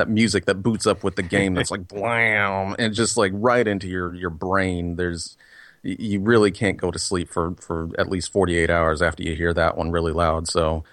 that 0.01 0.09
music 0.09 0.45
that 0.45 0.55
boots 0.55 0.87
up 0.87 1.03
with 1.03 1.15
the 1.15 1.23
game 1.23 1.53
that's 1.53 1.71
like 1.75 1.87
blam 1.87 2.75
and 2.79 2.93
just 2.93 3.17
like 3.17 3.31
right 3.35 3.67
into 3.67 3.87
your 3.87 4.13
your 4.15 4.29
brain 4.29 4.95
there's 4.95 5.37
you 5.83 6.19
really 6.19 6.51
can't 6.51 6.77
go 6.77 6.91
to 6.91 6.99
sleep 6.99 7.29
for 7.29 7.55
for 7.55 7.89
at 7.97 8.09
least 8.09 8.31
48 8.31 8.69
hours 8.69 9.01
after 9.01 9.23
you 9.23 9.35
hear 9.35 9.53
that 9.53 9.77
one 9.77 9.91
really 9.91 10.11
loud 10.11 10.47
so 10.47 10.83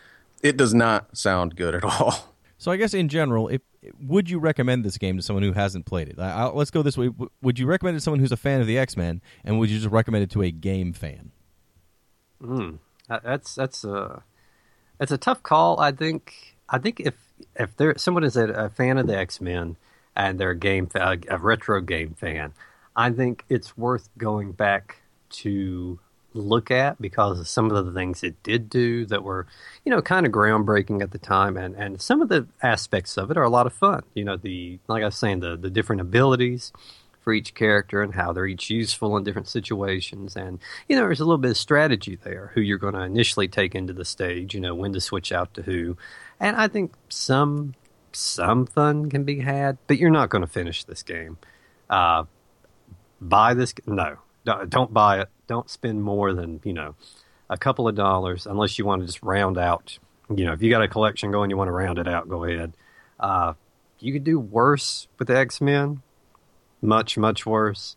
it 0.43 0.57
does 0.57 0.75
not 0.75 1.17
sound 1.17 1.57
good 1.57 1.75
at 1.75 1.85
all 2.01 2.35
So 2.59 2.73
I 2.73 2.77
guess 2.77 2.93
in 2.93 3.09
general, 3.09 3.47
if, 3.49 3.63
would 4.01 4.29
you 4.29 4.41
recommend 4.41 4.85
this 4.85 4.99
game 4.99 5.17
to 5.17 5.23
someone 5.23 5.45
who 5.45 5.53
hasn't 5.53 5.87
played 5.87 6.09
it? 6.09 6.19
I, 6.19 6.31
I, 6.31 6.45
let's 6.47 6.73
go 6.73 6.83
this 6.83 6.99
way. 6.99 7.09
Would 7.41 7.59
you 7.59 7.67
recommend 7.67 7.95
it 7.95 8.01
to 8.01 8.03
someone 8.03 8.19
who's 8.19 8.33
a 8.33 8.37
fan 8.37 8.61
of 8.61 8.67
the 8.67 8.77
X 8.77 8.97
Men, 8.97 9.23
and 9.45 9.59
would 9.61 9.71
you 9.71 9.79
just 9.79 9.91
recommend 9.91 10.25
it 10.25 10.31
to 10.31 10.43
a 10.43 10.51
game 10.51 10.93
fan? 10.93 11.31
Mm, 12.43 12.79
that's 13.09 13.55
that's 13.55 13.85
a 13.85 14.25
it's 15.01 15.13
a 15.13 15.19
tough 15.19 15.43
call. 15.45 15.79
I 15.79 15.93
think 15.93 16.57
I 16.69 16.79
think 16.79 16.99
if 16.99 17.15
if 17.57 17.77
there 17.77 17.97
someone 17.97 18.25
is 18.25 18.37
a, 18.37 18.49
a 18.49 18.69
fan 18.69 18.99
of 18.99 19.07
the 19.07 19.17
X 19.17 19.41
Men 19.41 19.77
and 20.17 20.39
they're 20.39 20.51
a 20.51 20.57
game 20.57 20.89
a, 20.95 21.19
a 21.29 21.39
retro 21.39 21.81
game 21.81 22.15
fan, 22.19 22.53
I 22.97 23.11
think 23.11 23.45
it's 23.49 23.77
worth 23.77 24.09
going 24.19 24.53
back 24.53 25.03
to 25.31 25.99
look 26.35 26.71
at 26.71 27.01
because 27.01 27.41
of 27.41 27.49
some 27.49 27.71
of 27.71 27.87
the 27.87 27.93
things 27.93 28.23
it 28.23 28.41
did 28.43 28.69
do 28.69 29.05
that 29.07 29.25
were 29.25 29.47
you 29.85 29.91
know 29.91 30.01
kind 30.01 30.27
of 30.27 30.31
groundbreaking 30.31 31.03
at 31.03 31.11
the 31.11 31.19
time 31.19 31.57
and 31.57 31.75
and 31.75 32.01
some 32.01 32.21
of 32.21 32.29
the 32.29 32.47
aspects 32.63 33.17
of 33.17 33.31
it 33.31 33.37
are 33.37 33.43
a 33.43 33.51
lot 33.51 33.67
of 33.67 33.73
fun 33.73 34.03
you 34.15 34.23
know 34.25 34.37
the 34.37 34.79
like 34.89 35.03
i 35.03 35.07
was 35.07 35.17
saying 35.17 35.41
the 35.41 35.57
the 35.57 35.71
different 35.71 36.01
abilities 36.01 36.71
for 37.29 37.35
each 37.35 37.53
character 37.53 38.01
and 38.01 38.15
how 38.15 38.33
they're 38.33 38.47
each 38.47 38.71
useful 38.71 39.15
in 39.19 39.23
different 39.23 39.49
situations. 39.49 40.35
And, 40.35 40.59
you 40.89 40.97
know, 40.97 41.03
there's 41.03 41.21
a 41.21 41.27
little 41.27 41.37
bit 41.37 41.51
of 41.51 41.59
strategy 41.59 42.17
there, 42.17 42.53
who 42.55 42.63
you're 42.63 42.79
going 42.79 42.95
to 42.95 43.03
initially 43.03 43.49
take 43.49 43.75
into 43.75 43.93
the 43.93 44.07
stage, 44.07 44.55
you 44.55 44.63
know, 44.63 44.75
when 44.75 44.95
to 44.95 45.01
switch 45.03 45.31
out 45.31 45.53
to 45.53 45.61
who. 45.63 45.99
And 46.41 46.57
I 46.57 46.69
think 46.69 46.93
some 47.09 47.75
some 48.13 48.67
fun 48.67 49.11
can 49.11 49.25
be 49.25 49.41
had, 49.41 49.79
but 49.87 49.99
you're 49.99 50.11
not 50.11 50.31
going 50.31 50.43
to 50.43 50.49
finish 50.49 50.85
this 50.85 51.03
game. 51.03 51.39
Uh, 51.91 52.25
buy 53.21 53.55
this? 53.55 53.75
No, 53.87 54.17
don't 54.69 54.93
buy 54.93 55.21
it. 55.21 55.29
Don't 55.47 55.69
spend 55.71 56.03
more 56.03 56.33
than, 56.33 56.61
you 56.65 56.73
know, 56.73 56.95
a 57.51 57.57
couple 57.57 57.89
of 57.89 57.95
dollars 57.95 58.47
unless 58.47 58.79
you 58.79 58.85
want 58.85 59.03
to 59.03 59.07
just 59.07 59.23
round 59.23 59.59
out. 59.59 59.99
You 60.35 60.45
know, 60.45 60.53
if 60.53 60.63
you 60.63 60.71
got 60.71 60.83
a 60.83 60.89
collection 60.89 61.31
going, 61.31 61.51
you 61.51 61.57
want 61.57 61.69
to 61.69 61.73
round 61.73 61.99
it 61.99 62.07
out, 62.07 62.29
go 62.29 62.45
ahead. 62.45 62.75
Uh, 63.19 63.55
you 63.99 64.13
could 64.13 64.25
do 64.25 64.39
worse 64.39 65.09
with 65.19 65.31
X 65.31 65.61
Men, 65.61 66.03
much 66.83 67.17
much 67.17 67.47
worse. 67.47 67.97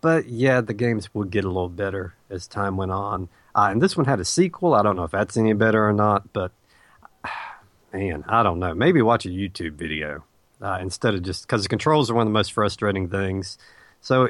But 0.00 0.28
yeah, 0.28 0.60
the 0.60 0.74
games 0.74 1.12
would 1.12 1.30
get 1.30 1.44
a 1.44 1.48
little 1.48 1.68
better 1.68 2.14
as 2.30 2.46
time 2.46 2.76
went 2.76 2.92
on. 2.92 3.28
Uh, 3.54 3.68
and 3.70 3.82
this 3.82 3.96
one 3.96 4.06
had 4.06 4.20
a 4.20 4.24
sequel. 4.24 4.74
I 4.74 4.82
don't 4.82 4.94
know 4.94 5.04
if 5.04 5.10
that's 5.10 5.36
any 5.36 5.52
better 5.52 5.88
or 5.88 5.92
not, 5.92 6.32
but 6.32 6.52
man, 7.92 8.24
I 8.28 8.42
don't 8.42 8.58
know. 8.58 8.74
Maybe 8.74 9.02
watch 9.02 9.26
a 9.26 9.30
YouTube 9.30 9.72
video 9.72 10.24
uh, 10.60 10.78
instead 10.80 11.14
of 11.14 11.22
just 11.22 11.46
because 11.46 11.62
the 11.62 11.68
controls 11.68 12.10
are 12.10 12.14
one 12.14 12.26
of 12.26 12.28
the 12.28 12.38
most 12.38 12.52
frustrating 12.52 13.08
things. 13.08 13.58
So 14.00 14.28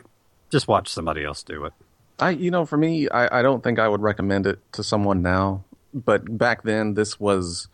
just 0.51 0.69
watch 0.69 0.89
somebody 0.89 1.25
else 1.25 1.43
do 1.43 1.65
it. 1.65 1.73
I, 2.19 2.31
you 2.31 2.51
know, 2.51 2.67
for 2.67 2.77
me, 2.77 3.09
I, 3.09 3.41
I 3.41 3.43
don't 3.43 3.63
think 3.63 3.79
I 3.79 3.89
would 3.89 4.03
recommend 4.03 4.47
it 4.47 4.59
to 4.73 4.83
someone 4.83 5.23
now. 5.23 5.65
But 5.95 6.39
back 6.39 6.63
then, 6.63 6.95
this 6.95 7.19
was. 7.19 7.69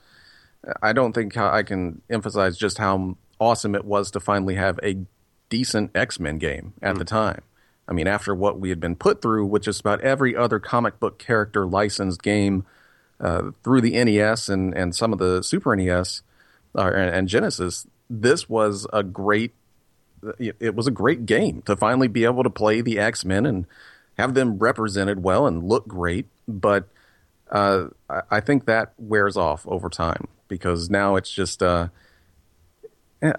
I 0.81 0.95
don't 0.95 1.13
think 1.13 1.37
I 1.37 1.63
can 1.63 2.01
emphasize 2.09 2.57
just 2.57 2.79
how 2.79 3.19
awesome 3.39 3.75
it 3.75 3.85
was 3.85 4.11
to 4.13 4.21
finally 4.21 4.55
have 4.55 4.81
a 4.83 4.97
decent 5.51 5.91
X 5.95 6.19
Men 6.19 6.39
game 6.39 6.73
at 6.81 6.97
the 6.97 7.05
time. 7.05 7.43
I 7.87 7.93
mean, 7.93 8.07
after 8.07 8.35
what 8.35 8.59
we 8.59 8.71
had 8.71 8.81
been 8.81 8.97
put 8.97 9.21
through 9.21 9.45
with 9.47 9.63
just 9.63 9.81
about 9.81 10.01
every 10.01 10.35
other 10.35 10.59
comic 10.59 10.99
book 10.99 11.19
character 11.19 11.67
licensed 11.67 12.23
game 12.23 12.65
uh, 13.21 13.51
through 13.63 13.81
the 13.81 14.03
NES 14.05 14.49
and, 14.49 14.77
and 14.77 14.95
some 14.95 15.13
of 15.13 15.19
the 15.19 15.43
Super 15.43 15.75
NES 15.75 16.23
uh, 16.77 16.91
and, 16.95 17.15
and 17.15 17.29
Genesis, 17.29 17.87
this 18.09 18.49
was 18.49 18.87
a 18.93 19.03
great 19.03 19.55
it 20.39 20.75
was 20.75 20.87
a 20.87 20.91
great 20.91 21.27
game 21.27 21.61
to 21.63 21.77
finally 21.77 22.09
be 22.09 22.25
able 22.25 22.43
to 22.43 22.51
play 22.51 22.81
the 22.81 22.99
X 22.99 23.27
Men 23.27 23.45
and 23.45 23.67
have 24.17 24.35
them 24.35 24.59
represented 24.59 25.23
well 25.23 25.47
and 25.47 25.69
look 25.69 25.87
great. 25.87 26.27
But 26.49 26.89
uh, 27.51 27.89
I, 28.31 28.41
think 28.41 28.65
that 28.65 28.95
wears 28.97 29.37
off 29.37 29.67
over 29.69 29.89
time 29.89 30.29
because 30.49 30.89
now 30.89 31.17
it's 31.17 31.31
just 31.31 31.63
uh, 31.63 31.89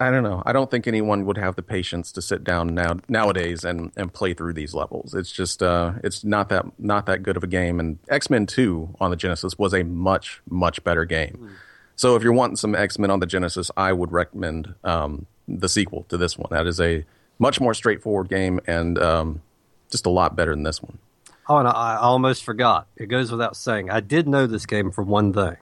I 0.00 0.10
don't 0.10 0.22
know. 0.22 0.42
I 0.44 0.52
don't 0.52 0.70
think 0.70 0.86
anyone 0.86 1.24
would 1.26 1.38
have 1.38 1.54
the 1.54 1.62
patience 1.62 2.10
to 2.12 2.22
sit 2.22 2.42
down 2.42 2.74
now 2.74 2.96
nowadays 3.08 3.62
and, 3.62 3.92
and 3.96 4.12
play 4.12 4.34
through 4.34 4.54
these 4.54 4.74
levels. 4.74 5.14
It's 5.14 5.30
just 5.30 5.62
uh, 5.62 5.92
it's 6.02 6.24
not 6.24 6.48
that 6.48 6.64
not 6.78 7.06
that 7.06 7.22
good 7.22 7.36
of 7.36 7.44
a 7.44 7.46
game. 7.46 7.78
And 7.78 7.98
X 8.08 8.28
Men 8.28 8.46
Two 8.46 8.94
on 9.00 9.10
the 9.10 9.16
Genesis 9.16 9.58
was 9.58 9.72
a 9.72 9.84
much 9.84 10.40
much 10.48 10.82
better 10.82 11.04
game. 11.04 11.50
So 11.94 12.16
if 12.16 12.22
you're 12.22 12.32
wanting 12.32 12.56
some 12.56 12.74
X 12.74 12.98
Men 12.98 13.10
on 13.10 13.20
the 13.20 13.26
Genesis, 13.26 13.70
I 13.76 13.92
would 13.92 14.12
recommend 14.12 14.74
um, 14.82 15.26
the 15.46 15.68
sequel 15.68 16.04
to 16.08 16.16
this 16.16 16.36
one. 16.36 16.48
That 16.50 16.66
is 16.66 16.80
a 16.80 17.04
much 17.38 17.60
more 17.60 17.74
straightforward 17.74 18.28
game 18.28 18.60
and 18.66 18.98
um, 18.98 19.42
just 19.90 20.06
a 20.06 20.10
lot 20.10 20.34
better 20.34 20.52
than 20.52 20.62
this 20.62 20.82
one. 20.82 20.98
Oh, 21.48 21.58
and 21.58 21.68
I, 21.68 21.72
I 21.72 21.96
almost 21.98 22.44
forgot. 22.44 22.88
It 22.96 23.06
goes 23.06 23.30
without 23.30 23.56
saying. 23.56 23.90
I 23.90 24.00
did 24.00 24.26
know 24.26 24.46
this 24.46 24.66
game 24.66 24.90
for 24.90 25.02
one 25.04 25.32
thing. 25.32 25.58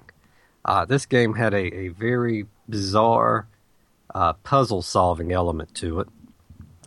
Uh, 0.65 0.87
this 0.87 1.05
game 1.05 1.35
had 1.35 1.53
a, 1.53 1.75
a 1.75 1.89
very 1.89 2.47
bizarre 2.69 3.47
uh, 4.15 4.35
puzzle 4.35 4.83
solving 4.83 5.33
element 5.33 5.75
to 5.77 6.01
it, 6.01 6.09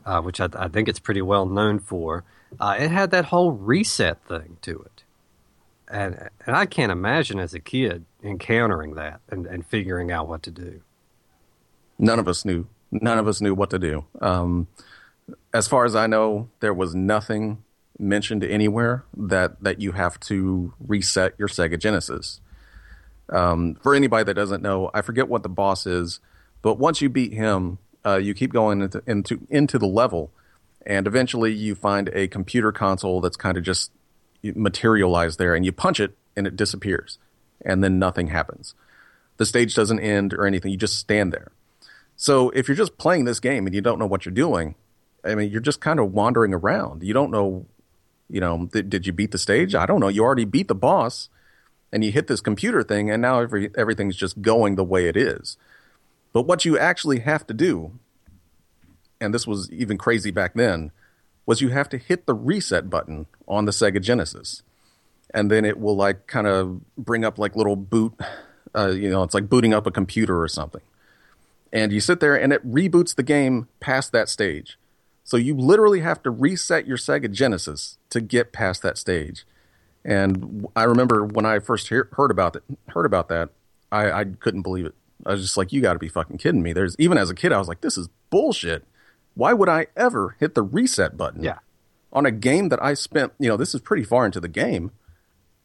uh, 0.06 0.22
which 0.22 0.40
I, 0.40 0.50
I 0.56 0.68
think 0.68 0.88
it's 0.88 1.00
pretty 1.00 1.22
well 1.22 1.46
known 1.46 1.80
for. 1.80 2.24
Uh, 2.60 2.78
it 2.80 2.90
had 2.90 3.12
that 3.12 3.26
whole 3.26 3.52
reset 3.52 4.24
thing 4.28 4.58
to 4.62 4.80
it. 4.80 5.04
And, 5.90 6.30
and 6.46 6.56
I 6.56 6.66
can't 6.66 6.92
imagine 6.92 7.40
as 7.40 7.54
a 7.54 7.60
kid 7.60 8.06
encountering 8.24 8.96
that 8.96 9.22
and, 9.30 9.46
and 9.46 9.66
figuring 9.66 10.12
out 10.12 10.28
what 10.28 10.44
to 10.44 10.52
do. 10.52 10.82
None 12.00 12.20
of 12.20 12.28
us 12.28 12.46
knew. 12.46 12.68
None 12.92 13.18
of 13.18 13.28
us 13.28 13.42
knew 13.42 13.54
what 13.54 13.70
to 13.72 13.80
do. 13.80 14.06
Um, 14.22 14.68
as 15.54 15.68
far 15.68 15.86
as 15.86 15.96
I 15.96 16.08
know, 16.08 16.50
there 16.60 16.74
was 16.74 16.96
nothing 16.96 17.64
mentioned 18.00 18.44
anywhere 18.44 19.04
that 19.16 19.62
that 19.64 19.82
you 19.82 19.94
have 19.94 20.20
to 20.20 20.74
reset 20.80 21.34
your 21.38 21.48
Sega 21.48 21.80
Genesis. 21.80 22.40
Um, 23.30 23.76
for 23.82 23.94
anybody 23.94 24.24
that 24.26 24.36
doesn't 24.36 24.62
know, 24.62 24.90
I 24.94 25.02
forget 25.02 25.28
what 25.28 25.44
the 25.44 25.50
boss 25.50 25.86
is, 25.86 26.20
but 26.62 26.76
once 26.76 27.02
you 27.02 27.10
beat 27.10 27.34
him, 27.34 27.78
uh, 28.06 28.18
you 28.18 28.34
keep 28.34 28.54
going 28.54 28.82
into, 28.82 29.04
into 29.06 29.46
into 29.50 29.78
the 29.78 29.88
level, 29.88 30.32
and 30.86 31.08
eventually 31.08 31.54
you 31.54 31.76
find 31.76 32.10
a 32.14 32.28
computer 32.28 32.72
console 32.72 33.22
that's 33.22 33.38
kind 33.38 33.58
of 33.58 33.64
just 33.64 33.92
materialized 34.44 35.40
there, 35.40 35.56
and 35.56 35.66
you 35.66 35.72
punch 35.72 36.00
it, 36.00 36.18
and 36.36 36.48
it 36.48 36.56
disappears, 36.56 37.20
and 37.66 37.84
then 37.84 38.00
nothing 38.00 38.28
happens. 38.28 38.74
The 39.38 39.46
stage 39.46 39.76
doesn't 39.76 40.00
end 40.00 40.34
or 40.34 40.46
anything; 40.46 40.72
you 40.72 40.78
just 40.78 40.98
stand 40.98 41.34
there. 41.34 41.52
So 42.16 42.50
if 42.50 42.68
you're 42.68 42.76
just 42.76 42.98
playing 42.98 43.26
this 43.26 43.40
game 43.40 43.68
and 43.68 43.76
you 43.76 43.82
don't 43.82 44.00
know 44.00 44.08
what 44.08 44.26
you're 44.26 44.34
doing, 44.34 44.74
I 45.24 45.36
mean, 45.36 45.52
you're 45.52 45.62
just 45.62 45.82
kind 45.82 46.00
of 46.00 46.14
wandering 46.14 46.54
around. 46.54 47.04
You 47.04 47.14
don't 47.14 47.30
know, 47.30 47.68
you 48.30 48.42
know, 48.42 48.68
th- 48.72 48.90
did 48.90 49.06
you 49.06 49.14
beat 49.14 49.32
the 49.32 49.38
stage? 49.38 49.76
I 49.76 49.86
don't 49.86 50.00
know. 50.00 50.08
You 50.08 50.24
already 50.24 50.46
beat 50.46 50.68
the 50.68 50.76
boss, 50.76 51.30
and 51.92 52.04
you 52.04 52.12
hit 52.12 52.28
this 52.28 52.42
computer 52.42 52.84
thing, 52.84 53.12
and 53.12 53.22
now 53.22 53.40
every, 53.40 53.70
everything's 53.76 54.16
just 54.16 54.42
going 54.42 54.76
the 54.76 54.84
way 54.84 55.08
it 55.08 55.16
is. 55.16 55.58
But 56.38 56.46
what 56.46 56.66
you 56.66 56.78
actually 56.78 57.22
have 57.22 57.48
to 57.48 57.54
do, 57.56 57.94
and 59.20 59.34
this 59.34 59.48
was 59.48 59.72
even 59.72 59.98
crazy 59.98 60.30
back 60.30 60.54
then, 60.54 60.92
was 61.48 61.62
you 61.62 61.70
have 61.70 61.90
to 61.90 61.98
hit 61.98 62.28
the 62.28 62.36
reset 62.36 62.92
button 62.92 63.26
on 63.48 63.66
the 63.66 63.72
Sega 63.72 64.00
Genesis, 64.00 64.62
and 65.34 65.50
then 65.50 65.66
it 65.66 65.80
will 65.80 65.96
like 65.96 66.28
kind 66.28 66.46
of 66.46 66.82
bring 66.96 67.26
up 67.26 67.40
like 67.40 67.56
little 67.56 67.76
boot, 67.76 68.14
uh, 68.76 68.90
you 68.90 69.10
know, 69.10 69.24
it's 69.24 69.34
like 69.34 69.50
booting 69.50 69.74
up 69.74 69.88
a 69.88 69.92
computer 69.92 70.40
or 70.40 70.48
something. 70.48 70.82
And 71.74 71.92
you 71.92 72.00
sit 72.00 72.20
there, 72.20 72.36
and 72.36 72.54
it 72.54 72.64
reboots 72.64 73.16
the 73.16 73.24
game 73.24 73.68
past 73.80 74.12
that 74.12 74.30
stage. 74.30 74.78
So 75.24 75.38
you 75.38 75.58
literally 75.58 76.02
have 76.02 76.22
to 76.22 76.30
reset 76.30 76.86
your 76.86 76.98
Sega 76.98 77.32
Genesis 77.32 77.98
to 78.12 78.22
get 78.22 78.52
past 78.54 78.84
that 78.84 79.00
stage. 79.00 79.44
And 80.06 80.68
I 80.76 80.84
remember 80.84 81.26
when 81.26 81.48
I 81.48 81.58
first 81.58 81.90
hear, 81.90 82.10
heard 82.12 82.30
about 82.30 82.56
it, 82.56 82.62
heard 82.90 83.08
about 83.08 83.28
that, 83.30 83.50
I, 83.92 84.12
I 84.12 84.26
couldn't 84.26 84.62
believe 84.62 84.86
it. 84.86 84.94
I 85.26 85.32
was 85.32 85.42
just 85.42 85.58
like, 85.58 85.72
"You 85.74 85.82
got 85.82 85.94
to 85.94 86.00
be 86.00 86.08
fucking 86.10 86.38
kidding 86.38 86.62
me!" 86.62 86.74
There's 86.74 86.96
even 87.00 87.18
as 87.18 87.30
a 87.30 87.36
kid, 87.36 87.52
I 87.52 87.58
was 87.60 87.68
like, 87.68 87.82
"This 87.82 87.98
is 87.98 88.10
bullshit. 88.30 88.86
Why 89.36 89.54
would 89.54 89.70
I 89.70 89.88
ever 89.96 90.36
hit 90.40 90.56
the 90.56 90.64
reset 90.64 91.16
button 91.18 91.44
Yeah. 91.44 91.60
on 92.12 92.26
a 92.26 92.32
game 92.32 92.70
that 92.70 92.82
I 92.84 92.94
spent? 92.94 93.34
You 93.40 93.50
know, 93.50 93.58
this 93.58 93.74
is 93.76 93.82
pretty 93.82 94.04
far 94.04 94.26
into 94.26 94.40
the 94.40 94.48
game. 94.48 94.92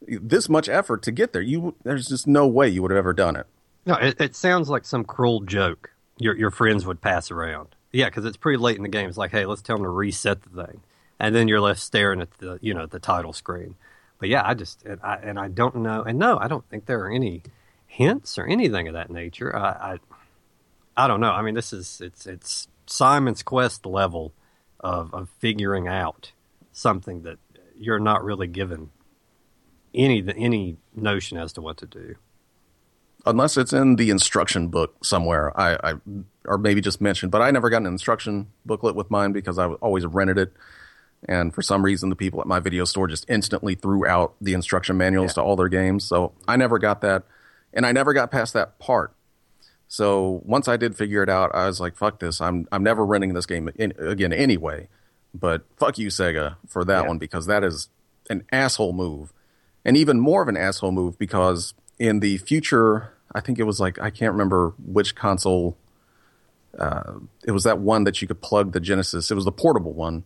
This 0.07 0.49
much 0.49 0.69
effort 0.69 1.03
to 1.05 1.13
get 1.13 1.33
there. 1.33 1.43
You 1.43 1.75
there's 1.85 2.09
just 2.09 2.27
no 2.27 2.47
way 2.47 2.69
you 2.69 2.83
would 2.83 2.91
have 2.91 2.99
ever 2.99 3.13
done 3.13 3.37
it. 3.37 3.47
No, 3.87 3.95
it, 3.95 4.21
it 4.21 4.35
sounds 4.37 4.69
like 4.69 4.85
some 4.85 5.05
cruel 5.05 5.41
joke 5.41 5.91
your 6.19 6.37
your 6.37 6.51
friends 6.51 6.85
would 6.87 7.01
pass 7.01 7.31
around. 7.31 7.69
Yeah, 7.93 8.07
because 8.07 8.25
it's 8.25 8.37
pretty 8.37 8.59
late 8.59 8.77
in 8.77 8.83
the 8.83 8.89
game. 8.89 9.09
It's 9.09 9.19
like, 9.19 9.31
hey, 9.33 9.45
let's 9.47 9.63
tell 9.63 9.77
them 9.77 9.85
to 9.85 9.91
reset 9.91 10.43
the 10.43 10.65
thing, 10.67 10.81
and 11.21 11.35
then 11.35 11.47
you're 11.47 11.61
left 11.61 11.81
staring 11.81 12.21
at 12.21 12.31
the 12.39 12.59
you 12.63 12.75
know 12.75 12.87
the 12.87 12.99
title 12.99 13.33
screen. 13.33 13.77
But 14.19 14.29
yeah, 14.29 14.43
I 14.45 14.55
just 14.55 14.83
and 14.85 14.99
I, 15.03 15.17
and 15.17 15.39
I 15.39 15.49
don't 15.49 15.77
know, 15.77 16.03
and 16.03 16.19
no, 16.19 16.39
I 16.39 16.49
don't 16.49 16.69
think 16.69 16.87
there 16.87 17.01
are 17.01 17.11
any 17.11 17.43
hints 17.93 18.39
or 18.39 18.47
anything 18.47 18.89
of 18.89 18.95
that 18.95 19.11
nature. 19.11 19.55
I, 19.55 19.95
I 19.95 19.99
I 21.05 21.09
don't 21.09 21.21
know. 21.21 21.33
I 21.33 21.43
mean, 21.43 21.55
this 21.55 21.73
is 21.73 22.01
it's 22.03 22.27
it's 22.27 22.69
Simon's 22.87 23.43
Quest 23.43 23.87
level 23.87 24.33
of 24.81 25.13
of 25.15 25.29
figuring 25.41 25.89
out 25.89 26.33
something 26.73 27.23
that 27.23 27.39
you're 27.77 28.01
not 28.01 28.25
really 28.25 28.47
given 28.49 28.91
any 29.95 30.25
any 30.37 30.79
notion 30.95 31.39
as 31.39 31.53
to 31.55 31.61
what 31.63 31.77
to 31.79 31.87
do. 31.87 32.17
unless 33.27 33.57
it's 33.57 33.73
in 33.73 33.97
the 33.97 34.11
instruction 34.11 34.69
book 34.69 35.05
somewhere. 35.05 35.59
I, 35.59 35.93
I 35.93 35.95
or 36.45 36.59
maybe 36.59 36.81
just 36.81 37.01
mentioned, 37.01 37.31
but 37.33 37.43
I 37.43 37.51
never 37.51 37.71
got 37.71 37.79
an 37.83 37.87
instruction 37.87 38.49
booklet 38.67 38.97
with 38.97 39.11
mine 39.11 39.33
because 39.33 39.59
I 39.59 39.67
always 39.67 40.05
rented 40.07 40.39
it. 40.39 40.53
And 41.29 41.55
for 41.55 41.63
some 41.63 41.85
reason, 41.85 42.09
the 42.11 42.17
people 42.17 42.41
at 42.41 42.49
my 42.49 42.59
video 42.59 42.85
store 42.85 43.07
just 43.07 43.27
instantly 43.29 43.77
threw 43.77 44.07
out 44.07 44.35
the 44.41 44.55
instruction 44.55 44.97
manuals 44.97 45.35
to 45.35 45.43
all 45.43 45.55
their 45.55 45.69
games. 45.69 46.05
So 46.05 46.33
I 46.49 46.57
never 46.57 46.81
got 46.81 47.01
that, 47.03 47.23
and 47.73 47.85
I 47.87 47.93
never 47.93 48.13
got 48.13 48.31
past 48.31 48.53
that 48.55 48.79
part. 48.79 49.15
So 49.89 50.41
once 50.45 50.69
I 50.69 50.77
did 50.77 50.97
figure 50.97 51.23
it 51.23 51.29
out, 51.29 51.55
I 51.55 51.67
was 51.67 51.81
like, 51.81 51.97
"Fuck 51.97 52.19
this! 52.21 52.41
I'm 52.41 52.67
I'm 52.73 52.83
never 52.83 53.05
renting 53.05 53.35
this 53.35 53.47
game 53.47 53.71
in, 53.77 53.93
again 53.99 54.33
anyway." 54.33 54.89
But 55.35 55.63
fuck 55.79 55.99
you, 55.99 56.09
Sega, 56.09 56.57
for 56.69 56.85
that 56.85 57.03
Yeah. 57.03 57.09
one 57.09 57.19
because 57.19 57.47
that 57.47 57.65
is 57.65 57.89
an 58.31 58.45
asshole 58.53 58.93
move, 58.93 59.33
and 59.85 59.97
even 59.97 60.21
more 60.21 60.43
of 60.43 60.49
an 60.49 60.57
asshole 60.57 60.93
move 60.93 61.19
because 61.19 61.75
in 61.99 62.21
the 62.21 62.39
future, 62.39 63.13
I 63.35 63.41
think 63.41 63.59
it 63.59 63.65
was 63.65 63.81
like 63.81 63.99
I 64.01 64.11
can't 64.11 64.33
remember 64.33 64.75
which 64.79 65.15
console. 65.15 65.77
Uh, 66.79 67.15
it 67.45 67.51
was 67.53 67.65
that 67.65 67.79
one 67.79 68.05
that 68.05 68.23
you 68.23 68.29
could 68.29 68.41
plug 68.41 68.73
the 68.73 68.81
Genesis. 68.81 69.31
It 69.31 69.35
was 69.35 69.45
the 69.45 69.53
portable 69.53 69.93
one, 69.93 70.25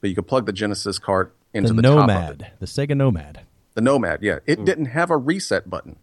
but 0.00 0.08
you 0.08 0.14
could 0.14 0.28
plug 0.28 0.46
the 0.46 0.52
Genesis 0.52 1.00
cart 1.00 1.34
into 1.52 1.72
the 1.72 1.82
the, 1.82 1.88
top 1.88 2.08
of 2.08 2.10
it. 2.10 2.12
Nomad, 2.12 2.52
the 2.60 2.66
Sega 2.66 2.96
Nomad. 2.96 3.40
The 3.74 3.80
Nomad, 3.80 4.22
yeah, 4.22 4.38
it 4.46 4.64
didn't 4.64 4.86
have 4.86 5.10
a 5.10 5.16
reset 5.16 5.68
button, 5.68 5.96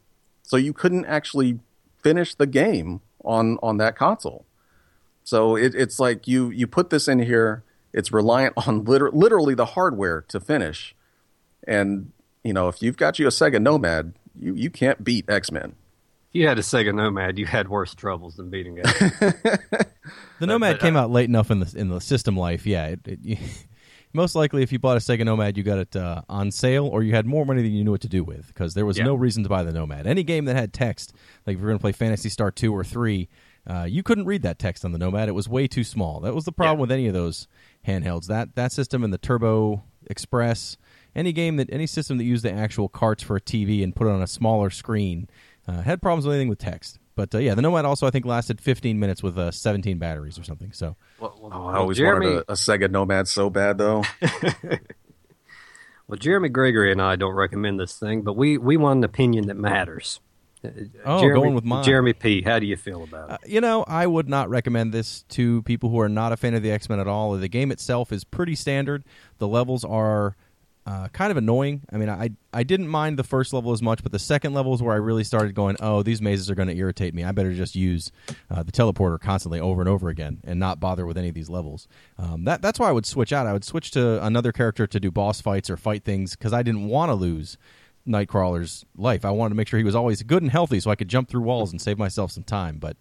so 0.47 0.55
you 0.55 0.71
couldn't 0.71 1.05
actually 1.05 1.59
finish 2.01 2.33
the 2.33 2.47
game 2.47 3.01
on 3.23 3.59
on 3.61 3.77
that 3.77 3.97
console. 3.97 4.45
So 5.25 5.57
it, 5.57 5.75
it's 5.75 5.99
like 5.99 6.25
you 6.25 6.49
you 6.49 6.67
put 6.67 6.89
this 6.89 7.09
in 7.09 7.19
here. 7.19 7.63
It's 7.93 8.13
reliant 8.13 8.53
on 8.65 8.83
liter- 8.85 9.11
literally 9.11 9.53
the 9.53 9.65
hardware 9.65 10.21
to 10.29 10.39
finish, 10.39 10.95
and 11.67 12.13
you 12.43 12.53
know 12.53 12.69
if 12.69 12.81
you've 12.81 12.97
got 12.97 13.19
you 13.19 13.27
a 13.27 13.29
Sega 13.29 13.61
Nomad, 13.61 14.13
you 14.39 14.55
you 14.55 14.69
can't 14.69 15.03
beat 15.03 15.29
X 15.29 15.51
Men. 15.51 15.75
If 16.29 16.35
you 16.35 16.47
had 16.47 16.57
a 16.57 16.61
Sega 16.61 16.95
Nomad, 16.95 17.37
you 17.37 17.45
had 17.45 17.67
worse 17.67 17.93
troubles 17.93 18.37
than 18.37 18.49
beating 18.49 18.79
it. 18.81 19.87
The 20.39 20.45
Nomad 20.45 20.75
but, 20.75 20.81
came 20.81 20.95
uh, 20.95 21.01
out 21.01 21.11
late 21.11 21.27
enough 21.27 21.51
in 21.51 21.59
the 21.59 21.73
in 21.75 21.89
the 21.89 21.99
system 21.99 22.37
life. 22.37 22.65
Yeah, 22.65 22.87
it, 22.87 22.99
it, 23.05 23.19
you, 23.23 23.37
most 24.13 24.35
likely 24.35 24.63
if 24.63 24.71
you 24.71 24.79
bought 24.79 24.97
a 24.97 24.99
Sega 24.99 25.23
Nomad, 25.25 25.57
you 25.57 25.63
got 25.63 25.77
it 25.79 25.95
uh, 25.95 26.21
on 26.29 26.51
sale, 26.51 26.85
or 26.87 27.03
you 27.03 27.13
had 27.13 27.25
more 27.25 27.45
money 27.45 27.61
than 27.61 27.71
you 27.71 27.83
knew 27.83 27.91
what 27.91 28.01
to 28.01 28.07
do 28.09 28.23
with, 28.23 28.47
because 28.47 28.73
there 28.73 28.85
was 28.85 28.97
Yeah. 28.97 29.05
no 29.05 29.15
reason 29.15 29.43
to 29.43 29.49
buy 29.49 29.63
the 29.63 29.71
Nomad. 29.73 30.07
Any 30.07 30.23
game 30.23 30.45
that 30.45 30.55
had 30.55 30.73
text, 30.73 31.13
like 31.45 31.55
if 31.55 31.59
you're 31.61 31.69
going 31.69 31.77
to 31.79 31.81
play 31.81 31.91
Phantasy 31.91 32.29
Star 32.29 32.51
two 32.51 32.73
or 32.73 32.83
three, 32.83 33.27
Uh, 33.69 33.83
you 33.83 34.01
couldn't 34.01 34.23
read 34.25 34.43
that 34.43 34.57
text 34.59 34.85
on 34.85 34.93
the 34.93 34.97
Nomad; 34.97 35.27
it 35.27 35.33
was 35.33 35.49
way 35.49 35.67
too 35.67 35.83
small. 35.83 36.21
That 36.21 36.33
was 36.33 36.45
the 36.45 36.53
problem 36.53 36.77
Yeah. 36.77 36.81
with 36.83 36.91
any 36.93 37.07
of 37.07 37.13
those 37.13 37.49
handhelds. 37.85 38.27
That 38.27 38.55
that 38.55 38.71
system 38.71 39.03
and 39.03 39.11
the 39.11 39.17
Turbo 39.17 39.83
Express, 40.09 40.77
any 41.13 41.33
game 41.33 41.57
that 41.57 41.67
any 41.69 41.85
system 41.85 42.17
that 42.17 42.23
used 42.23 42.45
the 42.45 42.53
actual 42.53 42.87
carts 42.87 43.23
for 43.23 43.35
a 43.35 43.41
TV 43.41 43.83
and 43.83 43.93
put 43.93 44.07
it 44.07 44.11
on 44.11 44.21
a 44.21 44.27
smaller 44.27 44.69
screen 44.69 45.27
uh, 45.67 45.81
had 45.81 46.01
problems 46.01 46.25
with 46.25 46.33
anything 46.35 46.47
with 46.47 46.59
text. 46.59 46.97
But 47.17 47.35
uh, 47.35 47.39
yeah, 47.39 47.55
the 47.55 47.61
Nomad 47.61 47.83
also 47.83 48.07
I 48.07 48.11
think 48.11 48.25
lasted 48.25 48.61
15 48.61 48.97
minutes 48.97 49.21
with 49.21 49.37
uh, 49.37 49.51
17 49.51 49.97
batteries 49.97 50.39
or 50.39 50.43
something. 50.43 50.71
So 50.71 50.95
Well, 51.19 51.37
well, 51.41 51.51
Oh, 51.53 51.65
I 51.65 51.75
always 51.77 51.97
Jeremy, 51.97 52.27
wanted 52.27 52.43
a, 52.47 52.51
a 52.53 52.55
Sega 52.55 52.89
Nomad 52.89 53.27
so 53.27 53.49
bad, 53.49 53.77
though. 53.79 54.03
well, 56.07 56.17
Jeremy 56.17 56.49
Gregory 56.49 56.91
and 56.91 57.01
I 57.01 57.15
don't 57.15 57.33
recommend 57.35 57.79
this 57.79 57.97
thing, 57.97 58.21
but 58.21 58.33
we, 58.37 58.57
we 58.57 58.77
want 58.77 58.99
an 58.99 59.03
opinion 59.03 59.47
that 59.47 59.57
matters. 59.57 60.19
Uh, 60.63 60.69
Oh, 61.05 61.19
Jeremy, 61.21 61.39
going 61.41 61.55
with 61.55 61.63
mine. 61.63 61.83
Jeremy 61.83 62.13
P. 62.13 62.41
How 62.41 62.59
do 62.59 62.65
you 62.65 62.75
feel 62.77 63.03
about 63.03 63.29
it? 63.29 63.33
Uh, 63.33 63.37
you 63.45 63.61
know, 63.61 63.83
I 63.87 64.05
would 64.07 64.27
not 64.27 64.49
recommend 64.49 64.91
this 64.93 65.23
to 65.29 65.61
people 65.63 65.89
who 65.89 65.99
are 65.99 66.09
not 66.09 66.31
a 66.33 66.37
fan 66.37 66.53
of 66.55 66.63
the 66.63 66.71
X 66.71 66.89
Men 66.89 66.99
at 66.99 67.07
all. 67.07 67.33
The 67.37 67.47
game 67.47 67.71
itself 67.71 68.11
is 68.11 68.23
pretty 68.23 68.55
standard. 68.55 69.03
The 69.37 69.47
levels 69.47 69.83
are 69.85 70.35
uh, 70.87 71.09
kind 71.09 71.31
of 71.31 71.37
annoying. 71.37 71.81
I 71.91 71.97
mean, 71.97 72.07
I 72.07 72.29
I 72.53 72.63
didn't 72.63 72.87
mind 72.87 73.19
the 73.19 73.23
first 73.25 73.51
level 73.51 73.73
as 73.73 73.81
much, 73.81 74.03
but 74.03 74.13
the 74.13 74.19
second 74.19 74.53
level 74.53 74.73
is 74.73 74.81
where 74.81 74.93
I 74.93 74.97
really 74.97 75.25
started 75.25 75.53
going, 75.53 75.75
oh, 75.81 76.01
these 76.01 76.21
mazes 76.21 76.49
are 76.49 76.55
going 76.55 76.69
to 76.69 76.77
irritate 76.77 77.13
me. 77.13 77.25
I 77.25 77.33
better 77.33 77.51
just 77.53 77.75
use 77.75 78.09
uh, 78.49 78.63
the 78.63 78.71
teleporter 78.71 79.19
constantly 79.19 79.59
over 79.59 79.81
and 79.81 79.89
over 79.89 80.07
again 80.07 80.39
and 80.45 80.61
not 80.61 80.79
bother 80.79 81.05
with 81.05 81.17
any 81.17 81.27
of 81.27 81.35
these 81.35 81.49
levels. 81.49 81.89
Um, 82.17 82.45
that 82.45 82.61
that's 82.61 82.79
why 82.79 82.87
I 82.87 82.93
would 82.93 83.05
switch 83.05 83.33
out. 83.33 83.45
I 83.45 83.51
would 83.51 83.65
switch 83.65 83.91
to 83.91 84.23
another 84.25 84.53
character 84.53 84.87
to 84.87 84.99
do 84.99 85.11
boss 85.11 85.41
fights 85.41 85.69
or 85.69 85.75
fight 85.75 86.05
things 86.05 86.37
because 86.37 86.53
I 86.53 86.63
didn't 86.63 86.87
want 86.87 87.09
to 87.09 87.15
lose. 87.15 87.57
Nightcrawler's 88.07 88.85
life. 88.95 89.25
I 89.25 89.31
wanted 89.31 89.49
to 89.49 89.55
make 89.55 89.67
sure 89.67 89.79
he 89.79 89.83
was 89.83 89.95
always 89.95 90.23
good 90.23 90.41
and 90.41 90.49
healthy 90.49 90.79
so 90.79 90.89
I 90.89 90.95
could 90.95 91.09
jump 91.09 91.27
through 91.27 91.41
walls 91.41 91.73
and 91.73 91.81
save 91.81 91.97
myself 91.97 92.31
some 92.31 92.45
time. 92.45 92.77
But 92.77 92.95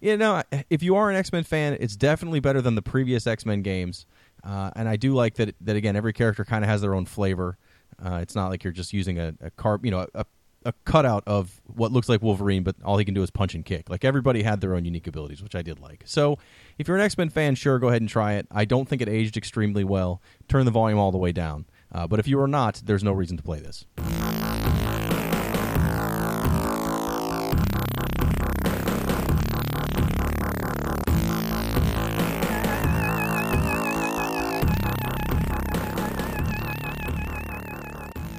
you 0.00 0.16
know, 0.16 0.42
if 0.70 0.82
you 0.82 0.96
are 0.96 1.10
an 1.10 1.16
X 1.16 1.30
Men 1.32 1.44
fan, 1.44 1.76
it's 1.78 1.96
definitely 1.96 2.40
better 2.40 2.62
than 2.62 2.76
the 2.76 2.82
previous 2.82 3.26
X 3.26 3.44
Men 3.44 3.60
games. 3.60 4.06
Uh, 4.46 4.70
and 4.76 4.88
I 4.88 4.96
do 4.96 5.14
like 5.14 5.34
that. 5.34 5.54
That 5.62 5.76
again, 5.76 5.96
every 5.96 6.12
character 6.12 6.44
kind 6.44 6.64
of 6.64 6.70
has 6.70 6.80
their 6.80 6.94
own 6.94 7.06
flavor. 7.06 7.58
Uh, 8.04 8.18
it's 8.22 8.34
not 8.34 8.48
like 8.48 8.62
you're 8.62 8.72
just 8.72 8.92
using 8.92 9.18
a, 9.18 9.34
a 9.40 9.78
you 9.82 9.90
know, 9.90 10.06
a, 10.14 10.24
a 10.64 10.72
cutout 10.84 11.24
of 11.26 11.60
what 11.64 11.92
looks 11.92 12.08
like 12.08 12.22
Wolverine, 12.22 12.62
but 12.62 12.76
all 12.84 12.98
he 12.98 13.04
can 13.04 13.14
do 13.14 13.22
is 13.22 13.30
punch 13.30 13.54
and 13.54 13.64
kick. 13.64 13.88
Like 13.88 14.04
everybody 14.04 14.42
had 14.42 14.60
their 14.60 14.74
own 14.74 14.84
unique 14.84 15.06
abilities, 15.06 15.42
which 15.42 15.54
I 15.54 15.62
did 15.62 15.80
like. 15.80 16.02
So 16.04 16.38
if 16.78 16.86
you're 16.86 16.96
an 16.96 17.02
X 17.02 17.16
Men 17.16 17.30
fan, 17.30 17.54
sure, 17.54 17.78
go 17.78 17.88
ahead 17.88 18.02
and 18.02 18.08
try 18.08 18.34
it. 18.34 18.46
I 18.50 18.64
don't 18.64 18.88
think 18.88 19.02
it 19.02 19.08
aged 19.08 19.36
extremely 19.36 19.84
well. 19.84 20.20
Turn 20.48 20.64
the 20.64 20.70
volume 20.70 20.98
all 20.98 21.12
the 21.12 21.18
way 21.18 21.32
down. 21.32 21.66
Uh, 21.92 22.06
but 22.06 22.18
if 22.18 22.28
you 22.28 22.40
are 22.40 22.48
not, 22.48 22.82
there's 22.84 23.04
no 23.04 23.12
reason 23.12 23.36
to 23.36 23.42
play 23.42 23.60
this. 23.60 23.86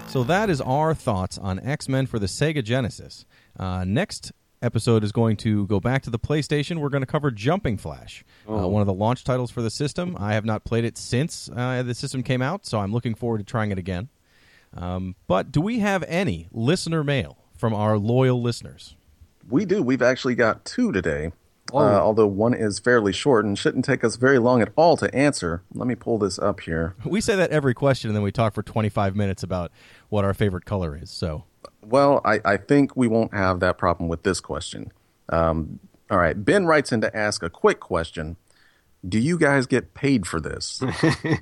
So 0.08 0.24
that 0.24 0.50
is 0.50 0.62
our 0.62 0.94
thoughts 0.94 1.38
on 1.38 1.60
X 1.60 1.90
Men 1.90 2.08
for 2.08 2.18
the 2.18 2.26
Sega 2.28 2.64
Genesis. 2.64 3.26
Uh, 3.60 3.84
next 3.86 4.32
episode 4.62 5.04
is 5.04 5.12
going 5.12 5.36
to 5.38 5.68
go 5.68 5.80
back 5.80 6.02
to 6.04 6.10
the 6.10 6.18
PlayStation. 6.18 6.78
We're 6.80 6.90
going 6.90 7.02
to 7.04 7.08
cover 7.08 7.30
Jumping 7.30 7.78
Flash, 7.78 8.24
uh, 8.50 8.68
one 8.68 8.82
of 8.82 8.88
the 8.88 8.94
launch 8.94 9.24
titles 9.26 9.52
for 9.52 9.62
the 9.62 9.70
system. 9.70 10.16
I 10.20 10.34
have 10.34 10.46
not 10.46 10.64
played 10.64 10.86
it 10.86 10.98
since 10.98 11.50
uh, 11.56 11.84
the 11.84 11.94
system 11.94 12.24
came 12.24 12.42
out, 12.42 12.66
so 12.66 12.80
I'm 12.80 12.92
looking 12.92 13.16
forward 13.16 13.40
to 13.40 13.44
trying 13.44 13.72
it 13.72 13.78
again. 13.78 14.10
Um, 14.74 15.16
but 15.28 15.52
do 15.52 15.62
we 15.62 15.80
have 15.80 16.04
any 16.08 16.48
listener 16.52 17.04
mail 17.04 17.38
from 17.56 17.74
our 17.74 17.98
loyal 17.98 18.42
listeners? 18.42 18.96
We 19.50 19.66
do. 19.66 19.84
We've 19.84 20.02
actually 20.02 20.36
got 20.36 20.66
two 20.66 20.92
today. 20.92 21.32
Oh. 21.74 21.80
Uh, 21.80 22.00
although 22.00 22.28
one 22.28 22.54
is 22.54 22.80
fairly 22.80 23.12
short 23.12 23.44
and 23.46 23.58
shouldn't 23.58 23.84
take 23.86 24.04
us 24.04 24.16
very 24.16 24.40
long 24.40 24.62
at 24.62 24.70
all 24.76 24.96
to 24.98 25.14
answer. 25.14 25.64
Let 25.74 25.88
me 25.88 25.96
pull 25.96 26.18
this 26.18 26.40
up 26.40 26.62
here. 26.62 26.96
We 27.06 27.20
say 27.22 27.36
that 27.36 27.52
every 27.52 27.74
question, 27.74 28.10
and 28.10 28.16
then 28.16 28.24
we 28.24 28.32
talk 28.32 28.54
for 28.54 28.64
25 28.64 29.16
minutes 29.16 29.44
about 29.44 29.72
what 30.10 30.24
our 30.24 30.34
favorite 30.34 30.66
color 30.66 30.98
is. 31.02 31.10
So 31.12 31.44
Well, 31.84 32.22
I, 32.24 32.40
I 32.46 32.58
think 32.58 32.96
we 32.96 33.08
won't 33.08 33.34
have 33.34 33.60
that 33.60 33.78
problem 33.78 34.08
with 34.10 34.24
this 34.24 34.40
question. 34.40 34.92
Um, 35.30 35.80
all 36.10 36.18
right. 36.18 36.34
Ben 36.46 36.66
writes 36.66 36.92
in 36.94 37.02
to 37.02 37.16
ask 37.16 37.44
a 37.44 37.50
quick 37.50 37.80
question 37.82 38.38
Do 39.08 39.20
you 39.20 39.38
guys 39.38 39.66
get 39.66 39.94
paid 39.94 40.26
for 40.26 40.40
this? 40.40 40.82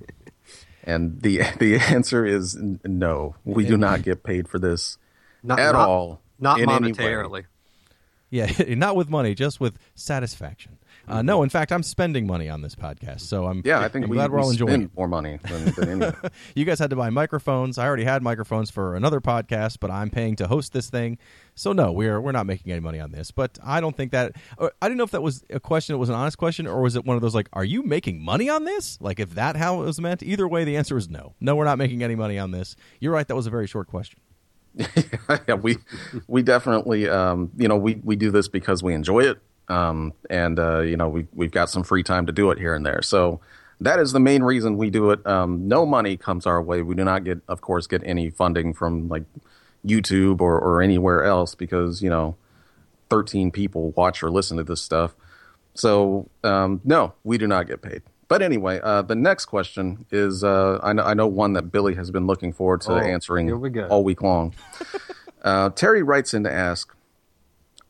and 0.83 1.21
the 1.21 1.41
the 1.59 1.77
answer 1.77 2.25
is 2.25 2.55
n- 2.55 2.79
no. 2.83 3.35
We 3.43 3.65
do 3.65 3.77
not 3.77 4.01
get 4.01 4.23
paid 4.23 4.47
for 4.47 4.59
this 4.59 4.97
Not, 5.43 5.59
at 5.59 5.73
not- 5.73 5.87
all. 5.87 6.21
Not 6.39 6.59
in 6.59 6.69
any 6.69 6.91
monetarily. 6.91 7.45
Yeah, 8.31 8.51
not 8.75 8.95
with 8.97 9.07
money, 9.09 9.33
just 9.33 9.59
with 9.61 9.77
satisfaction. 9.93 10.77
Uh, 11.07 11.21
no, 11.21 11.43
in 11.43 11.49
fact, 11.49 11.71
I'm 11.71 11.83
spending 11.83 12.25
money 12.25 12.49
on 12.49 12.61
this 12.61 12.73
podcast, 12.75 13.21
so 13.21 13.45
I'm 13.45 13.61
Yeah, 13.63 13.79
I 13.79 13.87
think 13.87 14.05
I'm 14.05 14.09
we, 14.09 14.17
glad 14.17 14.31
we're 14.31 14.37
we 14.39 14.43
all 14.43 14.49
enjoying 14.51 14.81
it. 14.83 14.91
more 14.95 15.07
money 15.07 15.39
than, 15.43 15.99
than. 15.99 16.13
You 16.55 16.65
guys 16.65 16.79
had 16.79 16.89
to 16.89 16.95
buy 16.95 17.11
microphones. 17.11 17.77
I 17.77 17.85
already 17.85 18.03
had 18.03 18.23
microphones 18.23 18.71
for 18.71 18.95
another 18.95 19.21
podcast, 19.21 19.77
but 19.79 19.91
I'm 19.91 20.09
paying 20.09 20.35
to 20.37 20.47
host 20.47 20.73
this 20.73 20.89
thing. 20.89 21.17
So 21.53 21.71
no, 21.71 21.91
we're 21.91 22.19
we're 22.19 22.31
not 22.31 22.45
making 22.47 22.71
any 22.71 22.81
money 22.81 22.99
on 22.99 23.11
this. 23.11 23.29
But 23.31 23.59
I 23.63 23.79
don't 23.79 23.95
think 23.95 24.11
that 24.11 24.33
I 24.59 24.69
didn't 24.81 24.97
know 24.97 25.03
if 25.03 25.11
that 25.11 25.21
was 25.21 25.43
a 25.49 25.59
question 25.59 25.95
It 25.95 25.99
was 25.99 26.09
an 26.09 26.15
honest 26.15 26.37
question 26.37 26.65
or 26.65 26.81
was 26.81 26.95
it 26.95 27.05
one 27.05 27.15
of 27.15 27.21
those 27.21 27.35
like, 27.35 27.47
are 27.53 27.63
you 27.63 27.83
making 27.83 28.21
money 28.23 28.49
on 28.49 28.65
this? 28.65 28.97
Like 28.99 29.19
if 29.19 29.35
that 29.35 29.55
how 29.55 29.81
it 29.81 29.85
was 29.85 30.01
meant. 30.01 30.23
Either 30.23 30.47
way, 30.47 30.63
the 30.63 30.75
answer 30.75 30.97
is 30.97 31.07
no. 31.09 31.35
No, 31.39 31.55
we're 31.55 31.65
not 31.65 31.77
making 31.77 32.03
any 32.03 32.15
money 32.15 32.39
on 32.39 32.51
this. 32.51 32.75
You're 32.99 33.13
right. 33.13 33.27
That 33.27 33.35
was 33.35 33.45
a 33.47 33.51
very 33.51 33.67
short 33.67 33.87
question. 33.87 34.19
yeah, 35.47 35.55
we 35.55 35.77
we 36.27 36.41
definitely 36.41 37.07
um, 37.07 37.51
you 37.57 37.67
know 37.67 37.77
we 37.77 37.95
we 38.03 38.15
do 38.15 38.31
this 38.31 38.47
because 38.47 38.83
we 38.83 38.93
enjoy 38.93 39.21
it, 39.21 39.39
um, 39.69 40.13
and 40.29 40.59
uh, 40.59 40.81
you 40.81 40.97
know 40.97 41.07
we 41.07 41.27
we've 41.33 41.51
got 41.51 41.69
some 41.69 41.83
free 41.83 42.03
time 42.03 42.25
to 42.25 42.31
do 42.31 42.51
it 42.51 42.57
here 42.57 42.73
and 42.73 42.85
there. 42.85 43.01
So 43.01 43.39
that 43.79 43.99
is 43.99 44.11
the 44.11 44.19
main 44.19 44.43
reason 44.43 44.77
we 44.77 44.89
do 44.89 45.11
it. 45.11 45.25
Um, 45.25 45.67
no 45.67 45.85
money 45.85 46.17
comes 46.17 46.45
our 46.45 46.61
way. 46.61 46.81
We 46.81 46.95
do 46.95 47.03
not 47.03 47.23
get, 47.23 47.41
of 47.47 47.61
course, 47.61 47.87
get 47.87 48.01
any 48.05 48.29
funding 48.29 48.73
from 48.73 49.07
like 49.07 49.23
YouTube 49.85 50.41
or 50.41 50.59
or 50.59 50.81
anywhere 50.81 51.23
else 51.23 51.55
because 51.55 52.01
you 52.01 52.09
know 52.09 52.35
thirteen 53.09 53.51
people 53.51 53.91
watch 53.91 54.23
or 54.23 54.31
listen 54.31 54.57
to 54.57 54.63
this 54.63 54.81
stuff. 54.81 55.15
So 55.73 56.29
um, 56.43 56.81
no, 56.83 57.13
we 57.23 57.37
do 57.37 57.47
not 57.47 57.67
get 57.67 57.81
paid. 57.81 58.01
But 58.27 58.41
anyway, 58.41 58.79
uh, 58.81 59.03
the 59.03 59.15
next 59.15 59.45
question 59.45 60.05
is 60.11 60.43
uh, 60.43 60.79
I, 60.81 60.93
know, 60.93 61.03
I 61.03 61.13
know 61.13 61.27
one 61.27 61.53
that 61.53 61.71
Billy 61.71 61.93
has 61.95 62.09
been 62.11 62.25
looking 62.25 62.53
forward 62.53 62.81
to 62.81 62.93
Oh, 62.93 62.97
answering 62.97 63.45
we 63.45 63.51
all 63.89 64.03
week 64.03 64.21
long. 64.21 64.53
uh, 65.43 65.69
Terry 65.69 66.01
writes 66.01 66.33
in 66.33 66.43
to 66.43 66.51
ask 66.51 66.95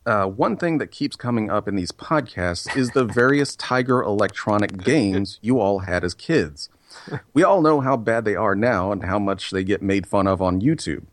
uh, 0.04 0.26
one 0.26 0.56
thing 0.56 0.78
that 0.78 0.88
keeps 0.90 1.16
coming 1.16 1.50
up 1.50 1.66
in 1.66 1.74
these 1.74 1.90
podcasts 1.90 2.74
is 2.76 2.90
the 2.90 3.04
various 3.04 3.56
Tiger 3.66 4.02
electronic 4.02 4.76
games 4.84 5.38
you 5.42 5.58
all 5.58 5.80
had 5.80 6.04
as 6.04 6.14
kids. 6.14 6.68
We 7.34 7.42
all 7.42 7.60
know 7.60 7.80
how 7.80 7.96
bad 7.96 8.24
they 8.24 8.36
are 8.36 8.54
now 8.54 8.92
and 8.92 9.04
how 9.04 9.18
much 9.18 9.50
they 9.50 9.64
get 9.64 9.82
made 9.82 10.06
fun 10.06 10.26
of 10.26 10.40
on 10.40 10.60
YouTube. 10.60 11.04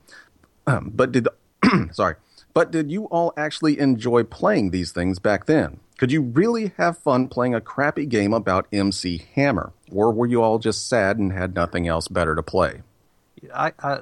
Um, 0.68 0.92
but 0.94 1.12
did 1.12 1.28
sorry, 1.92 2.16
but 2.54 2.72
did 2.72 2.92
you 2.92 3.06
all 3.06 3.34
actually 3.36 3.80
enjoy 3.80 4.24
playing 4.24 4.72
these 4.72 4.92
things 4.92 5.20
back 5.20 5.46
then? 5.46 5.80
Could 6.04 6.12
you 6.12 6.22
really 6.22 6.74
have 6.76 6.98
fun 6.98 7.30
playing 7.30 7.56
a 7.56 7.62
crappy 7.62 8.06
game 8.06 8.34
about 8.34 8.68
MC 8.74 9.26
Hammer, 9.36 9.72
or 9.90 10.12
were 10.12 10.26
you 10.26 10.44
all 10.44 10.60
just 10.60 10.90
sad 10.90 11.18
and 11.18 11.32
had 11.32 11.56
nothing 11.56 11.88
else 11.88 12.10
better 12.10 12.36
to 12.36 12.44
play? 12.44 12.82
I, 13.56 13.72
I 13.80 14.00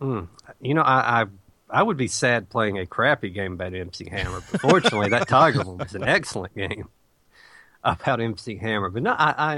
mm, 0.00 0.26
you 0.60 0.74
know, 0.74 0.82
I, 0.82 1.22
I 1.22 1.26
I 1.70 1.82
would 1.84 1.96
be 1.96 2.08
sad 2.08 2.48
playing 2.48 2.80
a 2.80 2.84
crappy 2.84 3.30
game 3.30 3.52
about 3.52 3.74
MC 3.74 4.10
Hammer. 4.10 4.42
But 4.50 4.60
fortunately, 4.60 5.10
that 5.10 5.28
Tiger 5.28 5.62
one 5.62 5.78
was 5.78 5.94
an 5.94 6.02
excellent 6.02 6.52
game 6.56 6.88
about 7.84 8.20
MC 8.20 8.56
Hammer. 8.56 8.90
But 8.90 9.04
no, 9.04 9.12
I, 9.12 9.34
I 9.38 9.54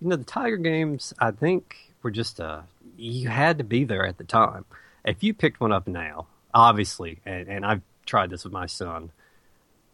you 0.00 0.08
know, 0.08 0.16
the 0.16 0.24
Tiger 0.24 0.56
games, 0.56 1.14
I 1.20 1.30
think 1.30 1.76
were 2.02 2.10
just 2.10 2.40
uh, 2.40 2.62
you 2.96 3.28
had 3.28 3.58
to 3.58 3.64
be 3.64 3.84
there 3.84 4.04
at 4.04 4.18
the 4.18 4.24
time. 4.24 4.64
If 5.04 5.22
you 5.22 5.34
picked 5.34 5.60
one 5.60 5.70
up 5.70 5.86
now, 5.86 6.26
obviously, 6.52 7.20
and, 7.24 7.46
and 7.48 7.64
I've 7.64 7.82
tried 8.06 8.30
this 8.30 8.42
with 8.42 8.52
my 8.52 8.66
son. 8.66 9.12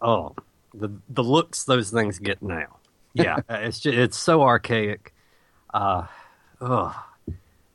Oh, 0.01 0.35
the 0.79 0.91
the 1.09 1.25
looks 1.25 1.65
those 1.65 1.91
things 1.91 2.19
get 2.19 2.43
now. 2.43 2.79
Yeah, 3.15 3.39
it's 3.49 3.81
just, 3.81 3.97
it's 3.97 4.19
so 4.19 4.43
archaic. 4.43 5.15
Uh, 5.73 6.07
ugh. 6.61 6.95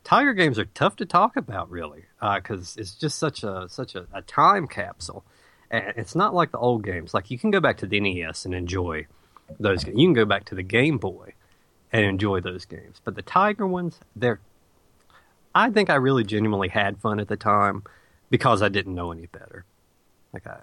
Tiger 0.04 0.36
games 0.36 0.60
are 0.60 0.66
tough 0.66 0.97
to 0.97 1.06
talk 1.08 1.36
about, 1.36 1.72
really, 1.72 2.06
because 2.20 2.78
it's 2.78 2.93
just 2.93 3.18
such 3.18 3.43
a 3.43 3.66
such 3.68 3.95
a, 3.95 4.06
a 4.14 4.22
time 4.22 4.68
capsule. 4.68 5.26
And 5.72 5.93
it's 5.95 6.14
not 6.14 6.36
like 6.36 6.52
the 6.52 6.60
old 6.60 6.84
games. 6.84 7.16
Like 7.16 7.32
you 7.32 7.39
can 7.39 7.49
go 7.49 7.60
back 7.60 7.78
to 7.78 7.88
the 7.88 7.99
NES 7.99 8.45
and 8.45 8.54
enjoy 8.54 9.08
those. 9.60 9.84
You 9.86 9.93
can 9.93 10.14
go 10.14 10.26
back 10.26 10.45
to 10.45 10.56
the 10.56 10.62
Game 10.62 10.99
Boy 10.99 11.34
and 11.91 12.06
enjoy 12.06 12.39
those 12.41 12.66
games. 12.66 13.02
But 13.04 13.16
the 13.16 13.22
Tiger 13.22 13.66
ones, 13.66 13.99
they're. 14.16 14.39
I 15.56 15.70
think 15.70 15.89
I 15.89 15.95
really 15.95 16.24
genuinely 16.24 16.70
had 16.70 16.99
fun 16.99 17.20
at 17.20 17.28
the 17.28 17.36
time 17.36 17.84
because 18.30 18.62
I 18.62 18.70
didn't 18.70 18.95
know 18.95 19.12
any 19.12 19.26
better. 19.26 19.66
Like 20.34 20.45
I, 20.45 20.60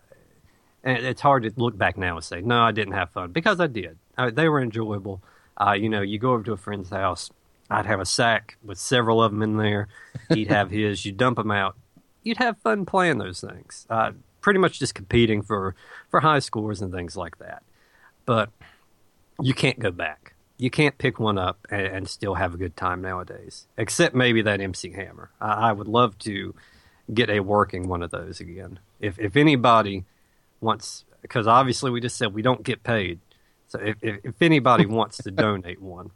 and 0.88 1.06
it's 1.06 1.20
hard 1.20 1.42
to 1.44 1.52
look 1.56 1.76
back 1.76 1.96
now 1.96 2.16
and 2.16 2.24
say 2.24 2.40
no, 2.40 2.60
I 2.62 2.72
didn't 2.72 2.94
have 2.94 3.10
fun 3.10 3.32
because 3.32 3.60
I 3.60 3.66
did. 3.66 3.98
Uh, 4.16 4.30
they 4.30 4.48
were 4.48 4.60
enjoyable. 4.60 5.22
Uh, 5.60 5.72
you 5.72 5.88
know, 5.88 6.00
you 6.02 6.18
go 6.18 6.32
over 6.32 6.42
to 6.44 6.52
a 6.52 6.56
friend's 6.56 6.90
house. 6.90 7.30
I'd 7.70 7.86
have 7.86 8.00
a 8.00 8.06
sack 8.06 8.56
with 8.64 8.78
several 8.78 9.22
of 9.22 9.30
them 9.32 9.42
in 9.42 9.56
there. 9.58 9.88
He'd 10.30 10.48
have 10.48 10.70
his. 10.70 11.04
You 11.04 11.12
dump 11.12 11.36
them 11.36 11.50
out. 11.50 11.76
You'd 12.22 12.38
have 12.38 12.58
fun 12.58 12.86
playing 12.86 13.18
those 13.18 13.40
things. 13.40 13.86
Uh, 13.90 14.12
pretty 14.40 14.58
much 14.58 14.78
just 14.78 14.94
competing 14.94 15.42
for 15.42 15.74
for 16.10 16.20
high 16.20 16.38
scores 16.38 16.80
and 16.82 16.92
things 16.92 17.16
like 17.16 17.38
that. 17.38 17.62
but 18.24 18.50
you 19.40 19.54
can't 19.54 19.78
go 19.78 19.90
back. 19.90 20.34
You 20.56 20.70
can't 20.70 20.98
pick 20.98 21.20
one 21.20 21.38
up 21.38 21.66
and, 21.70 21.86
and 21.86 22.08
still 22.08 22.34
have 22.34 22.54
a 22.54 22.56
good 22.56 22.76
time 22.76 23.00
nowadays, 23.00 23.66
except 23.76 24.14
maybe 24.14 24.42
that 24.42 24.60
MC 24.60 24.90
Hammer. 24.92 25.30
I, 25.40 25.68
I 25.68 25.72
would 25.72 25.86
love 25.86 26.18
to 26.20 26.54
get 27.12 27.30
a 27.30 27.40
working 27.40 27.88
one 27.88 28.02
of 28.02 28.10
those 28.10 28.40
again. 28.40 28.80
If 29.00 29.18
if 29.18 29.36
anybody 29.36 30.04
wants, 30.60 31.04
because 31.22 31.46
obviously 31.46 31.90
we 31.90 32.00
just 32.00 32.16
said 32.16 32.34
we 32.34 32.42
don't 32.42 32.62
get 32.62 32.82
paid, 32.82 33.20
so 33.68 33.78
if 33.80 33.96
if, 34.02 34.16
if 34.24 34.42
anybody 34.42 34.86
wants 34.98 35.18
to 35.18 35.30
donate 35.30 35.80
one, 35.80 36.10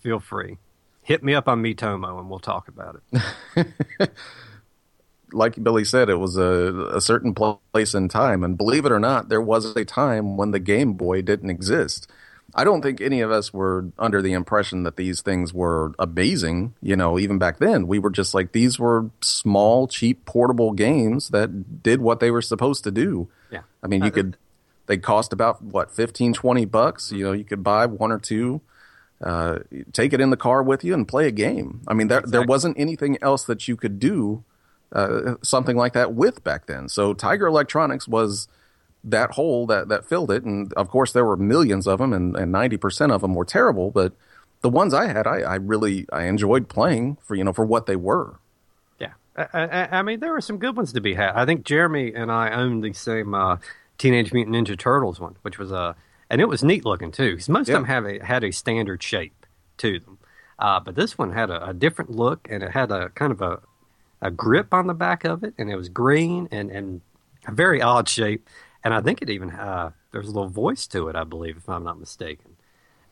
feel 0.00 0.20
free. 0.20 0.58
Hit 1.02 1.24
me 1.24 1.34
up 1.34 1.48
on 1.48 1.62
Miitomo 1.62 2.18
and 2.20 2.30
we'll 2.30 2.38
talk 2.38 2.68
about 2.68 3.02
it. 3.12 4.10
like 5.32 5.62
Billy 5.62 5.84
said, 5.84 6.08
it 6.08 6.16
was 6.16 6.36
a, 6.36 6.90
a 6.94 7.00
certain 7.00 7.34
place 7.34 7.94
in 7.94 8.08
time. 8.08 8.44
And 8.44 8.56
believe 8.56 8.84
it 8.84 8.92
or 8.92 9.00
not, 9.00 9.28
there 9.28 9.40
was 9.40 9.74
a 9.76 9.84
time 9.84 10.36
when 10.36 10.52
the 10.52 10.60
Game 10.60 10.92
Boy 10.94 11.22
didn't 11.22 11.50
exist. 11.50 12.08
I 12.54 12.64
don't 12.64 12.82
think 12.82 13.00
any 13.00 13.20
of 13.20 13.30
us 13.30 13.52
were 13.52 13.86
under 13.98 14.20
the 14.20 14.32
impression 14.32 14.82
that 14.82 14.96
these 14.96 15.22
things 15.22 15.54
were 15.54 15.92
amazing. 15.98 16.74
You 16.82 16.96
know, 16.96 17.18
even 17.18 17.38
back 17.38 17.58
then, 17.58 17.86
we 17.86 17.98
were 17.98 18.10
just 18.10 18.34
like, 18.34 18.52
these 18.52 18.78
were 18.78 19.10
small, 19.20 19.88
cheap, 19.88 20.24
portable 20.24 20.72
games 20.72 21.28
that 21.30 21.82
did 21.82 22.00
what 22.00 22.20
they 22.20 22.30
were 22.30 22.42
supposed 22.42 22.84
to 22.84 22.90
do. 22.90 23.28
Yeah. 23.50 23.62
I 23.82 23.86
mean, 23.86 24.04
you 24.04 24.10
could, 24.10 24.36
they 24.86 24.98
cost 24.98 25.32
about, 25.32 25.62
what, 25.62 25.90
15, 25.90 26.34
20 26.34 26.64
bucks? 26.66 27.10
You 27.10 27.24
know, 27.24 27.32
you 27.32 27.44
could 27.44 27.62
buy 27.62 27.86
one 27.86 28.12
or 28.12 28.18
two. 28.18 28.60
Uh, 29.22 29.60
take 29.92 30.12
it 30.12 30.20
in 30.20 30.30
the 30.30 30.36
car 30.36 30.62
with 30.62 30.82
you 30.82 30.94
and 30.94 31.06
play 31.06 31.28
a 31.28 31.30
game. 31.30 31.80
I 31.86 31.94
mean, 31.94 32.08
there 32.08 32.22
there 32.22 32.42
wasn't 32.42 32.76
anything 32.76 33.18
else 33.22 33.44
that 33.44 33.68
you 33.68 33.76
could 33.76 34.00
do 34.00 34.42
uh, 34.92 35.36
something 35.42 35.76
like 35.76 35.92
that 35.92 36.12
with 36.12 36.42
back 36.42 36.66
then. 36.66 36.88
So 36.88 37.14
Tiger 37.14 37.46
Electronics 37.46 38.08
was 38.08 38.48
that 39.04 39.32
hole 39.32 39.66
that 39.66 39.88
that 39.88 40.04
filled 40.04 40.30
it, 40.30 40.44
and 40.44 40.72
of 40.74 40.88
course 40.88 41.12
there 41.12 41.24
were 41.24 41.36
millions 41.36 41.86
of 41.86 41.98
them, 41.98 42.12
and 42.12 42.36
and 42.36 42.52
ninety 42.52 42.76
percent 42.76 43.12
of 43.12 43.20
them 43.20 43.34
were 43.34 43.44
terrible. 43.44 43.90
But 43.90 44.12
the 44.60 44.68
ones 44.70 44.94
I 44.94 45.06
had, 45.06 45.26
I, 45.26 45.40
I 45.40 45.54
really 45.56 46.06
I 46.12 46.24
enjoyed 46.24 46.68
playing 46.68 47.18
for 47.22 47.34
you 47.34 47.44
know 47.44 47.52
for 47.52 47.64
what 47.64 47.86
they 47.86 47.96
were. 47.96 48.38
Yeah, 49.00 49.14
I, 49.36 49.46
I, 49.54 49.98
I 49.98 50.02
mean, 50.02 50.20
there 50.20 50.32
were 50.32 50.40
some 50.40 50.58
good 50.58 50.76
ones 50.76 50.92
to 50.92 51.00
be 51.00 51.14
had. 51.14 51.32
I 51.34 51.44
think 51.44 51.64
Jeremy 51.64 52.12
and 52.14 52.30
I 52.30 52.50
owned 52.50 52.84
the 52.84 52.92
same 52.92 53.34
uh, 53.34 53.56
Teenage 53.98 54.32
Mutant 54.32 54.54
Ninja 54.56 54.78
Turtles 54.78 55.18
one, 55.18 55.36
which 55.42 55.58
was 55.58 55.72
a, 55.72 55.96
and 56.30 56.40
it 56.40 56.46
was 56.48 56.62
neat 56.62 56.84
looking 56.84 57.10
too. 57.10 57.32
Because 57.32 57.48
most 57.48 57.68
Yeah. 57.68 57.74
of 57.74 57.80
them 57.82 57.88
have 57.88 58.06
a, 58.06 58.24
had 58.24 58.44
a 58.44 58.52
standard 58.52 59.02
shape 59.02 59.46
to 59.78 59.98
them, 59.98 60.18
uh, 60.60 60.78
but 60.78 60.94
this 60.94 61.18
one 61.18 61.32
had 61.32 61.50
a, 61.50 61.68
a 61.70 61.74
different 61.74 62.10
look, 62.12 62.46
and 62.48 62.62
it 62.62 62.70
had 62.70 62.92
a 62.92 63.08
kind 63.10 63.32
of 63.32 63.42
a, 63.42 63.60
a 64.20 64.30
grip 64.30 64.72
on 64.72 64.86
the 64.86 64.94
back 64.94 65.24
of 65.24 65.42
it, 65.42 65.54
and 65.58 65.68
it 65.70 65.76
was 65.76 65.88
green 65.88 66.46
and 66.52 66.70
and 66.70 67.00
a 67.48 67.52
very 67.52 67.82
odd 67.82 68.08
shape, 68.08 68.48
and 68.84 68.92
I 68.94 69.00
think 69.00 69.22
it 69.22 69.30
even 69.30 69.50
uh, 69.50 69.90
there's 70.10 70.28
a 70.28 70.32
little 70.32 70.48
voice 70.48 70.86
to 70.88 71.08
it, 71.08 71.16
I 71.16 71.24
believe, 71.24 71.56
if 71.56 71.68
I'm 71.68 71.84
not 71.84 71.98
mistaken. 72.00 72.56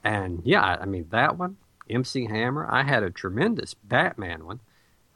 And 0.04 0.42
yeah, 0.44 0.62
I 0.62 0.82
I 0.82 0.84
mean 0.86 1.06
that 1.10 1.36
one, 1.38 1.56
MC 1.88 2.26
Hammer. 2.26 2.66
I 2.70 2.82
had 2.84 3.02
a 3.02 3.10
tremendous 3.10 3.74
Batman 3.74 4.44
one, 4.46 4.60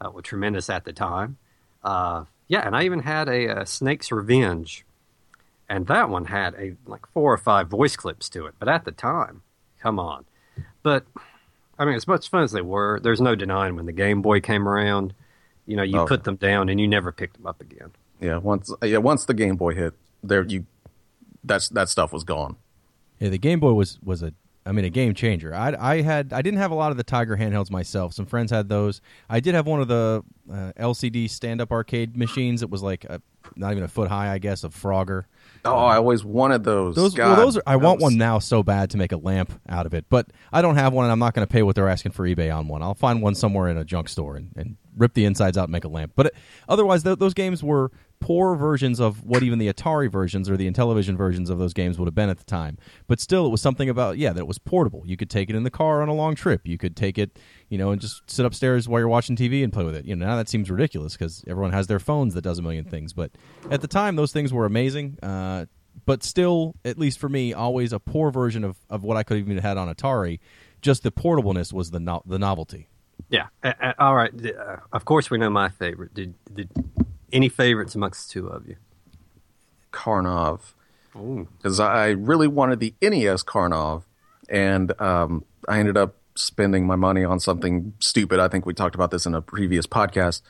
uh, 0.01 0.09
well, 0.13 0.21
tremendous 0.21 0.69
at 0.69 0.85
the 0.85 0.93
time. 0.93 1.37
Uh, 1.83 2.25
yeah, 2.47 2.65
and 2.65 2.75
I 2.75 2.83
even 2.83 2.99
had 2.99 3.27
a, 3.27 3.47
uh 3.61 3.65
Snake's 3.65 4.11
Revenge, 4.11 4.85
and 5.67 5.87
that 5.87 6.09
one 6.09 6.25
had 6.25 6.53
a 6.55 6.75
like 6.85 7.05
four 7.07 7.33
or 7.33 7.37
five 7.37 7.67
voice 7.67 7.95
clips 7.95 8.29
to 8.29 8.45
it. 8.45 8.53
But 8.59 8.67
at 8.69 8.85
the 8.85 8.91
time, 8.91 9.41
come 9.79 9.99
on. 9.99 10.25
But 10.83 11.05
I 11.79 11.85
mean, 11.85 11.95
as 11.95 12.07
much 12.07 12.29
fun 12.29 12.43
as 12.43 12.51
they 12.51 12.61
were, 12.61 12.99
there's 13.01 13.19
no 13.21 13.35
denying 13.35 13.75
when 13.75 13.85
the 13.87 13.91
Game 13.91 14.21
Boy 14.21 14.39
came 14.39 14.67
around. 14.67 15.13
You 15.65 15.75
know, 15.77 15.83
you 15.83 15.97
Oh. 15.99 16.05
put 16.05 16.23
them 16.23 16.35
down 16.35 16.69
and 16.69 16.79
you 16.79 16.87
never 16.87 17.11
picked 17.11 17.37
them 17.37 17.47
up 17.47 17.59
again. 17.59 17.91
Yeah, 18.21 18.37
once 18.37 18.71
yeah 18.83 18.99
once 18.99 19.25
the 19.25 19.33
Game 19.33 19.55
Boy 19.55 19.73
hit, 19.73 19.93
there 20.27 20.43
you 20.43 20.65
that's 21.43 21.69
that 21.69 21.89
stuff 21.89 22.11
was 22.13 22.23
gone. 22.23 22.55
Yeah, 23.19 23.29
the 23.29 23.37
Game 23.37 23.59
Boy 23.59 23.73
was 23.73 23.99
was 24.03 24.23
a 24.23 24.33
I 24.65 24.71
mean 24.71 24.83
a 24.85 24.89
game 24.89 25.13
changer. 25.13 25.53
I 25.53 25.75
I 25.79 26.01
had 26.01 26.33
I 26.33 26.41
didn't 26.41 26.59
have 26.59 26.71
a 26.71 26.75
lot 26.75 26.91
of 26.91 26.97
the 26.97 27.03
Tiger 27.03 27.37
handhelds 27.37 27.69
myself. 27.69 28.13
Some 28.13 28.25
friends 28.25 28.51
had 28.51 28.67
those. 28.67 28.99
I 29.29 29.39
did 29.39 29.53
have 29.55 29.67
one 29.67 29.79
of 29.79 29.87
the 29.87 30.23
uh, 30.51 30.71
LCD 30.77 31.29
stand 31.29 31.61
up 31.61 31.71
arcade 31.71 32.17
machines. 32.17 32.61
It 32.63 32.69
was 32.69 32.81
like 32.81 33.03
a, 33.05 33.21
not 33.55 33.71
even 33.71 33.83
a 33.83 33.87
foot 33.87 34.09
high, 34.09 34.31
I 34.31 34.37
guess, 34.39 34.63
of 34.63 34.73
Frogger. 34.75 35.25
Oh, 35.63 35.75
I 35.75 35.95
always 35.97 36.23
wanted 36.23 36.63
those. 36.63 36.95
Those 36.95 37.13
God, 37.13 37.37
well, 37.37 37.45
those 37.45 37.57
are, 37.57 37.63
I 37.65 37.75
want 37.77 37.99
was- 38.01 38.11
one 38.11 38.17
now 38.17 38.39
so 38.39 38.61
bad 38.63 38.89
to 38.91 38.97
make 38.97 39.11
a 39.11 39.17
lamp 39.17 39.51
out 39.69 39.85
of 39.85 39.93
it, 39.93 40.05
but 40.09 40.27
I 40.53 40.61
don't 40.61 40.75
have 40.75 40.93
one, 40.93 41.05
and 41.05 41.11
I'm 41.11 41.17
not 41.19 41.33
going 41.33 41.45
to 41.47 41.51
pay 41.51 41.63
what 41.63 41.75
they're 41.75 41.89
asking 41.89 42.11
for 42.11 42.27
eBay 42.27 42.55
on 42.55 42.67
one. 42.67 42.83
I'll 42.83 42.93
find 42.93 43.21
one 43.21 43.33
somewhere 43.35 43.67
in 43.69 43.77
a 43.77 43.83
junk 43.83 44.09
store 44.09 44.35
and, 44.35 44.51
and 44.55 44.77
rip 44.97 45.13
the 45.15 45.25
insides 45.25 45.57
out 45.57 45.63
and 45.63 45.71
make 45.71 45.83
a 45.83 45.87
lamp. 45.87 46.13
But 46.15 46.27
it, 46.27 46.35
otherwise, 46.69 47.01
th- 47.03 47.17
those 47.17 47.33
games 47.33 47.63
were 47.63 47.91
poor 48.19 48.55
versions 48.55 48.99
of 48.99 49.23
what 49.23 49.43
even 49.43 49.59
the 49.59 49.71
Atari 49.71 50.11
versions 50.11 50.49
or 50.49 50.57
the 50.57 50.69
Intellivision 50.69 51.15
versions 51.15 51.49
of 51.49 51.57
those 51.57 51.73
games 51.73 51.97
would 51.99 52.07
have 52.07 52.15
been 52.15 52.29
at 52.29 52.37
the 52.37 52.43
time. 52.43 52.77
But 53.07 53.19
still, 53.19 53.45
it 53.45 53.49
was 53.49 53.61
something 53.61 53.89
about 53.89 54.17
yeah 54.17 54.33
that 54.33 54.39
it 54.39 54.47
was 54.47 54.57
portable. 54.57 55.03
You 55.05 55.17
could 55.17 55.29
take 55.29 55.49
it 55.49 55.55
in 55.55 55.63
the 55.63 55.71
car 55.71 56.01
on 56.01 56.09
a 56.09 56.13
long 56.13 56.35
trip. 56.35 56.61
You 56.65 56.77
could 56.77 56.95
take 56.95 57.17
it, 57.17 57.37
you 57.69 57.77
know, 57.77 57.91
and 57.91 58.01
just 58.01 58.29
sit 58.29 58.45
upstairs 58.45 58.87
while 58.87 58.99
you're 58.99 59.07
watching 59.07 59.35
TV 59.35 59.63
and 59.63 59.71
play 59.71 59.83
with 59.83 59.95
it. 59.95 60.05
You 60.05 60.15
know, 60.15 60.25
now 60.25 60.35
that 60.37 60.49
seems 60.49 60.69
ridiculous 60.69 61.13
because 61.13 61.43
everyone 61.47 61.73
has 61.73 61.87
their 61.87 61.99
phones 61.99 62.33
that 62.33 62.41
does 62.41 62.59
a 62.59 62.61
million 62.61 62.85
things. 62.85 63.13
But 63.13 63.31
at 63.69 63.81
the 63.81 63.87
time, 63.87 64.15
those 64.15 64.31
things 64.31 64.51
were 64.51 64.65
amazing. 64.65 65.17
Uh, 65.21 65.65
but 66.05 66.23
still, 66.23 66.75
at 66.83 66.97
least 66.97 67.19
for 67.19 67.29
me, 67.29 67.53
always 67.53 67.93
a 67.93 67.99
poor 67.99 68.31
version 68.31 68.63
of, 68.63 68.77
of 68.89 69.03
what 69.03 69.17
I 69.17 69.23
could 69.23 69.37
have 69.37 69.49
even 69.49 69.61
had 69.61 69.77
on 69.77 69.93
Atari. 69.93 70.39
Just 70.81 71.03
the 71.03 71.11
portableness 71.11 71.71
was 71.71 71.91
the 71.91 71.99
no- 71.99 72.21
the 72.25 72.37
novelty. 72.37 72.89
Yeah. 73.29 73.47
Uh, 73.63 73.93
all 73.97 74.15
right. 74.15 74.31
Uh, 74.45 74.77
of 74.91 75.05
course, 75.05 75.31
we 75.31 75.37
know 75.37 75.49
my 75.49 75.69
favorite. 75.69 76.13
Did, 76.13 76.35
did 76.53 76.69
any 77.35 77.49
favorites 77.49 77.93
amongst 77.95 78.27
the 78.27 78.33
two 78.33 78.47
of 78.47 78.67
you? 78.67 78.77
Karnov. 79.91 80.61
Because 81.13 81.79
I 81.79 82.09
really 82.09 82.47
wanted 82.47 82.79
the 82.79 82.93
NES 83.01 83.43
Karnov, 83.43 84.03
and 84.49 84.99
um, 84.99 85.45
I 85.67 85.79
ended 85.79 85.95
up 85.95 86.15
spending 86.35 86.85
my 86.85 86.97
money 86.97 87.23
on 87.23 87.39
something 87.39 87.93
stupid. 87.99 88.39
I 88.39 88.49
think 88.49 88.65
we 88.65 88.73
talked 88.73 88.95
about 88.95 89.11
this 89.11 89.25
in 89.25 89.33
a 89.33 89.41
previous 89.41 89.87
podcast. 89.87 90.41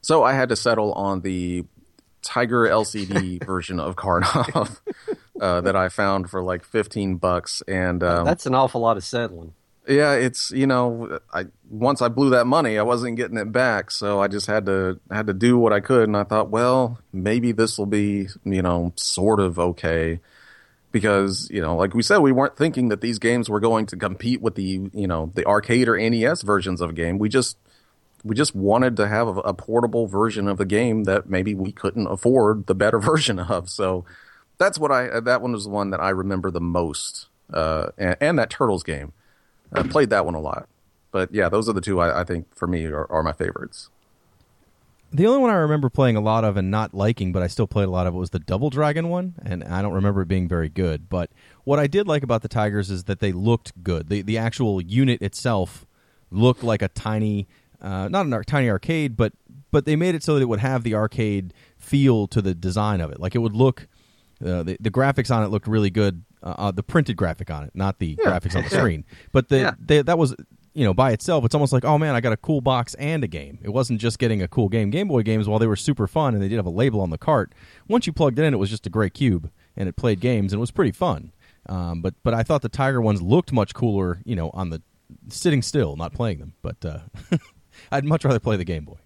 So 0.00 0.22
I 0.22 0.34
had 0.34 0.48
to 0.50 0.56
settle 0.56 0.92
on 0.92 1.22
the 1.22 1.64
Tiger 2.22 2.68
LCD 2.68 3.44
version 3.46 3.80
of 3.80 3.96
Karnov 3.96 4.78
uh, 5.40 5.60
that 5.62 5.74
I 5.74 5.88
found 5.88 6.30
for 6.30 6.42
like 6.42 6.64
fifteen 6.64 7.16
bucks, 7.16 7.62
and 7.66 8.02
um, 8.04 8.24
That's 8.24 8.46
an 8.46 8.54
awful 8.54 8.80
lot 8.80 8.96
of 8.96 9.04
settling. 9.04 9.54
Yeah, 9.88 10.12
it's 10.14 10.50
you 10.52 10.66
know, 10.66 11.18
I 11.32 11.46
once 11.68 12.02
I 12.02 12.08
blew 12.08 12.30
that 12.30 12.46
money, 12.46 12.78
I 12.78 12.82
wasn't 12.82 13.16
getting 13.16 13.36
it 13.36 13.50
back, 13.52 13.90
so 13.90 14.20
I 14.20 14.28
just 14.28 14.46
had 14.46 14.66
to 14.66 15.00
had 15.10 15.26
to 15.26 15.34
do 15.34 15.58
what 15.58 15.72
I 15.72 15.80
could, 15.80 16.04
and 16.04 16.16
I 16.16 16.24
thought, 16.24 16.50
well, 16.50 16.98
maybe 17.12 17.52
this 17.52 17.78
will 17.78 17.86
be 17.86 18.28
you 18.44 18.62
know 18.62 18.92
sort 18.96 19.40
of 19.40 19.58
okay, 19.58 20.20
because 20.92 21.48
you 21.50 21.60
know, 21.60 21.74
like 21.76 21.94
we 21.94 22.02
said, 22.02 22.18
we 22.18 22.30
weren't 22.30 22.56
thinking 22.56 22.88
that 22.90 23.00
these 23.00 23.18
games 23.18 23.48
were 23.50 23.58
going 23.58 23.86
to 23.86 23.96
compete 23.96 24.40
with 24.40 24.54
the 24.54 24.88
you 24.92 25.06
know 25.08 25.32
the 25.34 25.44
arcade 25.46 25.88
or 25.88 25.98
NES 25.98 26.42
versions 26.42 26.80
of 26.80 26.90
a 26.90 26.94
game. 26.94 27.18
We 27.18 27.28
just 27.28 27.56
we 28.22 28.36
just 28.36 28.54
wanted 28.54 28.96
to 28.98 29.08
have 29.08 29.26
a, 29.26 29.40
a 29.40 29.54
portable 29.54 30.06
version 30.06 30.46
of 30.46 30.58
the 30.58 30.64
game 30.64 31.04
that 31.04 31.28
maybe 31.28 31.54
we 31.54 31.72
couldn't 31.72 32.06
afford 32.06 32.66
the 32.66 32.74
better 32.74 32.98
version 33.00 33.40
of. 33.40 33.68
So 33.68 34.04
that's 34.58 34.78
what 34.78 34.92
I 34.92 35.18
that 35.20 35.42
one 35.42 35.52
was 35.52 35.64
the 35.64 35.70
one 35.70 35.90
that 35.90 36.00
I 36.00 36.10
remember 36.10 36.52
the 36.52 36.60
most, 36.60 37.26
uh, 37.52 37.88
and, 37.98 38.16
and 38.20 38.38
that 38.38 38.50
Turtles 38.50 38.84
game. 38.84 39.12
I 39.72 39.82
played 39.82 40.10
that 40.10 40.24
one 40.24 40.34
a 40.34 40.40
lot. 40.40 40.68
But 41.10 41.32
yeah, 41.32 41.48
those 41.48 41.68
are 41.68 41.72
the 41.72 41.80
two 41.80 42.00
I, 42.00 42.20
I 42.20 42.24
think 42.24 42.54
for 42.54 42.66
me 42.66 42.86
are, 42.86 43.10
are 43.10 43.22
my 43.22 43.32
favorites. 43.32 43.90
The 45.14 45.26
only 45.26 45.40
one 45.40 45.50
I 45.50 45.56
remember 45.56 45.90
playing 45.90 46.16
a 46.16 46.22
lot 46.22 46.42
of 46.42 46.56
and 46.56 46.70
not 46.70 46.94
liking, 46.94 47.32
but 47.32 47.42
I 47.42 47.46
still 47.46 47.66
played 47.66 47.86
a 47.86 47.90
lot 47.90 48.06
of 48.06 48.14
it 48.14 48.18
was 48.18 48.30
the 48.30 48.38
Double 48.38 48.70
Dragon 48.70 49.10
one, 49.10 49.34
and 49.44 49.62
I 49.62 49.82
don't 49.82 49.92
remember 49.92 50.22
it 50.22 50.28
being 50.28 50.48
very 50.48 50.70
good. 50.70 51.10
But 51.10 51.30
what 51.64 51.78
I 51.78 51.86
did 51.86 52.08
like 52.08 52.22
about 52.22 52.40
the 52.40 52.48
Tigers 52.48 52.90
is 52.90 53.04
that 53.04 53.20
they 53.20 53.30
looked 53.30 53.82
good. 53.84 54.08
The 54.08 54.22
the 54.22 54.38
actual 54.38 54.80
unit 54.80 55.20
itself 55.20 55.86
looked 56.30 56.62
like 56.62 56.80
a 56.80 56.88
tiny, 56.88 57.46
uh, 57.82 58.08
not 58.08 58.26
a 58.26 58.32
ar- 58.32 58.44
tiny 58.44 58.70
arcade, 58.70 59.14
but 59.14 59.34
but 59.70 59.84
they 59.84 59.96
made 59.96 60.14
it 60.14 60.22
so 60.22 60.34
that 60.34 60.40
it 60.40 60.48
would 60.48 60.60
have 60.60 60.82
the 60.82 60.94
arcade 60.94 61.52
feel 61.76 62.26
to 62.28 62.40
the 62.40 62.54
design 62.54 63.02
of 63.02 63.10
it. 63.10 63.20
Like 63.20 63.34
it 63.34 63.40
would 63.40 63.54
look, 63.54 63.88
uh, 64.42 64.62
the 64.62 64.78
the 64.80 64.90
graphics 64.90 65.34
on 65.34 65.42
it 65.42 65.48
looked 65.48 65.66
really 65.66 65.90
good. 65.90 66.24
Uh, 66.42 66.54
uh, 66.58 66.70
the 66.70 66.82
printed 66.82 67.16
graphic 67.16 67.50
on 67.50 67.64
it, 67.64 67.70
not 67.74 67.98
the 67.98 68.16
graphics 68.16 68.56
on 68.56 68.64
the 68.64 68.70
screen. 68.78 69.04
But 69.32 69.48
the, 69.48 69.74
Yeah. 69.88 70.02
that 70.02 70.18
was 70.18 70.34
you 70.74 70.84
know 70.84 70.94
by 70.94 71.12
itself. 71.12 71.44
It's 71.44 71.54
almost 71.54 71.72
like 71.72 71.84
oh 71.84 71.98
man, 71.98 72.14
I 72.14 72.20
got 72.20 72.32
a 72.32 72.36
cool 72.36 72.60
box 72.60 72.94
and 72.94 73.22
a 73.22 73.28
game. 73.28 73.58
It 73.62 73.70
wasn't 73.70 74.00
just 74.00 74.18
getting 74.18 74.42
a 74.42 74.48
cool 74.48 74.68
game. 74.68 74.90
Game 74.90 75.08
Boy 75.08 75.22
games, 75.22 75.48
while 75.48 75.58
they 75.58 75.66
were 75.66 75.76
super 75.76 76.06
fun 76.06 76.34
and 76.34 76.42
they 76.42 76.48
did 76.48 76.56
have 76.56 76.66
a 76.66 76.70
label 76.70 77.00
on 77.00 77.10
the 77.10 77.18
cart, 77.18 77.54
once 77.88 78.06
you 78.06 78.12
plugged 78.12 78.38
it 78.38 78.44
in, 78.44 78.54
it 78.54 78.58
was 78.58 78.70
just 78.70 78.86
a 78.86 78.90
gray 78.90 79.10
cube 79.10 79.50
and 79.76 79.88
it 79.88 79.96
played 79.96 80.18
games 80.20 80.52
and 80.52 80.58
it 80.58 80.60
was 80.60 80.70
pretty 80.70 80.92
fun. 80.92 81.32
Um, 81.68 82.02
but 82.02 82.14
but 82.24 82.34
I 82.34 82.42
thought 82.42 82.62
the 82.62 82.68
Tiger 82.68 83.00
ones 83.00 83.22
looked 83.22 83.52
much 83.52 83.72
cooler, 83.74 84.20
you 84.24 84.34
know, 84.34 84.50
on 84.54 84.70
the 84.70 84.82
sitting 85.28 85.62
still, 85.62 85.94
not 85.94 86.12
playing 86.12 86.38
them. 86.38 86.54
But 86.62 86.84
uh, 86.84 86.98
I'd 87.92 88.04
much 88.04 88.24
rather 88.24 88.40
play 88.40 88.56
the 88.56 88.64
Game 88.64 88.84
Boy. 88.84 88.96